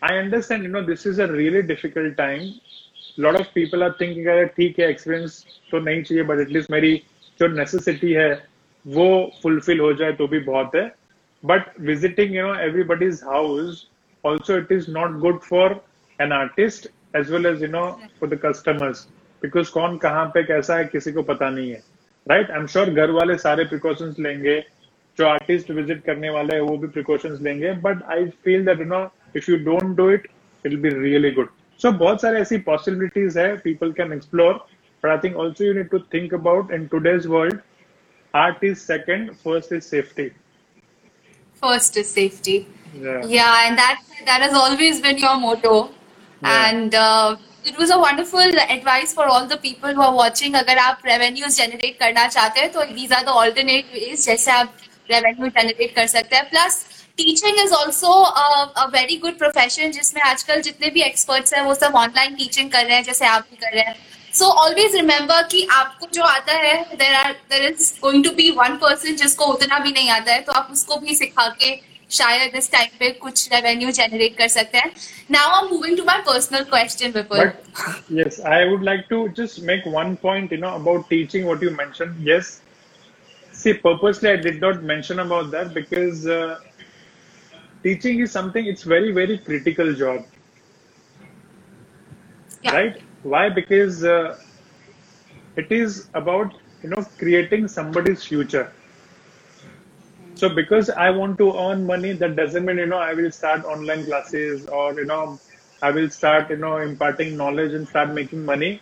I 0.02 0.16
understand, 0.16 0.62
you 0.62 0.70
know, 0.70 0.84
this 0.84 1.06
is 1.06 1.18
a 1.18 1.26
really 1.26 1.62
difficult 1.62 2.16
time. 2.16 2.60
A 3.18 3.20
lot 3.20 3.38
of 3.38 3.52
people 3.52 3.82
are 3.82 3.94
thinking, 3.98 4.26
अरे 4.26 4.44
ठीक 4.56 4.78
है 4.78 4.88
experience 4.90 5.44
तो 5.70 5.78
नहीं 5.80 6.02
चाहिए 6.02 6.22
but 6.24 6.40
at least 6.40 6.70
मेरी 6.70 6.94
जो 7.40 7.48
necessity 7.48 8.12
है 8.12 8.30
वो 8.84 9.06
फुलफिल 9.42 9.80
हो 9.80 9.92
जाए 9.94 10.12
तो 10.20 10.26
भी 10.28 10.38
बहुत 10.40 10.74
है 10.74 10.86
but 11.42 11.80
visiting 11.80 12.34
you 12.34 12.42
know 12.46 12.54
everybody's 12.60 13.20
house 13.24 13.86
also 14.24 14.56
it 14.58 14.72
is 14.72 14.90
not 14.90 15.18
good 15.20 15.40
for 15.48 15.80
an 16.18 16.32
artist 16.32 16.86
as 17.16 17.30
well 17.32 17.46
as 17.46 17.62
you 17.62 17.68
know 17.68 17.84
for 18.20 18.28
the 18.28 18.40
customers 18.44 19.06
because 19.42 19.70
कौन 19.72 19.96
कहाँ 19.98 20.24
पे 20.34 20.42
कैसा 20.42 20.76
है 20.76 20.84
किसी 20.92 21.12
को 21.12 21.22
पता 21.32 21.50
नहीं 21.50 21.70
है 21.70 21.82
राइट 22.26 22.50
आई 22.50 22.58
एम 22.58 22.66
श्योर 22.66 22.90
घर 22.90 23.10
वाले 23.10 23.36
सारे 23.38 23.64
प्रिकॉशंस 23.64 24.18
लेंगे 24.18 24.58
जो 25.18 25.26
आर्टिस्ट 25.28 25.70
विज़िट 25.70 26.04
करने 26.04 26.30
वाले 26.30 26.54
हैं 26.56 26.62
वो 26.62 26.76
भी 26.78 26.88
प्रिकॉशंस 26.88 27.40
लेंगे 27.42 27.72
but 27.86 28.02
I 28.12 28.26
feel 28.44 28.64
that 28.66 28.80
you 28.80 28.86
know 28.86 29.02
if 29.36 29.50
you 29.50 29.56
don't 29.64 29.96
do 29.96 30.10
it 30.10 30.28
it 30.64 30.78
be 30.80 30.88
really 31.00 31.30
good 31.30 31.48
so 31.80 31.92
बहुत 32.04 32.22
सारे 32.22 32.40
ऐसी 32.40 32.58
पॉसिबिलिटीज 32.68 33.38
है 33.38 33.56
people 33.64 33.92
can 33.98 34.12
explore 34.12 34.54
but 35.02 35.10
I 35.10 35.18
think 35.24 35.36
also 35.36 35.64
you 35.64 35.74
need 35.74 35.88
to 35.90 35.98
think 36.14 36.34
about 36.34 36.72
in 36.72 36.86
today's 36.86 37.26
world 37.26 37.58
art 38.34 38.62
is 38.62 38.80
second 38.80 39.36
first 39.36 39.72
is 39.72 39.86
safety 39.86 40.32
First 41.62 41.96
is 41.96 42.10
safety. 42.10 42.66
yeah 42.96 43.24
Yeah, 43.26 43.66
and 43.66 43.78
that 43.78 44.00
that 44.26 44.40
has 44.40 44.54
always 44.54 45.00
been 45.00 45.18
your 45.18 45.36
motto. 45.38 45.90
Yeah. 46.42 46.68
And 46.68 46.94
uh, 46.94 47.36
it 47.64 47.78
was 47.78 47.90
a 47.90 47.98
wonderful 47.98 48.58
advice 48.68 49.12
for 49.12 49.24
all 49.26 49.46
the 49.46 49.56
people 49.56 49.94
who 49.94 50.02
are 50.02 50.14
watching. 50.14 50.54
अगर 50.56 50.78
आप 50.78 51.02
revenues 51.06 51.56
generate 51.60 51.98
करना 51.98 52.26
चाहते 52.28 52.60
हैं 52.60 52.72
तो 52.72 52.84
these 52.94 53.12
are 53.12 53.24
the 53.24 53.34
alternate 53.42 53.92
ways 53.94 54.24
जैसे 54.26 54.50
आप 54.50 54.74
revenue 55.10 55.50
generate 55.58 55.94
कर 55.94 56.06
सकते 56.06 56.36
हैं. 56.36 56.50
Plus 56.50 56.84
teaching 57.16 57.58
is 57.64 57.72
also 57.72 58.12
a, 58.44 58.70
a 58.84 58.90
very 58.90 59.16
good 59.16 59.38
profession 59.38 59.92
जिसमें 59.92 60.22
आजकल 60.22 60.60
जितने 60.62 60.90
भी 60.90 61.02
experts 61.10 61.54
हैं 61.54 61.62
वो 61.64 61.74
सब 61.74 62.00
online 62.04 62.38
teaching 62.38 62.72
कर 62.72 62.84
रहे 62.84 62.94
हैं 62.94 63.04
जैसे 63.04 63.26
आप 63.26 63.46
भी 63.50 63.56
कर 63.56 63.74
रहे 63.74 63.84
हैं. 63.84 63.96
So 64.32 64.48
always 64.62 64.92
remember 64.94 65.42
कि 65.50 65.66
आपको 65.72 66.06
जो 66.14 66.22
आता 66.22 66.52
है 66.52 66.98
there 66.98 67.14
are 67.22 67.34
there 67.52 67.70
is 67.70 67.92
going 68.02 68.22
to 68.22 68.34
be 68.40 68.50
one 68.56 68.78
person 68.84 69.16
जिसको 69.22 69.44
उतना 69.54 69.78
भी 69.78 69.92
नहीं 69.92 70.10
आता 70.10 70.32
है 70.32 70.40
तो 70.40 70.52
आप 70.52 70.68
उसको 70.72 70.96
भी 70.96 71.14
सिखा 71.14 71.48
के 71.62 71.89
शायद 72.17 72.55
इस 72.55 72.71
टाइम 72.71 72.97
पे 72.99 73.09
कुछ 73.21 73.47
रेवेन्यू 73.53 73.91
जनरेट 73.99 74.37
कर 74.37 74.47
सकते 74.47 74.77
हैं 74.77 74.91
now 75.31 75.53
I 75.53 75.63
am 75.63 75.71
moving 75.73 75.97
to 75.97 76.03
my 76.05 76.19
personal 76.27 76.63
question 76.73 77.11
Vipul 77.15 77.39
But 77.45 78.11
yes, 78.17 78.37
I 78.57 78.59
would 78.73 78.83
like 78.89 79.07
to 79.13 79.17
just 79.39 79.61
make 79.69 79.87
one 79.95 80.13
point, 80.27 80.51
you 80.55 80.59
know, 80.65 80.75
about 80.81 81.09
teaching 81.15 81.47
what 81.51 81.65
you 81.67 81.71
mentioned. 81.79 82.21
Yes. 82.29 82.51
See, 83.63 83.73
purposely 83.87 84.29
I 84.29 84.35
did 84.45 84.61
not 84.61 84.83
mention 84.91 85.19
about 85.23 85.49
that 85.55 85.73
because 85.79 86.25
uh, 86.27 86.59
teaching 87.83 88.19
is 88.27 88.31
something, 88.37 88.65
it's 88.73 88.87
very, 88.93 89.11
very 89.19 89.37
critical 89.49 89.91
job, 89.93 90.25
Yeah. 92.63 92.75
right? 92.77 93.01
Why? 93.23 93.43
Because 93.59 94.03
uh, 94.03 94.37
it 95.55 95.71
is 95.71 95.99
about, 96.13 96.57
you 96.83 96.89
know, 96.89 97.03
creating 97.19 97.67
somebody's 97.67 98.25
future. 98.33 98.65
So 100.40 100.48
because 100.48 100.88
I 100.88 101.10
want 101.10 101.36
to 101.36 101.54
earn 101.54 101.84
money, 101.84 102.12
that 102.14 102.34
doesn't 102.34 102.64
mean, 102.64 102.78
you 102.78 102.86
know, 102.86 102.96
I 102.96 103.12
will 103.12 103.30
start 103.30 103.62
online 103.66 104.06
classes 104.06 104.64
or, 104.68 104.94
you 104.94 105.04
know, 105.04 105.38
I 105.82 105.90
will 105.90 106.08
start, 106.08 106.48
you 106.48 106.56
know, 106.56 106.78
imparting 106.78 107.36
knowledge 107.36 107.74
and 107.74 107.86
start 107.86 108.14
making 108.14 108.46
money. 108.46 108.80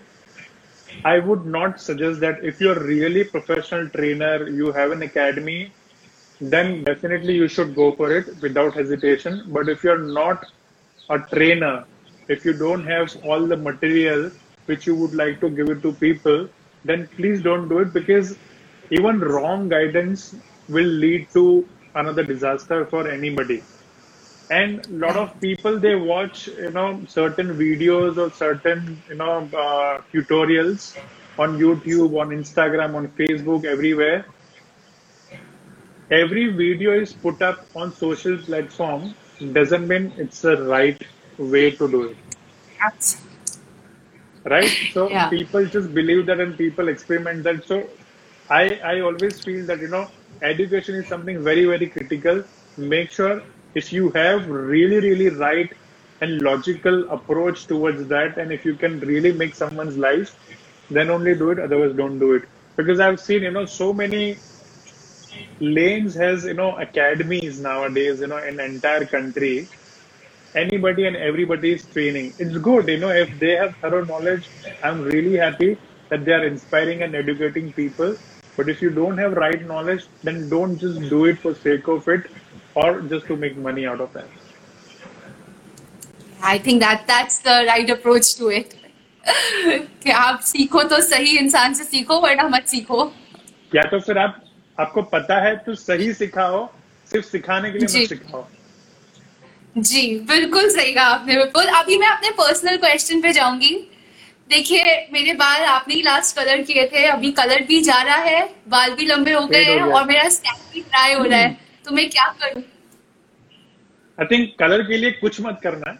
I 1.05 1.18
would 1.18 1.47
not 1.47 1.81
suggest 1.81 2.21
that 2.21 2.44
if 2.44 2.61
you're 2.61 2.79
really 2.79 3.25
professional 3.25 3.88
trainer, 3.88 4.49
you 4.49 4.71
have 4.71 4.92
an 4.92 5.03
academy, 5.03 5.73
then 6.40 6.85
definitely 6.85 7.35
you 7.35 7.49
should 7.49 7.75
go 7.75 7.90
for 7.90 8.16
it 8.16 8.40
without 8.40 8.75
hesitation. 8.75 9.42
But 9.49 9.68
if 9.68 9.83
you're 9.83 10.07
not 10.21 10.47
a 11.11 11.18
trainer, 11.18 11.87
if 12.29 12.44
you 12.44 12.53
don't 12.53 12.87
have 12.87 13.16
all 13.25 13.44
the 13.44 13.57
material 13.57 14.31
which 14.66 14.87
you 14.87 14.94
would 14.94 15.12
like 15.12 15.40
to 15.40 15.51
give 15.51 15.71
it 15.71 15.83
to 15.83 15.92
people, 15.94 16.49
then 16.85 17.09
please 17.16 17.42
don't 17.42 17.68
do 17.68 17.81
it 17.81 17.92
because 17.92 18.37
even 18.90 19.18
wrong 19.18 19.68
guidance 19.68 20.37
will 20.69 20.93
lead 21.05 21.29
to 21.35 21.69
another 21.95 22.25
disaster 22.25 22.87
for 22.87 23.09
anybody. 23.09 23.65
And 24.51 24.81
a 24.81 25.07
lot 25.07 25.17
of 25.17 25.41
people 25.41 25.79
they 25.81 25.95
watch 25.95 26.47
you 26.49 26.71
know 26.71 27.05
certain 27.07 27.49
videos 27.57 28.17
or 28.19 28.31
certain 28.33 29.03
you 29.09 29.17
know 29.17 29.49
uh, 29.65 30.03
tutorials 30.13 30.99
on 31.39 31.59
youtube 31.59 32.19
on 32.21 32.31
instagram 32.31 32.95
on 32.95 33.09
facebook 33.21 33.65
everywhere. 33.65 34.27
Every 36.11 36.49
video 36.49 36.93
is 36.93 37.15
put 37.15 37.41
up 37.43 37.67
on 37.75 37.93
social 37.95 38.37
platform. 38.39 39.15
Doesn't 39.53 39.89
mean 39.89 40.13
it's 40.17 40.41
the 40.43 40.63
right 40.65 41.01
way 41.39 41.71
to 41.73 41.89
do 41.91 42.05
it. 42.11 42.19
Right? 44.45 44.77
So 44.93 45.11
Yeah. 45.11 45.29
people 45.29 45.67
just 45.67 45.93
believe 45.95 46.27
that 46.27 46.41
and 46.41 46.57
people 46.57 46.89
experiment 46.89 47.45
that. 47.45 47.65
So 47.67 47.79
i 48.51 48.63
i 48.93 49.01
always 49.01 49.41
feel 49.47 49.67
that 49.67 49.81
you 49.81 49.89
know 49.89 50.07
education 50.42 50.94
is 50.94 51.09
something 51.09 51.42
very 51.42 51.64
very 51.64 51.88
critical 51.88 52.42
make 52.77 53.11
sure 53.11 53.42
if 53.74 53.92
you 53.92 54.11
have 54.11 54.48
really 54.48 55.01
really 55.01 55.29
right 55.29 55.72
and 56.20 56.42
logical 56.42 57.09
approach 57.11 57.66
towards 57.66 58.07
that 58.09 58.38
and 58.38 58.53
if 58.53 58.64
you 58.64 58.74
can 58.74 58.98
really 59.01 59.33
make 59.33 59.55
someone's 59.55 59.96
life 59.96 60.37
then 60.90 61.11
only 61.11 61.35
do 61.35 61.51
it 61.51 61.59
otherwise 61.59 61.94
don't 61.96 62.18
do 62.18 62.35
it 62.35 62.48
because 62.77 63.01
i've 63.01 63.20
seen 63.20 63.42
you 63.42 63.51
know 63.51 63.66
so 63.66 63.92
many 63.92 64.37
lanes 65.61 66.14
has 66.14 66.44
you 66.44 66.55
know 66.55 66.77
academies 66.77 67.61
nowadays 67.61 68.20
you 68.20 68.27
know 68.27 68.38
in 68.38 68.61
entire 68.61 69.05
country 69.05 69.68
anybody 70.55 71.07
and 71.07 71.16
everybody 71.16 71.72
is 71.72 71.85
training. 71.87 72.35
It's 72.38 72.57
good, 72.59 72.88
you 72.88 72.98
know, 72.98 73.11
if 73.11 73.38
they 73.38 73.53
have 73.57 73.77
thorough 73.77 74.05
knowledge, 74.05 74.48
I'm 74.83 75.03
really 75.03 75.37
happy 75.37 75.79
that 76.09 76.24
they 76.24 76.33
are 76.33 76.44
inspiring 76.44 77.03
and 77.03 77.14
educating 77.14 77.72
people. 77.72 78.16
But 78.59 78.68
if 78.75 78.81
you 78.83 78.90
don't 78.94 79.18
have 79.23 79.35
right 79.40 79.61
knowledge, 79.66 80.05
then 80.29 80.38
don't 80.53 80.81
just 80.85 81.09
do 81.11 81.18
it 81.33 81.40
for 81.42 81.55
sake 81.64 81.88
of 81.94 82.09
it 82.14 82.25
or 82.75 82.88
just 83.12 83.27
to 83.29 83.37
make 83.44 83.59
money 83.66 83.85
out 83.92 84.01
of 84.07 84.12
that. 84.18 84.31
I 86.44 86.59
think 86.66 86.81
that 86.81 86.99
that's 87.11 87.40
the 87.44 87.55
right 87.66 87.90
approach 87.90 88.35
to 88.38 88.51
it 88.51 88.75
कि 90.03 90.11
आप 90.25 90.40
सीखो 90.44 90.83
तो 90.90 91.01
सही 91.03 91.37
इंसान 91.38 91.75
से 91.75 91.85
सीखो 91.85 92.21
वरना 92.21 92.49
मत 92.49 92.66
सीखो। 92.68 93.01
या 93.75 93.83
तो 93.90 94.01
फिर 94.01 94.18
आप 94.18 94.42
आपको 94.81 95.03
पता 95.14 95.40
है 95.44 95.57
तो 95.66 95.75
सही 95.75 96.12
सिखाओ 96.14 96.66
सिर्फ़ 97.11 97.26
सिखाने 97.26 97.70
के 97.72 97.78
लिए 97.78 97.89
जी। 97.89 98.03
मत 98.03 98.09
सिखाओ। 98.09 98.47
जी 99.76 100.03
बिल्कुल 100.28 100.68
सही 100.70 100.93
कहा 100.95 101.07
आपने 101.14 101.37
विपुल 101.37 101.66
अभी 101.80 101.99
मैं 101.99 102.09
अपने 102.09 102.30
पर्सनल 102.39 102.76
क्वेश्चन 102.76 103.20
पे 103.22 103.33
जाऊँगी। 103.33 103.74
देखिए 104.51 104.82
मेरे 105.12 105.32
बाल 105.34 105.62
आपने 105.62 105.94
ही 105.94 106.03
लास्ट 106.03 106.36
कलर 106.36 106.62
किए 106.62 106.86
थे 106.86 107.05
अभी 107.07 107.30
कलर 107.32 107.62
भी 107.64 107.80
जा 107.82 108.01
रहा 108.03 108.16
है 108.16 108.42
बाल 108.68 108.94
भी 108.94 109.07
लंबे 109.07 109.32
हो 109.32 109.46
गए 109.46 109.64
हैं 109.64 109.82
और 109.82 110.05
मेरा 110.05 110.28
स्कैल्प 110.28 110.72
भी 110.74 110.80
ड्राई 110.80 111.14
हो 111.14 111.24
रहा 111.24 111.38
है। 111.38 111.57
तो 111.84 111.94
मैं 111.94 112.09
क्या 112.11 112.24
करूँ? 112.40 112.62
आई 114.18 114.26
थिंक 114.26 114.55
कलर 114.59 114.82
के 114.82 114.96
लिए 114.96 115.11
कुछ 115.11 115.40
मत 115.40 115.61
करना। 115.62 115.96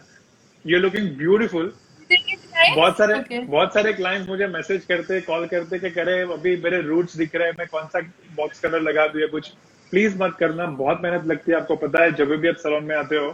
यू 0.65 0.79
लुकिंग 0.79 1.09
ब्यूटीफुल 1.17 1.73
बहुत 2.09 2.97
सारे 2.97 3.13
Okay. 3.13 3.39
बहुत 3.49 3.73
सारे 3.73 3.91
क्लाइंट 3.93 4.27
मुझे 4.29 4.47
मैसेज 4.47 4.85
करते 4.85 5.19
कॉल 5.21 5.45
करते 5.47 5.79
कि 5.79 5.89
करे 5.89 6.19
अभी 6.33 6.55
मेरे 6.63 6.81
रूट्स 6.81 7.15
दिख 7.17 7.35
रहे 7.35 7.47
हैं 7.47 7.55
मैं 7.59 7.67
कौन 7.67 7.85
सा 7.87 7.99
बॉक्स 8.35 8.59
कलर 8.59 8.81
लगा 8.81 9.05
दिया 9.07 9.27
कुछ? 9.27 9.47
प्लीज़ 9.91 10.17
मत 10.17 10.35
करना। 10.39 10.65
बहुत 10.81 10.99
मेहनत 11.03 11.25
लगती 11.27 11.51
है 11.51 11.57
आपको 11.57 11.75
पता 11.83 12.03
है 12.03 12.11
जब 12.15 12.35
भी 12.35 12.47
आप 12.47 12.55
सलोन 12.63 12.83
में 12.83 12.95
आते 12.95 13.15
हो 13.15 13.29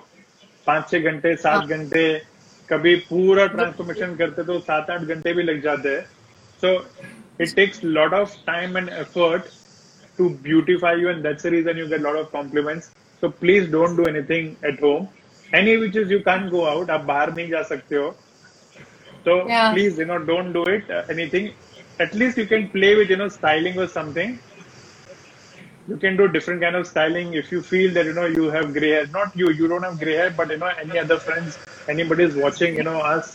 पाँच 0.67 0.89
छह 0.91 1.11
घंटे 1.11 1.35
सात 1.35 1.57
हाँ। 1.57 1.67
कभी 2.69 2.95
पूरा 3.09 3.45
ट्रांसफॉर्मेशन 3.47 4.15
करते 4.15 4.43
तो 4.43 4.59
सात 4.61 4.89
आठ 4.89 5.01
घंटे 5.01 5.33
भी 5.33 5.43
लग 5.43 5.61
जाते 5.63 5.89
हैं। 5.89 6.01
So 6.61 6.73
it 7.41 7.55
takes 7.55 7.83
lot 7.83 8.13
of 8.13 8.35
time 8.47 8.77
and 8.77 8.89
effort 8.89 9.43
to 10.17 10.29
beautify 10.43 11.01
you 11.01 11.09
and 11.09 11.27
reason 11.27 11.77
you 11.79 11.87
get 11.87 12.01
lot 12.01 12.15
of 12.17 12.31
compliments 12.31 12.87
so 13.21 13.29
please 13.41 13.71
don't 13.71 13.97
do 13.97 14.05
anything 14.09 14.53
at 14.65 14.83
home 14.83 15.07
any 15.49 15.75
which 15.77 15.97
is 15.97 16.11
you 16.13 16.19
can 16.19 16.47
go 16.49 16.63
out 16.65 16.89
आप 16.89 17.03
बाहर 17.05 17.33
नहीं 17.33 17.49
जा 17.49 17.61
सकते 17.63 17.95
हो। 17.95 18.09
तो 19.25 19.37
please 19.45 20.01
you 20.01 20.05
know 20.07 20.17
don't 20.25 20.53
do 20.53 20.63
it 20.71 20.91
anything 21.11 21.49
at least 22.01 22.39
you 22.39 22.45
can 22.45 22.65
play 22.73 22.93
with 22.95 23.11
you 23.11 23.17
know 23.17 23.27
styling 23.29 23.77
और 23.79 23.87
something 23.89 24.35
you 25.88 25.96
can 26.04 26.16
do 26.20 26.26
different 26.36 26.60
kind 26.64 26.76
of 26.80 26.86
styling 26.86 27.34
if 27.42 27.50
you 27.52 27.60
feel 27.72 27.92
that 27.98 28.06
you 28.10 28.12
know 28.18 28.26
you 28.38 28.48
have 28.56 28.72
gray 28.78 28.90
hair 28.96 29.06
not 29.18 29.36
you 29.42 29.50
you 29.60 29.68
don't 29.72 29.86
have 29.88 29.98
gray 30.02 30.16
hair 30.20 30.30
but 30.40 30.50
you 30.54 30.58
know 30.62 30.72
any 30.84 30.98
other 31.04 31.18
friends 31.28 31.58
anybody 31.94 32.24
is 32.30 32.36
watching 32.44 32.76
you 32.80 32.84
know 32.88 32.98
us 33.12 33.30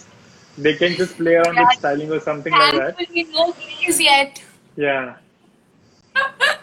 they 0.67 0.73
can 0.81 0.93
just 1.01 1.17
play 1.21 1.35
around 1.41 1.57
with 1.61 1.71
Yeah. 1.71 1.79
styling 1.79 2.11
or 2.17 2.19
something 2.29 2.53
like 2.61 2.75
that 2.81 2.97
Thankfully, 2.99 3.23
no 3.37 3.45
grays 3.61 3.99
yet. 4.09 4.41
yeah. 4.87 5.15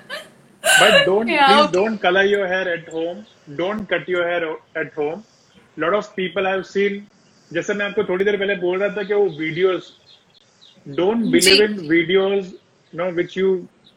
but 0.81 1.05
don't 1.09 1.29
Yeah, 1.29 1.47
please 1.47 1.65
okay. 1.65 1.73
don't 1.79 1.99
color 1.99 2.23
your 2.25 2.47
hair 2.47 2.67
at 2.75 2.89
home. 2.89 3.27
Don't 3.57 3.89
cut 3.89 4.09
your 4.09 4.27
hair 4.29 4.43
o- 4.51 4.61
at 4.83 4.93
home. 4.95 5.25
lot 5.83 5.95
of 5.99 6.09
people 6.17 6.47
I've 6.53 6.67
seen 6.71 6.97
जैसे 7.57 7.75
मैं 7.75 7.85
आपको 7.87 8.05
थोड़ी 8.09 8.25
देर 8.25 8.37
पहले 8.41 8.55
बोल 8.65 8.79
रहा 8.83 8.89
था 8.97 9.03
कि 9.11 9.15
वो 9.15 9.29
videos 9.39 9.93
don't 10.99 11.25
believe 11.35 11.59
ji. 11.61 11.67
in 11.67 11.77
videos 11.93 12.51
you 12.93 12.99
know 13.01 13.09
which 13.21 13.37
you 13.41 13.51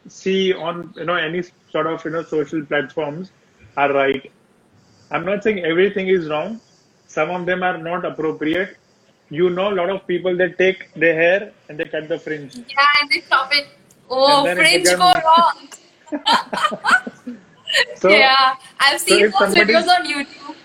see 0.09 0.53
on 0.53 0.92
you 0.96 1.05
know 1.05 1.14
any 1.14 1.42
sort 1.72 1.86
of 1.86 2.05
you 2.05 2.11
know 2.11 2.22
social 2.22 2.64
platforms 2.64 3.30
are 3.76 3.92
right 3.92 4.30
i'm 5.11 5.24
not 5.24 5.42
saying 5.44 5.64
everything 5.64 6.09
is 6.09 6.28
wrong 6.28 6.61
some 7.07 7.30
of 7.30 7.44
them 7.46 7.62
are 7.62 7.78
not 7.78 8.05
appropriate 8.05 8.76
you 9.30 9.51
know 9.51 9.72
a 9.72 9.76
lot 9.80 9.90
of 9.90 10.07
people 10.07 10.36
that 10.36 10.57
take 10.59 10.92
their 10.94 11.14
hair 11.14 11.53
and 11.68 11.78
they 11.78 11.84
cut 11.84 12.09
the 12.09 12.18
fringe 12.18 12.57
Yeah, 12.57 12.86
and 13.01 13.11
they 13.11 13.20
chop 13.28 13.53
it. 13.53 13.68
Oh, 14.11 14.42
fringe 14.55 14.84
becomes- 14.84 14.98
go 14.98 15.20
wrong. 15.28 15.68
so 17.96 18.09
yeah, 18.09 18.57
I've 18.80 19.01
seen 19.01 19.24
if 19.26 19.32
those 19.38 19.55
videos 19.55 19.86
on 19.86 20.05
YouTube. 20.07 20.57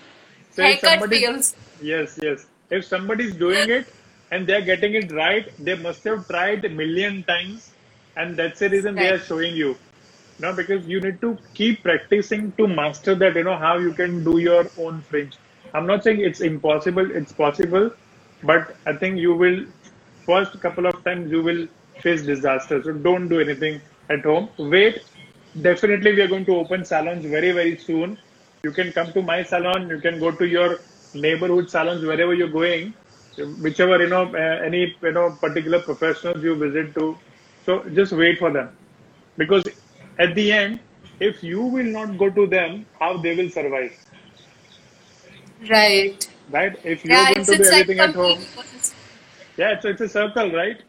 So 0.50 0.62
Haircut 0.62 0.90
somebody- 0.90 1.20
fails. 1.20 1.54
Yes, 1.80 2.18
yes. 2.22 2.46
If 2.70 2.84
somebody 2.84 3.24
is 3.26 3.34
doing 3.36 3.70
it 3.70 3.86
and 4.32 4.46
they're 4.46 4.62
getting 4.62 4.94
it 4.94 5.12
right, 5.12 5.52
they 5.64 5.76
must 5.76 6.02
have 6.04 6.26
tried 6.26 6.64
a 6.64 6.68
million 6.68 7.22
times, 7.22 7.70
and 8.16 8.36
that's 8.36 8.60
the 8.60 8.68
reason 8.68 8.94
they 8.94 9.08
are 9.08 9.18
showing 9.18 9.56
you. 9.56 9.76
No, 10.38 10.52
because 10.52 10.86
you 10.86 11.00
need 11.00 11.20
to 11.22 11.38
keep 11.54 11.82
practicing 11.82 12.52
to 12.52 12.66
master 12.68 13.14
that. 13.16 13.36
You 13.36 13.44
know 13.44 13.56
how 13.56 13.78
you 13.78 13.92
can 13.94 14.24
do 14.24 14.38
your 14.38 14.66
own 14.78 15.00
fringe. 15.02 15.36
I'm 15.74 15.86
not 15.86 16.04
saying 16.04 16.20
it's 16.20 16.40
impossible; 16.40 17.10
it's 17.10 17.32
possible, 17.32 17.90
but 18.42 18.76
I 18.86 18.94
think 18.94 19.18
you 19.18 19.34
will 19.34 19.64
first 20.26 20.60
couple 20.60 20.86
of 20.86 21.02
times 21.04 21.30
you 21.30 21.42
will 21.42 21.66
face 22.02 22.22
disaster. 22.22 22.82
So 22.82 22.92
don't 22.92 23.28
do 23.28 23.40
anything 23.40 23.80
at 24.10 24.22
home. 24.24 24.50
Wait. 24.58 25.02
Definitely, 25.62 26.12
we 26.12 26.20
are 26.20 26.28
going 26.28 26.44
to 26.46 26.56
open 26.56 26.84
salons 26.84 27.24
very 27.24 27.50
very 27.52 27.76
soon. 27.78 28.18
You 28.62 28.72
can 28.72 28.92
come 28.92 29.12
to 29.12 29.22
my 29.22 29.42
salon. 29.42 29.88
You 29.88 30.00
can 30.00 30.18
go 30.20 30.30
to 30.30 30.46
your 30.46 30.80
neighborhood 31.14 31.70
salons 31.70 32.04
wherever 32.04 32.34
you're 32.34 32.54
going, 32.56 32.92
whichever 33.62 33.98
you 34.02 34.08
know 34.08 34.24
uh, 34.34 34.66
any 34.70 34.94
you 35.02 35.12
know 35.12 35.30
particular 35.40 35.80
professionals 35.80 36.42
you 36.42 36.54
visit 36.56 36.94
to. 36.96 37.16
So 37.66 37.78
just 37.90 38.12
wait 38.12 38.38
for 38.38 38.50
them, 38.52 38.68
because 39.38 39.64
at 40.18 40.34
the 40.34 40.52
end, 40.52 40.80
if 41.20 41.42
you 41.42 41.62
will 41.62 41.90
not 41.90 42.16
go 42.16 42.30
to 42.30 42.46
them, 42.46 42.86
how 43.00 43.16
they 43.18 43.34
will 43.36 43.50
survive, 43.50 43.92
Right. 45.60 46.28
right? 46.50 46.78
If 46.84 47.04
you're 47.04 47.16
Yeah, 47.16 47.34
going 47.34 47.46
to 47.46 47.56
do 47.56 47.64
like 47.64 47.72
everything 47.72 48.00
at 48.00 48.14
home, 48.14 48.38
complete 48.54 48.92
yeah, 49.58 49.72
it's 49.72 49.84
it's 49.84 50.00
a 50.02 50.08
circle, 50.08 50.52
right? 50.52 50.82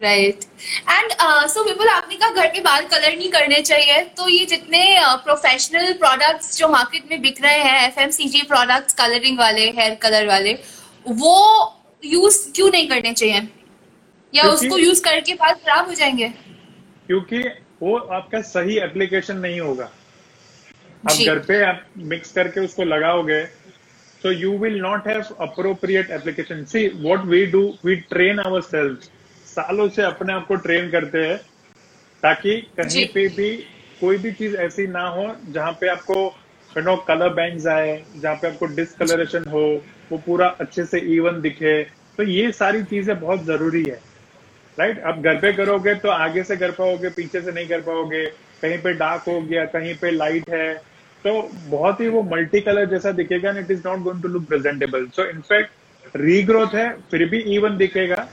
Right 0.00 0.44
and 0.90 1.12
so 1.50 1.62
Vipul 1.64 1.88
आपने 1.88 2.16
कहा 2.16 2.30
घर 2.30 2.46
के 2.52 2.60
बाल 2.60 2.86
colour 2.92 3.16
नहीं 3.16 3.30
करने 3.32 3.60
चाहिए 3.62 3.98
तो 4.18 4.28
ये 4.28 4.44
जितने 4.52 4.82
प्रोफेशनल 5.24 5.92
प्रोडक्ट्स 6.00 6.56
जो 6.58 6.68
मार्केट 6.68 7.10
में 7.10 7.20
बिक 7.22 7.40
रहे 7.42 7.58
हैं 7.62 7.86
एफएमसीजी 7.88 8.42
प्रोडक्ट्स 8.48 8.94
कलरिंग 9.00 9.38
वाले 9.38 9.70
हेयर 9.78 9.94
कलर 10.02 10.26
वाले 10.28 10.58
वो 11.22 11.36
यूज़ 12.02 12.38
क्यों 12.54 12.70
नहीं 12.70 12.88
करने 12.88 13.12
चाहिए 13.12 13.48
या 14.34 14.44
उसको 14.48 14.78
यूज़ 14.78 15.02
करके 15.04 15.34
बाल 15.34 15.54
खराब 15.54 15.86
हो 15.86 15.94
जाएँगे। 15.94 16.28
क्योंकि 17.06 17.38
वो 17.82 17.96
आपका 17.96 18.40
सही 18.40 18.78
एप्लीकेशन 18.78 19.36
नहीं 19.36 19.60
होगा। 19.60 19.90
आप 21.10 21.16
घर 21.26 21.38
पे 21.38 21.62
आप 21.64 21.84
मिक्स 22.12 22.32
करके 22.32 22.60
उसको 22.60 22.84
लगाओगे 22.84 23.44
so 24.24 24.30
you 24.30 24.50
will 24.62 24.76
not 24.82 25.06
have 25.06 25.30
appropriate 25.44 26.10
application. 26.16 26.58
See 26.64 26.82
what 27.04 27.24
we 27.30 27.38
do 27.54 27.62
we 27.86 27.94
train 28.10 28.40
ourselves. 28.42 29.08
सालों 29.46 29.88
से 29.88 30.02
अपने 30.02 30.32
आप 30.32 30.46
को 30.46 30.54
ट्रेन 30.66 30.90
करते 30.90 31.24
हैं 31.26 31.36
ताकि 32.22 32.54
कहीं 32.78 33.06
पे 33.14 33.26
भी 33.28 33.48
कोई 34.00 34.18
भी 34.18 34.32
चीज़ 34.32 34.56
ऐसी 34.66 34.86
ना 34.86 35.02
हो 35.16 35.26
जहाँ 35.48 35.72
पे 35.80 35.88
आपको 35.88 36.14
यू 36.76 36.82
नो 36.82 36.96
कलर 37.08 37.34
बैंड्स 37.34 37.66
आए 37.66 37.90
जहाँ 38.16 38.34
पे 38.36 38.48
आपको 38.48 38.66
डिसकलरेशन 38.76 39.48
हो 39.50 39.64
वो 40.12 40.18
पूरा 40.26 40.48
अच्छे 40.60 40.84
से 40.84 41.00
इवन 41.16 41.40
दिखे। 41.40 41.82
तो 42.16 42.22
ये 42.22 42.50
सारी 42.52 42.82
चीज़ें 42.84 43.18
बहुत 43.20 43.44
ज़रूरी 43.44 43.82
है। 43.88 44.00
राइट 44.78 45.02
आप 45.04 45.18
घर 45.18 45.36
पे 45.40 45.52
करोगे 45.52 45.94
तो 45.94 46.08
आगे 46.10 46.42
से 46.44 46.56
कर 46.56 46.70
पाओगे 46.70 47.08
पीछे 47.16 47.40
से 47.40 47.52
नहीं 47.52 47.66
कर 47.68 47.80
पाओगे 47.82 48.24
कहीं 48.62 48.78
पे 48.82 48.92
डार्क 48.94 49.22
हो 49.28 49.40
गया 49.42 49.64
कहीं 49.72 49.94
पे 50.00 50.10
लाइट 50.10 50.48
है 50.50 50.74
तो 51.24 51.32
बहुत 51.68 52.00
ही 52.00 52.08
वो 52.08 52.22
मल्टी 52.30 52.60
कलर 52.60 52.86
जैसा 52.90 53.10
दिखेगा 53.18 53.50
it 53.58 53.70
is 53.70 53.82
not 53.86 53.98
going 54.02 54.22
to 54.22 54.28
look 54.28 54.46
presentable 54.48 55.06
so 55.16 55.28
in fact 55.30 56.16
regrowth 56.16 56.74
है 56.74 56.88
फिर 57.10 57.28
भी 57.28 57.38
इवन 57.56 57.76
दिखेगा। 57.76 58.26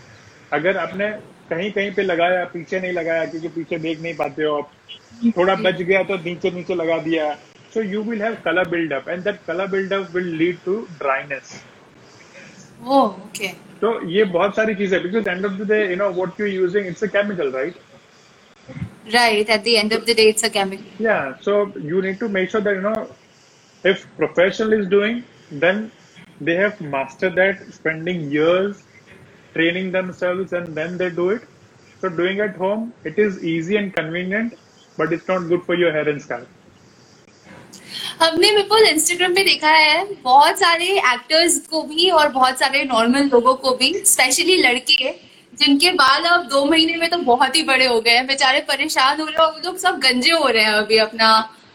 अगर 0.54 0.78
आपने 0.78 1.10
कहीं 1.50 1.72
कहीं 1.72 1.92
पे 1.94 2.02
लगाया 2.04 2.44
पीछे 2.54 2.80
नहीं 2.80 2.92
लगाया 2.94 3.26
क्योंकि 3.26 3.48
पीछे 3.50 3.78
देख 3.80 4.02
नहीं 4.02 4.14
पाते 4.16 4.44
हो 4.44 4.58
आप 4.58 4.72
थोड़ा 5.38 5.56
बच 5.56 5.82
गया 5.82 6.04
तो 6.04 6.18
नीचे 6.26 6.52
नीचे 6.52 6.76
लगा 6.76 6.98
दिया। 7.04 7.32
So 7.74 7.82
you 7.84 8.02
will 8.04 8.22
have 8.22 8.38
colour 8.46 8.70
build up 8.70 9.10
and 9.10 9.24
that 9.24 9.40
colour 9.48 9.68
build up 9.72 10.16
will 10.16 10.36
lead 10.38 10.58
to 10.66 10.76
dryness 11.00 11.62
oh 12.84 13.04
okay 13.04 13.48
तो 13.82 13.92
ये 14.10 14.24
बहुत 14.32 14.56
सारी 14.56 14.76
चीज़ 14.76 14.96
है 14.96 15.02
because 15.04 15.30
end 15.30 15.46
of 15.46 15.54
the 15.54 15.68
day 15.68 15.84
you 15.90 15.96
know 15.96 16.10
what 16.14 16.40
you 16.42 16.48
using 16.48 16.88
it's 16.88 17.04
a 17.04 17.08
chemical 17.08 17.52
right 17.52 17.76
right 19.14 19.50
at 19.50 19.64
the 19.64 19.68
end 19.68 19.94
of 19.94 20.04
the 20.06 20.16
day 20.18 20.28
it's 20.30 20.46
a 20.46 20.48
chemical 20.50 21.06
या 21.06 21.20
so 21.46 21.62
you 21.84 22.02
need 22.02 22.20
to 22.20 22.30
make 22.30 22.50
sure 22.52 22.64
that 22.64 22.76
you 22.76 22.82
know 22.82 22.94
if 23.84 24.06
professional 24.18 24.80
is 24.80 24.88
doing 24.90 25.22
then 25.62 25.90
they 26.44 26.58
have 26.58 26.86
master 26.90 27.30
that 27.36 27.64
spending 27.74 28.34
years 28.34 28.84
training 29.56 29.92
themselves 29.94 30.54
and 30.54 30.68
then 30.76 30.98
they 30.98 31.10
do 31.16 31.32
it 31.32 31.42
so 32.02 32.08
doing 32.18 32.40
at 32.42 32.60
home 32.60 32.92
it 33.08 33.20
is 33.20 33.40
easy 33.48 33.76
and 33.76 33.92
convenient 33.94 34.54
but 34.98 35.14
it's 35.14 35.30
not 35.30 35.48
good 35.48 35.66
for 35.66 35.80
your 35.80 35.94
hair 35.94 36.10
and 36.10 36.20
scalp 36.20 36.59
हमने 38.22 38.52
Vipul 38.52 38.86
Instagram 38.86 39.34
पे 39.36 39.44
देखा 39.44 39.70
है, 39.70 40.04
बहुत 40.24 40.60
सारे 40.60 40.86
actors 40.88 41.58
को 41.70 41.82
भी 41.84 42.10
और 42.10 42.30
बहुत 42.30 42.60
सारे 42.60 42.84
नॉर्मल 42.86 43.30
लोगों 43.34 43.54
को 43.56 43.76
भी 43.76 43.94
स्पेशली 44.06 44.56
लड़के, 44.58 45.12
जिनके 45.54 45.92
बाल 45.94 46.24
अब 46.26 46.48
दो 46.50 46.64
महीने 46.66 46.96
में 46.98 47.10
तो 47.10 47.18
बहुत 47.26 47.56
ही 47.56 47.64
बड़े 47.64 47.86
हो 47.86 48.00
गए 48.02 48.12
हैं। 48.12 48.26
बेचारे 48.28 48.60
परेशान 48.68 49.20
हो 49.20 49.26
रहे 49.26 49.34
हैं 49.34 49.42
और 49.42 49.52
वो 49.54 49.62
लोग 49.66 49.78
सब 49.78 50.00
गंजे 50.00 50.32
हो 50.32 50.48
रहे 50.48 50.64
हैं 50.64 50.74
अभी 50.74 50.98
अपना 50.98 51.32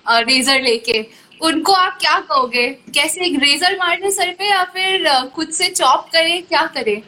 रेजर 0.07 0.61
लेके। 0.63 1.07
उनको 1.43 1.73
आप 1.73 1.99
क्या 2.01 2.19
कहोगे? 2.21 2.69
कैसे 2.95 3.25
एक 3.27 3.39
रेजर 3.41 3.77
मार 3.79 3.99
लें 4.01 4.11
सर 4.11 4.31
पे 4.39 4.49
या 4.49 4.63
फिर 4.75 5.09
खुद 5.35 5.49
से 5.51 5.69
चॉप 5.71 6.09
करें, 6.13 6.43
क्या 6.43 6.67
करें? 6.75 7.03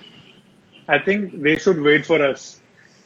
I 0.88 0.98
think 1.06 1.30
they 1.44 1.56
should 1.62 1.82
wait 1.86 2.06
for 2.06 2.18
us. 2.26 2.42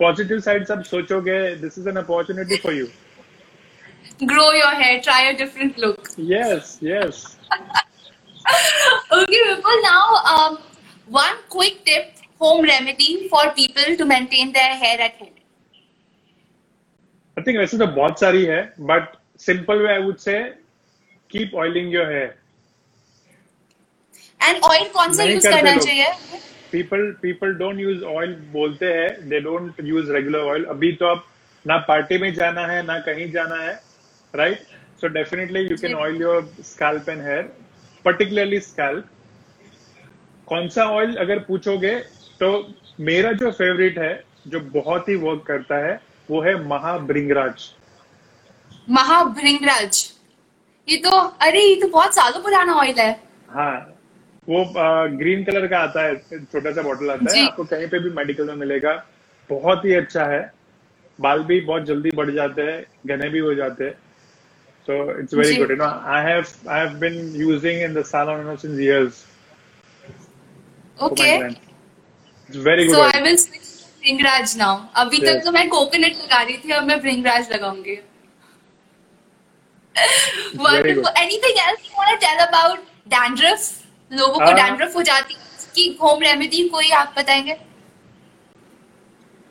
Positive 0.00 0.40
side 0.40 0.66
सब 0.66 0.82
सोचोगे 0.84 1.38
this 1.56 1.78
is 1.78 1.88
an 1.88 1.96
opportunity 1.96 2.56
for 2.62 2.74
you 2.74 2.86
grow 4.24 4.52
your 4.52 4.74
hair 4.82 4.98
try 5.04 5.26
a 5.26 5.32
different 5.38 5.78
look 5.80 6.08
yes 6.32 6.78
yes 6.82 7.24
okay 9.14 9.42
people 9.44 9.80
now 9.82 10.48
one 11.10 11.32
quick 11.52 11.80
tip 11.84 12.12
home 12.42 12.64
remedy 12.64 13.28
for 13.32 13.48
people 13.58 13.94
to 13.96 14.04
maintain 14.06 14.50
their 14.52 14.76
hair 14.84 15.00
at 15.00 15.20
home 15.20 15.28
I 17.36 17.42
think 17.46 17.58
वैसे 17.58 17.78
तो 17.78 17.86
बहुत 18.00 18.20
सारी 18.20 18.44
है 18.44 18.62
but 18.90 19.16
simple 19.40 19.78
way 19.82 19.92
I 19.92 20.02
would 20.02 20.16
say 20.24 20.38
keep 21.30 21.54
oiling 21.62 21.94
your 21.94 22.10
hair 22.12 22.34
and 24.40 24.62
oil 24.64 24.88
कौन 24.94 25.12
सा 25.16 25.24
use 25.24 25.48
करना 25.48 25.76
चाहिए? 25.76 26.06
People 26.74 27.10
people 27.22 27.54
don't 27.56 27.80
use 27.80 28.04
oil 28.12 28.34
बोलते 28.52 28.92
हैं 28.92 29.28
they 29.28 29.40
don't 29.40 29.80
use 29.84 30.12
regular 30.12 30.52
oil 30.52 30.64
अभी 30.70 30.92
तो 31.00 31.06
अब 31.06 31.24
ना 31.64 31.76
पार्टी 31.88 32.18
में 32.18 32.32
जाना 32.34 32.66
है 32.66 32.82
ना 32.86 32.98
कहीं 33.00 33.30
जाना 33.32 33.56
है 33.56 33.74
right 34.34 34.62
so 35.00 35.08
definitely 35.08 35.60
you 35.60 35.76
can 35.76 35.94
oil 35.94 36.20
your 36.20 36.48
scalp 36.64 37.08
and 37.08 37.22
hair 37.22 37.42
particularly 38.04 38.60
scalp 38.60 39.06
कौन 40.48 40.68
सा 40.68 40.84
ऑयल 40.90 41.14
अगर 41.16 41.38
पूछोगे 41.44 41.94
तो 42.40 42.50
मेरा 43.00 43.32
जो 43.34 43.50
फेवरेट 43.52 43.98
है 43.98 44.12
जो 44.48 44.60
बहुत 44.72 45.08
ही 45.08 45.14
वर्क 45.16 45.44
करता 45.46 45.76
है 45.86 46.00
वो 46.30 46.40
है 46.42 46.54
महाब्रिंगराज 46.66 47.70
महाभृंगराज। 48.90 50.04
ये 50.88 50.96
तो 50.96 51.10
अरे 51.42 51.62
ये 51.62 51.74
तो 51.80 51.88
बहुत 51.88 52.14
सालों 52.14 52.42
पुराना 52.42 52.74
ऑयल 52.74 52.98
है। 52.98 53.10
हाँ 53.50 53.93
वो 54.48 54.64
ग्रीन 55.18 55.44
कलर 55.44 55.66
का 55.66 55.78
आता 55.78 56.04
है 56.04 56.14
छोटा 56.52 56.72
सा 56.72 56.82
बॉटल 56.82 57.10
आता 57.10 57.36
है 57.36 57.44
आपको 57.46 57.64
कहीं 57.64 57.88
पे 57.88 57.98
भी 57.98 58.10
मेडिकल 58.20 58.46
में 58.46 58.56
मिलेगा। 58.56 58.94
बहुत 59.50 59.84
ही 59.84 59.94
अच्छा 59.94 60.24
है। 60.32 60.40
बाल 61.18 61.42
भी 61.50 61.60
बहुत 61.60 61.84
जल्दी 61.86 62.10
बढ़ 62.16 62.30
जाते 62.34 62.62
हैं 62.62 62.80
घने 63.06 63.28
भी 63.28 63.38
हो 63.38 63.54
जाते 63.54 63.84
हैं। 63.84 63.94
So 64.88 64.94
it's 65.20 65.34
very 65.38 65.52
good 65.58 65.70
you 65.72 65.76
know 65.80 65.86
i 66.14 66.16
have 66.22 66.48
i 66.72 66.78
have 66.78 66.96
been 67.02 67.14
using 67.42 67.78
in 67.84 67.94
the 67.98 68.02
salon 68.08 68.40
you 68.40 68.46
know, 68.48 68.56
since 68.62 68.80
years. 68.86 69.20
Clients 70.98 71.60
it's 72.48 72.58
very 72.66 72.84
good 72.88 72.94
so 72.94 73.00
oil. 73.02 73.14
I 73.14 73.22
will 73.22 73.36
bhringraj 74.02 74.56
now 74.58 74.74
अभी 75.02 75.18
तक 75.18 75.26
yes. 75.26 75.44
तो 75.44 75.52
मैं 75.52 75.68
कोकोनट 75.68 76.18
लगा 76.24 76.42
रही 76.42 76.56
थी 76.64 76.72
अब 76.78 76.84
मैं 76.88 76.98
भृंगराज 77.02 77.52
लगाऊँगी। 77.52 77.96
It's 79.94 80.52
very 80.52 80.66
wonderful 80.66 81.02
good. 81.02 81.22
Anything 81.22 81.56
else 81.68 81.80
you 81.86 81.92
want 81.98 82.10
to 82.10 82.16
tell 82.26 82.38
about 82.46 82.78
dandruff 83.16 83.60
लोगों 84.16 84.46
को 84.46 84.52
डैंड्रफ 84.52 84.96
हो 84.96 85.02
जाती 85.02 85.36
कि 85.74 85.86
होम 86.02 86.22
रेमेडी 86.22 86.68
कोई 86.68 86.90
आप 86.96 87.14
बताएँगे? 87.18 87.56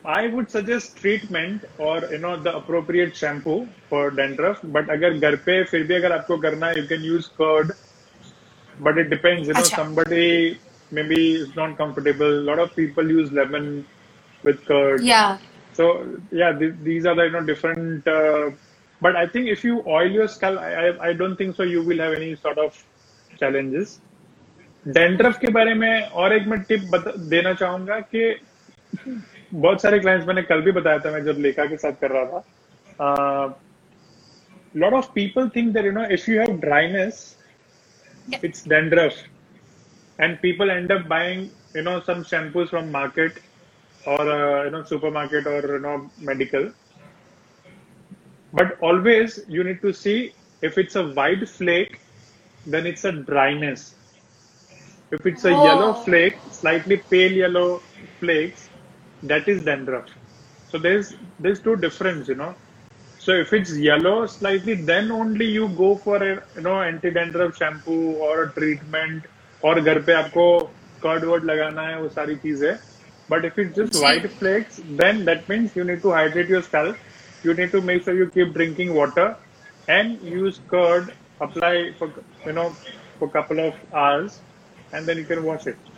आई 0.04 0.28
वुड 0.28 0.46
सजेस्ट 0.48 1.00
ट्रीटमेंट 1.00 1.66
और 1.80 2.08
you 2.12 2.18
know 2.18 2.36
the 2.36 2.48
appropriate 2.54 3.14
shampoo 3.16 3.54
for 3.90 4.14
dandruff 4.14 4.60
but 4.76 4.90
अगर 4.90 5.18
घर 5.18 5.36
पे 5.46 5.62
फिर 5.64 5.82
भी 5.82 5.94
अगर 5.94 6.12
आपको 6.12 6.36
करना 6.38 6.66
है 6.66 6.78
you 6.78 6.86
can 6.88 7.04
use 7.04 7.28
curd 7.40 7.72
but 8.76 8.98
it 8.98 9.08
depends 9.10 9.48
you 9.48 9.54
know 9.54 9.62
somebody 9.64 10.28
may 10.92 11.02
be 11.02 11.20
is 11.34 11.48
not 11.58 11.76
comfortable 11.78 12.34
lot 12.46 12.58
of 12.58 12.74
people 12.76 13.10
use 13.10 13.32
lemon 13.34 13.72
with 14.44 14.58
curd 14.70 15.02
so 15.74 15.88
या 16.34 16.50
these 16.60 17.06
are 17.06 17.14
do 17.14 17.28
no 17.38 17.44
different 17.46 18.08
but 19.02 19.16
I 19.16 19.26
think 19.34 19.48
if 19.48 19.66
you 19.66 19.82
oil 19.96 20.16
your 20.16 20.26
scalp 20.28 20.58
I 20.58 21.14
don't 21.14 21.38
think 21.40 21.54
so 21.56 21.64
you 21.64 21.82
will 21.82 22.00
have 22.00 22.14
any 22.14 22.34
sort 22.34 22.58
of 22.58 22.82
challenges 23.40 24.00
dandruff 24.88 25.38
के 25.38 25.50
बारे 25.52 25.74
में 25.74 26.00
और 26.02 26.32
एक 26.32 26.46
मैं 26.46 26.60
tip 26.62 26.80
देना 27.18 27.52
चाहूँगा 27.54 27.98
कि 28.00 28.40
बहुत 29.54 29.82
सारे 29.82 29.98
क्लाइंट्स 29.98 30.26
मैंने 30.26 30.42
कल 30.42 30.60
भी 30.60 30.72
बताया 30.72 30.98
था 30.98 31.10
मैं 31.10 31.24
जब 31.24 31.36
लेखा 31.38 31.64
के 31.64 31.76
साथ 31.76 31.92
कर 32.00 32.10
रहा 32.10 32.24
था। 32.24 33.60
Lot 34.76 34.92
of 34.92 35.06
people 35.14 35.48
think 35.48 35.72
that 35.74 35.86
you 35.86 35.92
know 35.92 36.04
if 36.04 36.30
you 36.30 36.40
have 36.40 36.56
dryness 36.58 37.38
it's 38.44 38.68
dandruff 38.68 39.14
and 40.20 40.36
people 40.38 40.70
end 40.70 40.92
up 40.92 41.06
buying 41.06 41.48
you 41.76 41.82
know 41.82 41.98
some 42.00 42.22
shampoos 42.22 42.68
from 42.68 42.90
market 42.90 43.38
और 44.08 44.28
यू 44.64 44.70
नो 44.70 44.82
सुपर 44.82 45.10
मार्केट 45.10 45.46
और 45.46 45.70
you 45.70 45.78
know 45.78 45.96
medical 46.20 46.70
but 48.52 48.78
always 48.82 49.44
you 49.50 49.62
need 49.62 49.80
to 49.80 49.92
see 49.92 50.20
if 50.64 50.80
it's 50.80 50.96
a 50.96 51.02
white 51.16 51.44
flake 51.48 51.96
then 52.68 52.86
it's 52.86 53.06
a 53.06 53.10
dryness 53.10 53.94
if 55.10 55.26
it's 55.26 55.44
a 55.44 55.52
yellow 55.52 55.92
Oh. 55.92 56.02
flake 56.04 56.38
slightly 56.50 56.96
pale 57.10 57.32
yellow 57.32 57.82
flakes 58.20 58.70
that 59.22 59.48
is 59.48 59.62
dandruff 59.64 60.08
so 60.70 60.78
there's 60.78 61.14
there's 61.38 61.60
two 61.60 61.76
difference 61.76 62.28
you 62.28 62.34
know 62.34 62.54
so 63.18 63.32
if 63.32 63.52
it's 63.54 63.74
yellow 63.78 64.26
slightly, 64.26 64.74
then 64.74 65.10
only 65.10 65.46
you 65.46 65.68
go 65.70 65.96
for 65.96 66.16
a 66.22 66.42
you 66.56 66.60
know 66.62 66.82
anti-dandruff 66.82 67.56
shampoo 67.56 68.16
or 68.26 68.42
a 68.42 68.52
treatment 68.52 69.26
और 69.64 69.80
घर 69.80 69.98
पे 70.06 70.12
आपको 70.12 70.46
curd 71.02 71.24
word 71.24 71.44
लगाना 71.44 71.82
है 71.88 72.00
वो 72.00 72.08
सारी 72.18 72.36
चीज़ें 72.44 72.78
but 73.32 73.44
if 73.48 73.58
it's 73.62 73.74
just 73.76 73.94
ji 73.94 74.00
white 74.02 74.26
flakes 74.40 74.80
then 75.02 75.24
that 75.24 75.48
means 75.48 75.76
you 75.76 75.84
need 75.90 76.02
to 76.02 76.10
hydrate 76.16 76.48
your 76.54 76.62
scalp 76.62 76.96
you 77.44 77.54
need 77.60 77.72
to 77.76 77.80
make 77.90 78.02
sure 78.04 78.14
you 78.20 78.26
keep 78.34 78.52
drinking 78.58 78.94
water 78.94 79.26
and 79.88 80.20
use 80.34 80.60
curd 80.74 81.12
apply 81.46 81.72
for 82.00 82.10
you 82.46 82.52
know 82.58 82.66
for 83.18 83.28
couple 83.38 83.60
of 83.68 83.80
hours 84.02 84.40
and 84.93 85.05
then 85.05 85.17
you 85.17 85.25
can 85.31 85.43
wash 85.51 85.67
it 85.73 85.89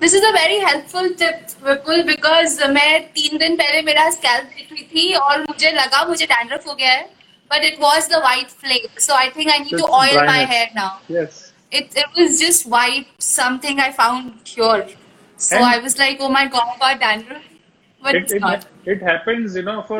this 0.00 0.14
is 0.14 0.24
a 0.24 0.30
very 0.32 0.58
helpful 0.64 1.08
tip 1.20 1.64
Vipul 1.66 2.02
because 2.08 2.60
मैं 2.70 2.90
तीन 3.14 3.38
दिन 3.38 3.56
पहले 3.56 3.80
मेरा 3.82 4.08
scalp 4.10 4.44
देख 4.56 4.72
रही 4.72 4.82
थी 4.94 5.14
और 5.20 5.40
मुझे 5.48 5.70
लगा 5.72 6.04
मुझे 6.08 6.26
डैंड्रफ 6.32 6.66
हो 6.66 6.74
गया 6.74 6.92
है 6.92 7.08
but 7.52 7.64
it 7.64 7.80
was 7.80 8.08
the 8.12 8.20
white 8.24 8.50
flake 8.60 9.00
so 9.00 9.14
I 9.14 9.30
think 9.36 9.50
I 9.50 9.58
need 9.58 9.70
to 9.70 9.78
just 9.78 9.94
oil 10.00 10.16
my 10.16 10.26
dryness 10.26 10.52
hair 10.52 10.68
now 10.76 11.16
yes 11.16 11.40
it 11.78 11.96
it 12.02 12.20
was 12.20 12.38
just 12.40 12.66
white 12.72 13.06
something 13.28 13.80
I 13.80 13.90
found 13.92 14.50
here. 14.56 14.86
So 15.36 15.56
and 15.56 15.64
I 15.68 15.78
was 15.84 15.96
like, 16.00 16.20
oh 16.20 16.28
my 16.34 16.42
god, 16.46 16.68
about 16.76 17.00
dandruff, 17.00 17.46
but 18.02 18.14
it 18.14 18.22
it's 18.22 18.32
it 18.32 18.40
not. 18.40 18.66
it 18.84 19.02
happens 19.02 19.56
you 19.56 19.62
know 19.62 19.82
for 19.82 19.98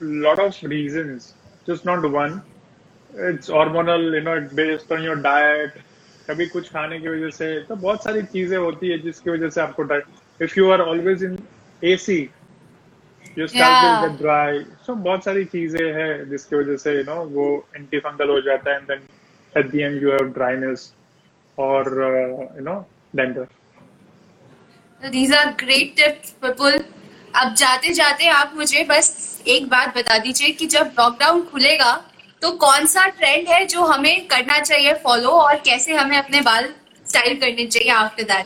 lot 0.00 0.38
of 0.38 0.60
reasons 0.72 1.34
just 1.66 1.84
not 1.84 2.06
one 2.10 2.42
it's 3.30 3.48
hormonal 3.48 4.06
you 4.16 4.22
know 4.28 4.36
it's 4.42 4.54
based 4.60 4.94
on 4.96 5.02
your 5.02 5.16
diet 5.16 5.76
कभी 6.29 6.45
कुछ 6.47 6.69
खाने 6.69 6.99
की 6.99 7.07
वजह 7.07 7.29
से 7.29 7.59
तो 7.59 7.75
बहुत 7.75 8.03
सारी 8.03 8.21
चीज़ें 8.23 8.57
होती 8.57 8.89
है 8.89 8.97
जिसकी 8.99 9.29
वजह 9.29 9.49
से 9.49 9.61
आपको 9.61 9.85
if 10.39 10.59
you 10.59 10.69
are 10.71 10.81
always 10.81 11.23
in 11.23 11.37
AC 11.81 12.19
scalp 13.37 14.03
will 14.03 14.17
dry 14.17 14.59
so 14.87 14.95
बहुत 14.95 15.23
सारी 15.23 15.45
चीज़ें 15.45 15.93
हैं 15.93 16.29
जिसकी 16.29 16.55
वजह 16.55 16.77
से 16.77 16.95
यू 16.97 17.03
नो 17.03 17.23
वो 17.31 17.47
एंटी 17.75 17.99
फंगल 17.99 18.29
हो 18.29 18.41
जाता 18.41 18.71
है 18.71 18.77
and 18.77 18.87
then 18.87 19.07
at 19.53 19.71
the 19.71 19.75
end 19.75 20.03
you 20.03 20.11
have 20.11 20.33
dryness 20.33 20.93
और 21.57 21.93
you 22.57 22.63
know 22.63 22.83
So 25.03 25.09
these 25.09 25.31
are 25.31 25.53
great 25.53 25.95
tips, 25.97 26.33
people. 26.41 26.77
अब 27.33 27.53
जाते 27.53 27.93
जाते 27.93 28.27
आप 28.29 28.53
मुझे 28.55 28.83
बस 28.83 29.09
एक 29.47 29.67
बात 29.69 29.97
बता 29.97 30.17
दीजिए 30.17 30.49
कि 30.51 30.65
जब 30.65 30.91
लॉकडाउन 30.99 31.41
खुलेगा 31.45 31.91
तो 32.41 32.51
कौन 32.51 32.85
सा 32.85 33.07
ट्रेंड 33.07 33.47
है 33.47 33.65
जो 33.65 33.83
हमें 33.83 34.27
करना 34.27 34.59
चाहिए 34.59 34.93
फॉलो 34.93 35.29
और 35.29 35.55
कैसे 35.55 35.93
हमें 35.93 36.17
अपने 36.17 36.41
बाल 36.41 36.73
स्टाइल 37.07 37.39
करने 37.39 37.65
चाहिए 37.65 37.91
आफ्टर 37.91 38.23
दैट 38.23 38.45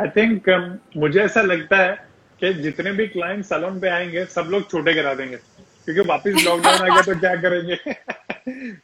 आई 0.00 0.08
थिंक 0.08 0.48
मुझे 0.96 1.20
ऐसा 1.20 1.42
लगता 1.42 1.76
है 1.76 1.92
कि 2.40 2.52
जितने 2.54 2.92
भी 2.92 3.06
क्लाइंट 3.06 3.44
सैलून 3.44 3.80
पे 3.80 3.88
आएँगे 3.88 4.24
सब 4.24 4.48
लोग 4.50 4.70
छोटे 4.70 4.94
करा 4.94 5.14
देंगे। 5.14 5.36
क्योंकि 5.36 6.08
वापस 6.08 6.44
लॉकडाउन 6.44 6.80
आ 6.80 6.94
गया 6.94 7.02
तो 7.02 7.18
क्या 7.20 7.34
करेंगे? 7.36 7.76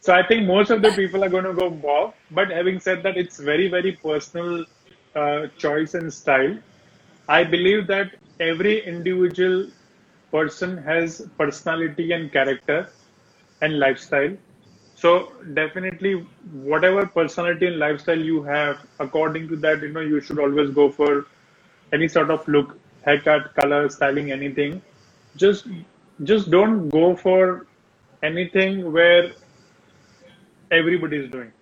So 0.07 0.13
I 0.13 0.23
think 0.23 0.47
most 0.49 0.73
of 0.73 0.81
the 0.81 0.93
people 0.97 1.23
are 1.23 1.29
going 1.29 1.47
to 1.47 1.53
go 1.53 1.71
bob 1.89 2.15
but 2.33 2.53
having 2.53 2.81
said 2.81 3.03
that 3.03 3.17
it's 3.17 3.41
very 3.41 3.69
very 3.69 3.91
personal 4.07 4.65
choice 5.63 5.95
and 5.95 6.13
style. 6.15 6.51
I 7.29 7.45
believe 7.53 7.87
that 7.87 8.11
every 8.47 8.73
individual 8.91 9.55
person 10.33 10.75
has 10.89 11.15
personality 11.39 12.13
and 12.17 12.31
character. 12.35 12.77
And 13.61 13.79
lifestyle. 13.79 14.37
So 14.95 15.33
definitely 15.55 16.15
whatever 16.53 17.07
personality 17.07 17.67
and 17.67 17.79
lifestyle 17.79 18.19
you 18.19 18.43
have 18.45 18.79
according 18.99 19.49
to 19.49 19.57
that 19.57 19.83
you 19.83 19.89
know 19.93 20.01
you 20.01 20.21
should 20.21 20.39
always 20.39 20.71
go 20.71 20.91
for 20.91 21.27
any 21.93 22.09
sort 22.09 22.31
of 22.31 22.47
look 22.49 22.79
haircut 23.05 23.55
color 23.55 23.89
styling 23.89 24.33
anything. 24.33 24.83
Just 25.37 25.67
just 26.25 26.51
don't 26.51 26.89
go 26.89 27.15
for 27.15 27.67
anything 28.23 28.93
where 28.93 29.33
everybody 30.71 31.17
is 31.19 31.31
doing. 31.31 31.53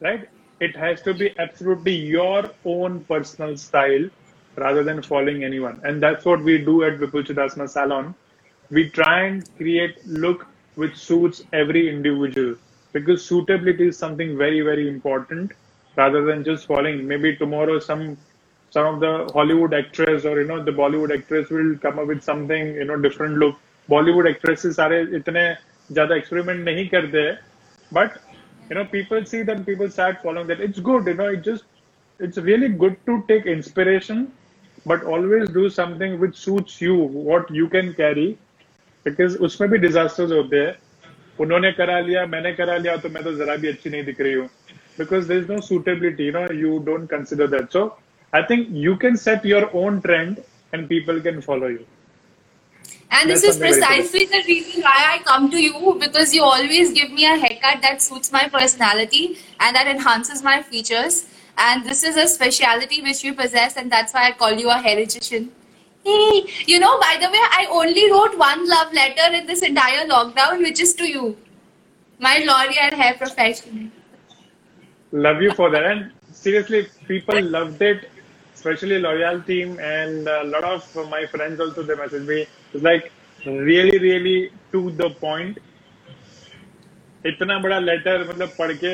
Right? 0.00 0.28
It 0.60 0.76
has 0.76 1.02
to 1.02 1.14
be 1.14 1.36
absolutely 1.38 1.94
your 1.94 2.50
own 2.64 3.04
personal 3.04 3.56
style 3.56 4.08
rather 4.56 4.82
than 4.82 5.02
following 5.02 5.44
anyone. 5.44 5.80
And 5.84 6.02
that's 6.02 6.24
what 6.24 6.42
we 6.42 6.58
do 6.58 6.82
at 6.84 6.98
vipul 6.98 7.24
chidasana 7.26 7.68
salon 7.68 8.14
we 8.69 8.89
try 8.89 9.25
and 9.27 9.43
create 9.57 9.95
look 10.05 10.45
which 10.75 10.95
suits 10.97 11.41
every 11.53 11.89
individual 11.89 12.55
because 12.93 13.25
suitability 13.25 13.87
is 13.87 13.97
something 13.97 14.37
very 14.37 14.61
very 14.61 14.87
important 14.89 15.51
rather 15.95 16.23
than 16.25 16.43
just 16.43 16.65
following 16.65 17.07
maybe 17.07 17.35
tomorrow 17.35 17.79
some 17.79 18.17
some 18.75 18.85
of 18.93 18.99
the 18.99 19.11
hollywood 19.33 19.73
actress 19.73 20.25
or 20.25 20.39
you 20.41 20.47
know 20.47 20.63
the 20.63 20.71
bollywood 20.81 21.13
actress 21.17 21.49
will 21.49 21.77
come 21.85 21.99
up 21.99 22.07
with 22.07 22.23
something 22.23 22.73
you 22.75 22.85
know 22.85 22.97
different 23.07 23.37
look 23.43 23.55
bollywood 23.89 24.29
actresses 24.33 24.75
सारे 24.79 25.01
इतने 25.19 25.43
ज्यादा 25.97 26.15
experiment 26.21 26.63
नहीं 26.69 26.87
करते 26.89 27.21
हैं 27.27 27.37
but 27.97 28.17
you 28.69 28.75
know 28.75 28.85
people 28.85 29.25
see 29.31 29.41
that 29.49 29.65
people 29.65 29.89
start 29.97 30.21
following 30.23 30.47
that 30.51 30.61
it's 30.67 30.79
good 30.89 31.07
you 31.11 31.17
know 31.19 31.27
it 31.35 31.43
just 31.49 31.65
it's 32.27 32.39
really 32.49 32.69
good 32.83 32.95
to 33.09 33.17
take 33.31 33.45
inspiration 33.45 34.31
but 34.91 35.03
always 35.15 35.49
do 35.57 35.69
something 35.69 36.19
which 36.23 36.35
suits 36.45 36.79
you 36.85 36.95
what 37.29 37.51
you 37.59 37.67
can 37.75 37.93
carry 37.93 38.37
because 39.07 39.37
उसमें 39.47 39.69
भी 39.69 39.79
disasters 39.87 40.31
होते 40.31 40.65
हैं 40.65 40.75
उन्होंने 41.39 41.71
करा 41.71 41.99
लिया 41.99 42.25
मैंने 42.33 42.53
करा 42.53 42.77
लिया 42.77 42.95
तो 43.03 43.09
मैं 43.09 43.23
तो 43.23 43.33
जरा 43.35 43.55
भी 43.55 43.67
अच्छी 43.67 43.89
नहीं 43.89 44.03
दिख 44.05 44.21
रही 44.21 44.33
हूँ 44.33 44.49
because 44.97 45.27
there's 45.27 45.47
no 45.47 45.59
suitability. 45.59 46.25
You 46.25 46.31
know, 46.31 46.49
you 46.51 46.79
don't 46.85 47.07
consider 47.07 47.47
that. 47.47 47.71
So 47.71 47.97
I 48.33 48.43
think 48.43 48.69
you 48.69 48.95
can 48.97 49.17
set 49.17 49.45
your 49.45 49.69
own 49.75 50.01
trend, 50.01 50.43
and 50.73 50.89
people 50.89 51.19
can 51.21 51.41
follow 51.41 51.67
you. 51.67 51.85
And 53.11 53.29
this 53.29 53.41
That's 53.41 53.55
is 53.55 53.61
something 53.61 53.79
very 53.79 54.01
precisely 54.01 54.25
the 54.25 54.43
reason 54.47 54.81
why 54.81 54.95
I 55.07 55.19
come 55.23 55.49
to 55.51 55.61
you 55.61 55.97
because 55.99 56.33
you 56.33 56.43
always 56.43 56.93
give 56.93 57.11
me 57.11 57.25
a 57.25 57.35
haircut 57.35 57.81
that 57.83 58.01
suits 58.01 58.31
my 58.31 58.47
personality 58.49 59.37
and 59.59 59.75
that 59.75 59.87
enhances 59.87 60.41
my 60.41 60.63
features. 60.63 61.27
And 61.57 61.85
this 61.85 62.03
is 62.03 62.17
a 62.17 62.27
speciality 62.27 63.03
which 63.03 63.23
you 63.23 63.35
possess, 63.35 63.77
and 63.77 63.91
that's 63.91 64.13
why 64.13 64.27
I 64.29 64.31
call 64.31 64.53
you 64.53 64.71
a 64.71 64.75
hairigician. 64.75 65.49
Hey, 66.05 66.45
you 66.67 66.79
know, 66.79 66.99
by 66.99 67.17
the 67.19 67.29
way, 67.33 67.41
I 67.57 67.67
only 67.71 68.11
wrote 68.11 68.37
one 68.37 68.67
love 68.67 68.93
letter 68.93 69.33
in 69.35 69.45
this 69.47 69.61
entire 69.61 70.05
lockdown, 70.05 70.59
which 70.59 70.79
is 70.81 70.93
to 70.95 71.07
you, 71.09 71.37
my 72.19 72.39
L'Oreal 72.39 72.93
hair 72.93 73.13
professional. 73.13 73.89
Love 75.13 75.41
you 75.41 75.53
for 75.53 75.69
that. 75.69 75.83
And 75.83 76.11
seriously, 76.31 76.87
people 77.07 77.41
loved 77.41 77.81
it, 77.81 78.09
especially 78.53 78.99
L'Oreal 78.99 79.45
team 79.45 79.79
and 79.79 80.27
a 80.27 80.43
lot 80.43 80.63
of 80.63 81.09
my 81.09 81.25
friends 81.25 81.59
also. 81.59 81.83
They 81.83 81.93
messaged 81.93 82.27
me. 82.27 82.45
It's 82.73 82.83
like 82.83 83.11
really, 83.45 83.97
really 83.99 84.51
to 84.73 84.91
the 84.91 85.09
point. 85.09 85.59
इतना 87.25 87.57
बड़ा 87.63 87.77
letter 87.79 88.23
मतलब 88.29 88.49
पढ़ 88.59 88.71
के 88.83 88.93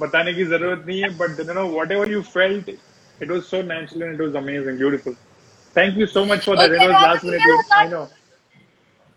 बताने 0.00 0.32
की 0.34 0.44
जरूरत 0.50 0.84
नहीं 0.86 1.00
है 1.02 1.08
but 1.18 1.40
you 1.40 1.54
know 1.54 1.64
whatever 1.92 2.10
you 2.10 2.20
felt 2.34 2.68
it 2.68 3.30
was 3.30 3.40
so 3.42 3.62
natural 3.70 4.02
and 4.02 4.14
it 4.14 4.20
was 4.20 4.36
amazing 4.42 4.78
beautiful 4.78 5.16
Thank 5.76 5.98
you 5.98 6.06
so 6.06 6.24
much 6.24 6.44
for 6.44 6.56
that 6.58 6.70
Okay, 6.70 6.82
it 6.84 6.90
was 6.92 7.02
last 7.02 7.24
Rahul, 7.24 7.30
minute 7.32 7.72
I 7.80 7.88
know 7.96 8.06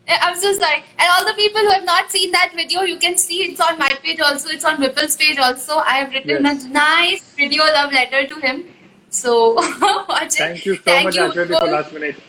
Eh, 0.07 0.15
I'm 0.25 0.37
so 0.43 0.51
sorry. 0.59 0.77
And 0.97 1.09
all 1.15 1.25
the 1.25 1.33
people 1.39 1.67
who 1.67 1.71
have 1.71 1.83
not 1.87 2.07
seen 2.13 2.31
that 2.35 2.53
video, 2.59 2.83
you 2.91 2.93
can 3.01 3.17
see 3.23 3.35
it's 3.47 3.59
on 3.65 3.75
my 3.81 3.89
page 4.05 4.21
also. 4.27 4.53
It's 4.53 4.67
on 4.69 4.79
Whipple's 4.83 5.17
page 5.23 5.41
also. 5.47 5.75
I 5.91 5.97
have 5.97 6.15
written 6.15 6.47
Yes. 6.47 6.63
a 6.69 6.71
nice 6.77 7.27
video 7.41 7.67
love 7.75 7.93
letter 7.97 8.21
to 8.31 8.39
him. 8.45 8.63
So 9.17 9.35
watch 9.59 10.23
it. 10.31 10.39
Thank 10.39 10.65
you 10.67 10.73
so 10.75 10.81
Thank 10.87 11.07
much 11.07 11.17
you 11.19 11.23
Aakriti 11.25 11.53
for 11.53 11.61
for- 11.65 11.69
last 11.73 11.93
minute 11.97 12.23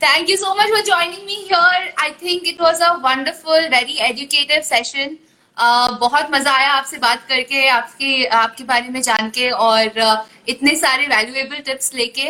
Thank 0.00 0.32
you 0.32 0.38
so 0.40 0.54
much 0.62 0.72
for 0.76 0.80
joining 0.88 1.22
me 1.28 1.36
here. 1.52 1.84
I 2.06 2.10
think 2.24 2.50
it 2.54 2.58
was 2.66 2.82
a 2.88 2.90
wonderful, 3.06 3.68
very 3.76 4.00
educative 4.08 4.66
session. 4.72 5.14
Uh, 5.66 5.88
बहुत 6.00 6.34
मजा 6.34 6.56
आया 6.56 6.72
आपसे 6.80 6.98
बात 7.06 7.22
करके 7.28 7.66
आपके 7.76 8.10
आपके 8.40 8.64
बारे 8.72 8.88
में 8.96 9.00
जान 9.12 9.30
के 9.38 9.48
और 9.68 10.02
uh, 10.08 10.16
इतने 10.56 10.74
सारे 10.82 11.06
वैल्यूएबल 11.14 11.62
टिप्स 11.70 11.94
लेके 12.02 12.28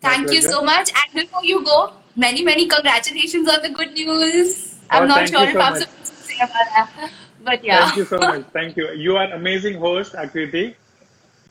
Thank 0.00 0.32
you 0.32 0.42
so 0.42 0.62
much. 0.62 0.90
And 0.90 1.14
before 1.14 1.44
you 1.44 1.64
go, 1.64 1.92
many 2.16 2.42
many 2.44 2.66
congratulations 2.66 3.48
on 3.48 3.62
the 3.62 3.70
good 3.70 3.92
news. 3.92 4.76
I'm 4.90 5.04
Oh, 5.04 5.06
not 5.06 5.28
sure 5.28 5.44
if 5.44 5.52
so 5.52 5.60
I'm 5.60 5.72
much. 5.72 5.82
supposed 5.82 6.12
to 6.12 6.22
say 6.28 6.36
about 6.36 6.68
that, 6.76 7.10
but 7.44 7.64
yeah. 7.64 7.84
Thank 7.84 7.96
you 7.98 8.04
so 8.04 8.18
much. 8.18 8.44
Thank 8.52 8.76
you. 8.76 8.90
You 8.92 9.16
are 9.16 9.30
amazing 9.32 9.78
host, 9.78 10.14
Akriti, 10.14 10.74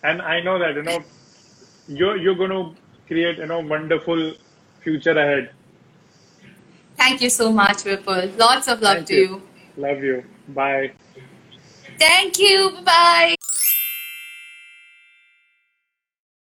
and 0.03 0.21
I 0.21 0.41
know 0.41 0.57
that 0.59 0.75
you 0.75 0.83
know 0.83 1.03
you're 1.87 2.17
you're 2.17 2.35
going 2.35 2.51
to 2.57 2.75
create 3.07 3.37
you 3.37 3.45
know 3.45 3.59
wonderful 3.59 4.33
future 4.81 5.17
ahead. 5.17 5.51
Thank 6.97 7.21
you 7.21 7.29
so 7.29 7.51
much, 7.51 7.77
Vipul. 7.85 8.37
Lots 8.37 8.67
of 8.67 8.81
love 8.81 8.97
Thank 8.97 9.07
to 9.07 9.15
you. 9.15 9.27
you. 9.27 9.41
Love 9.77 10.03
you. 10.03 10.23
Bye. 10.49 10.91
Thank 11.97 12.39
you. 12.39 12.71
Bye 12.75 12.83
bye. 12.83 13.35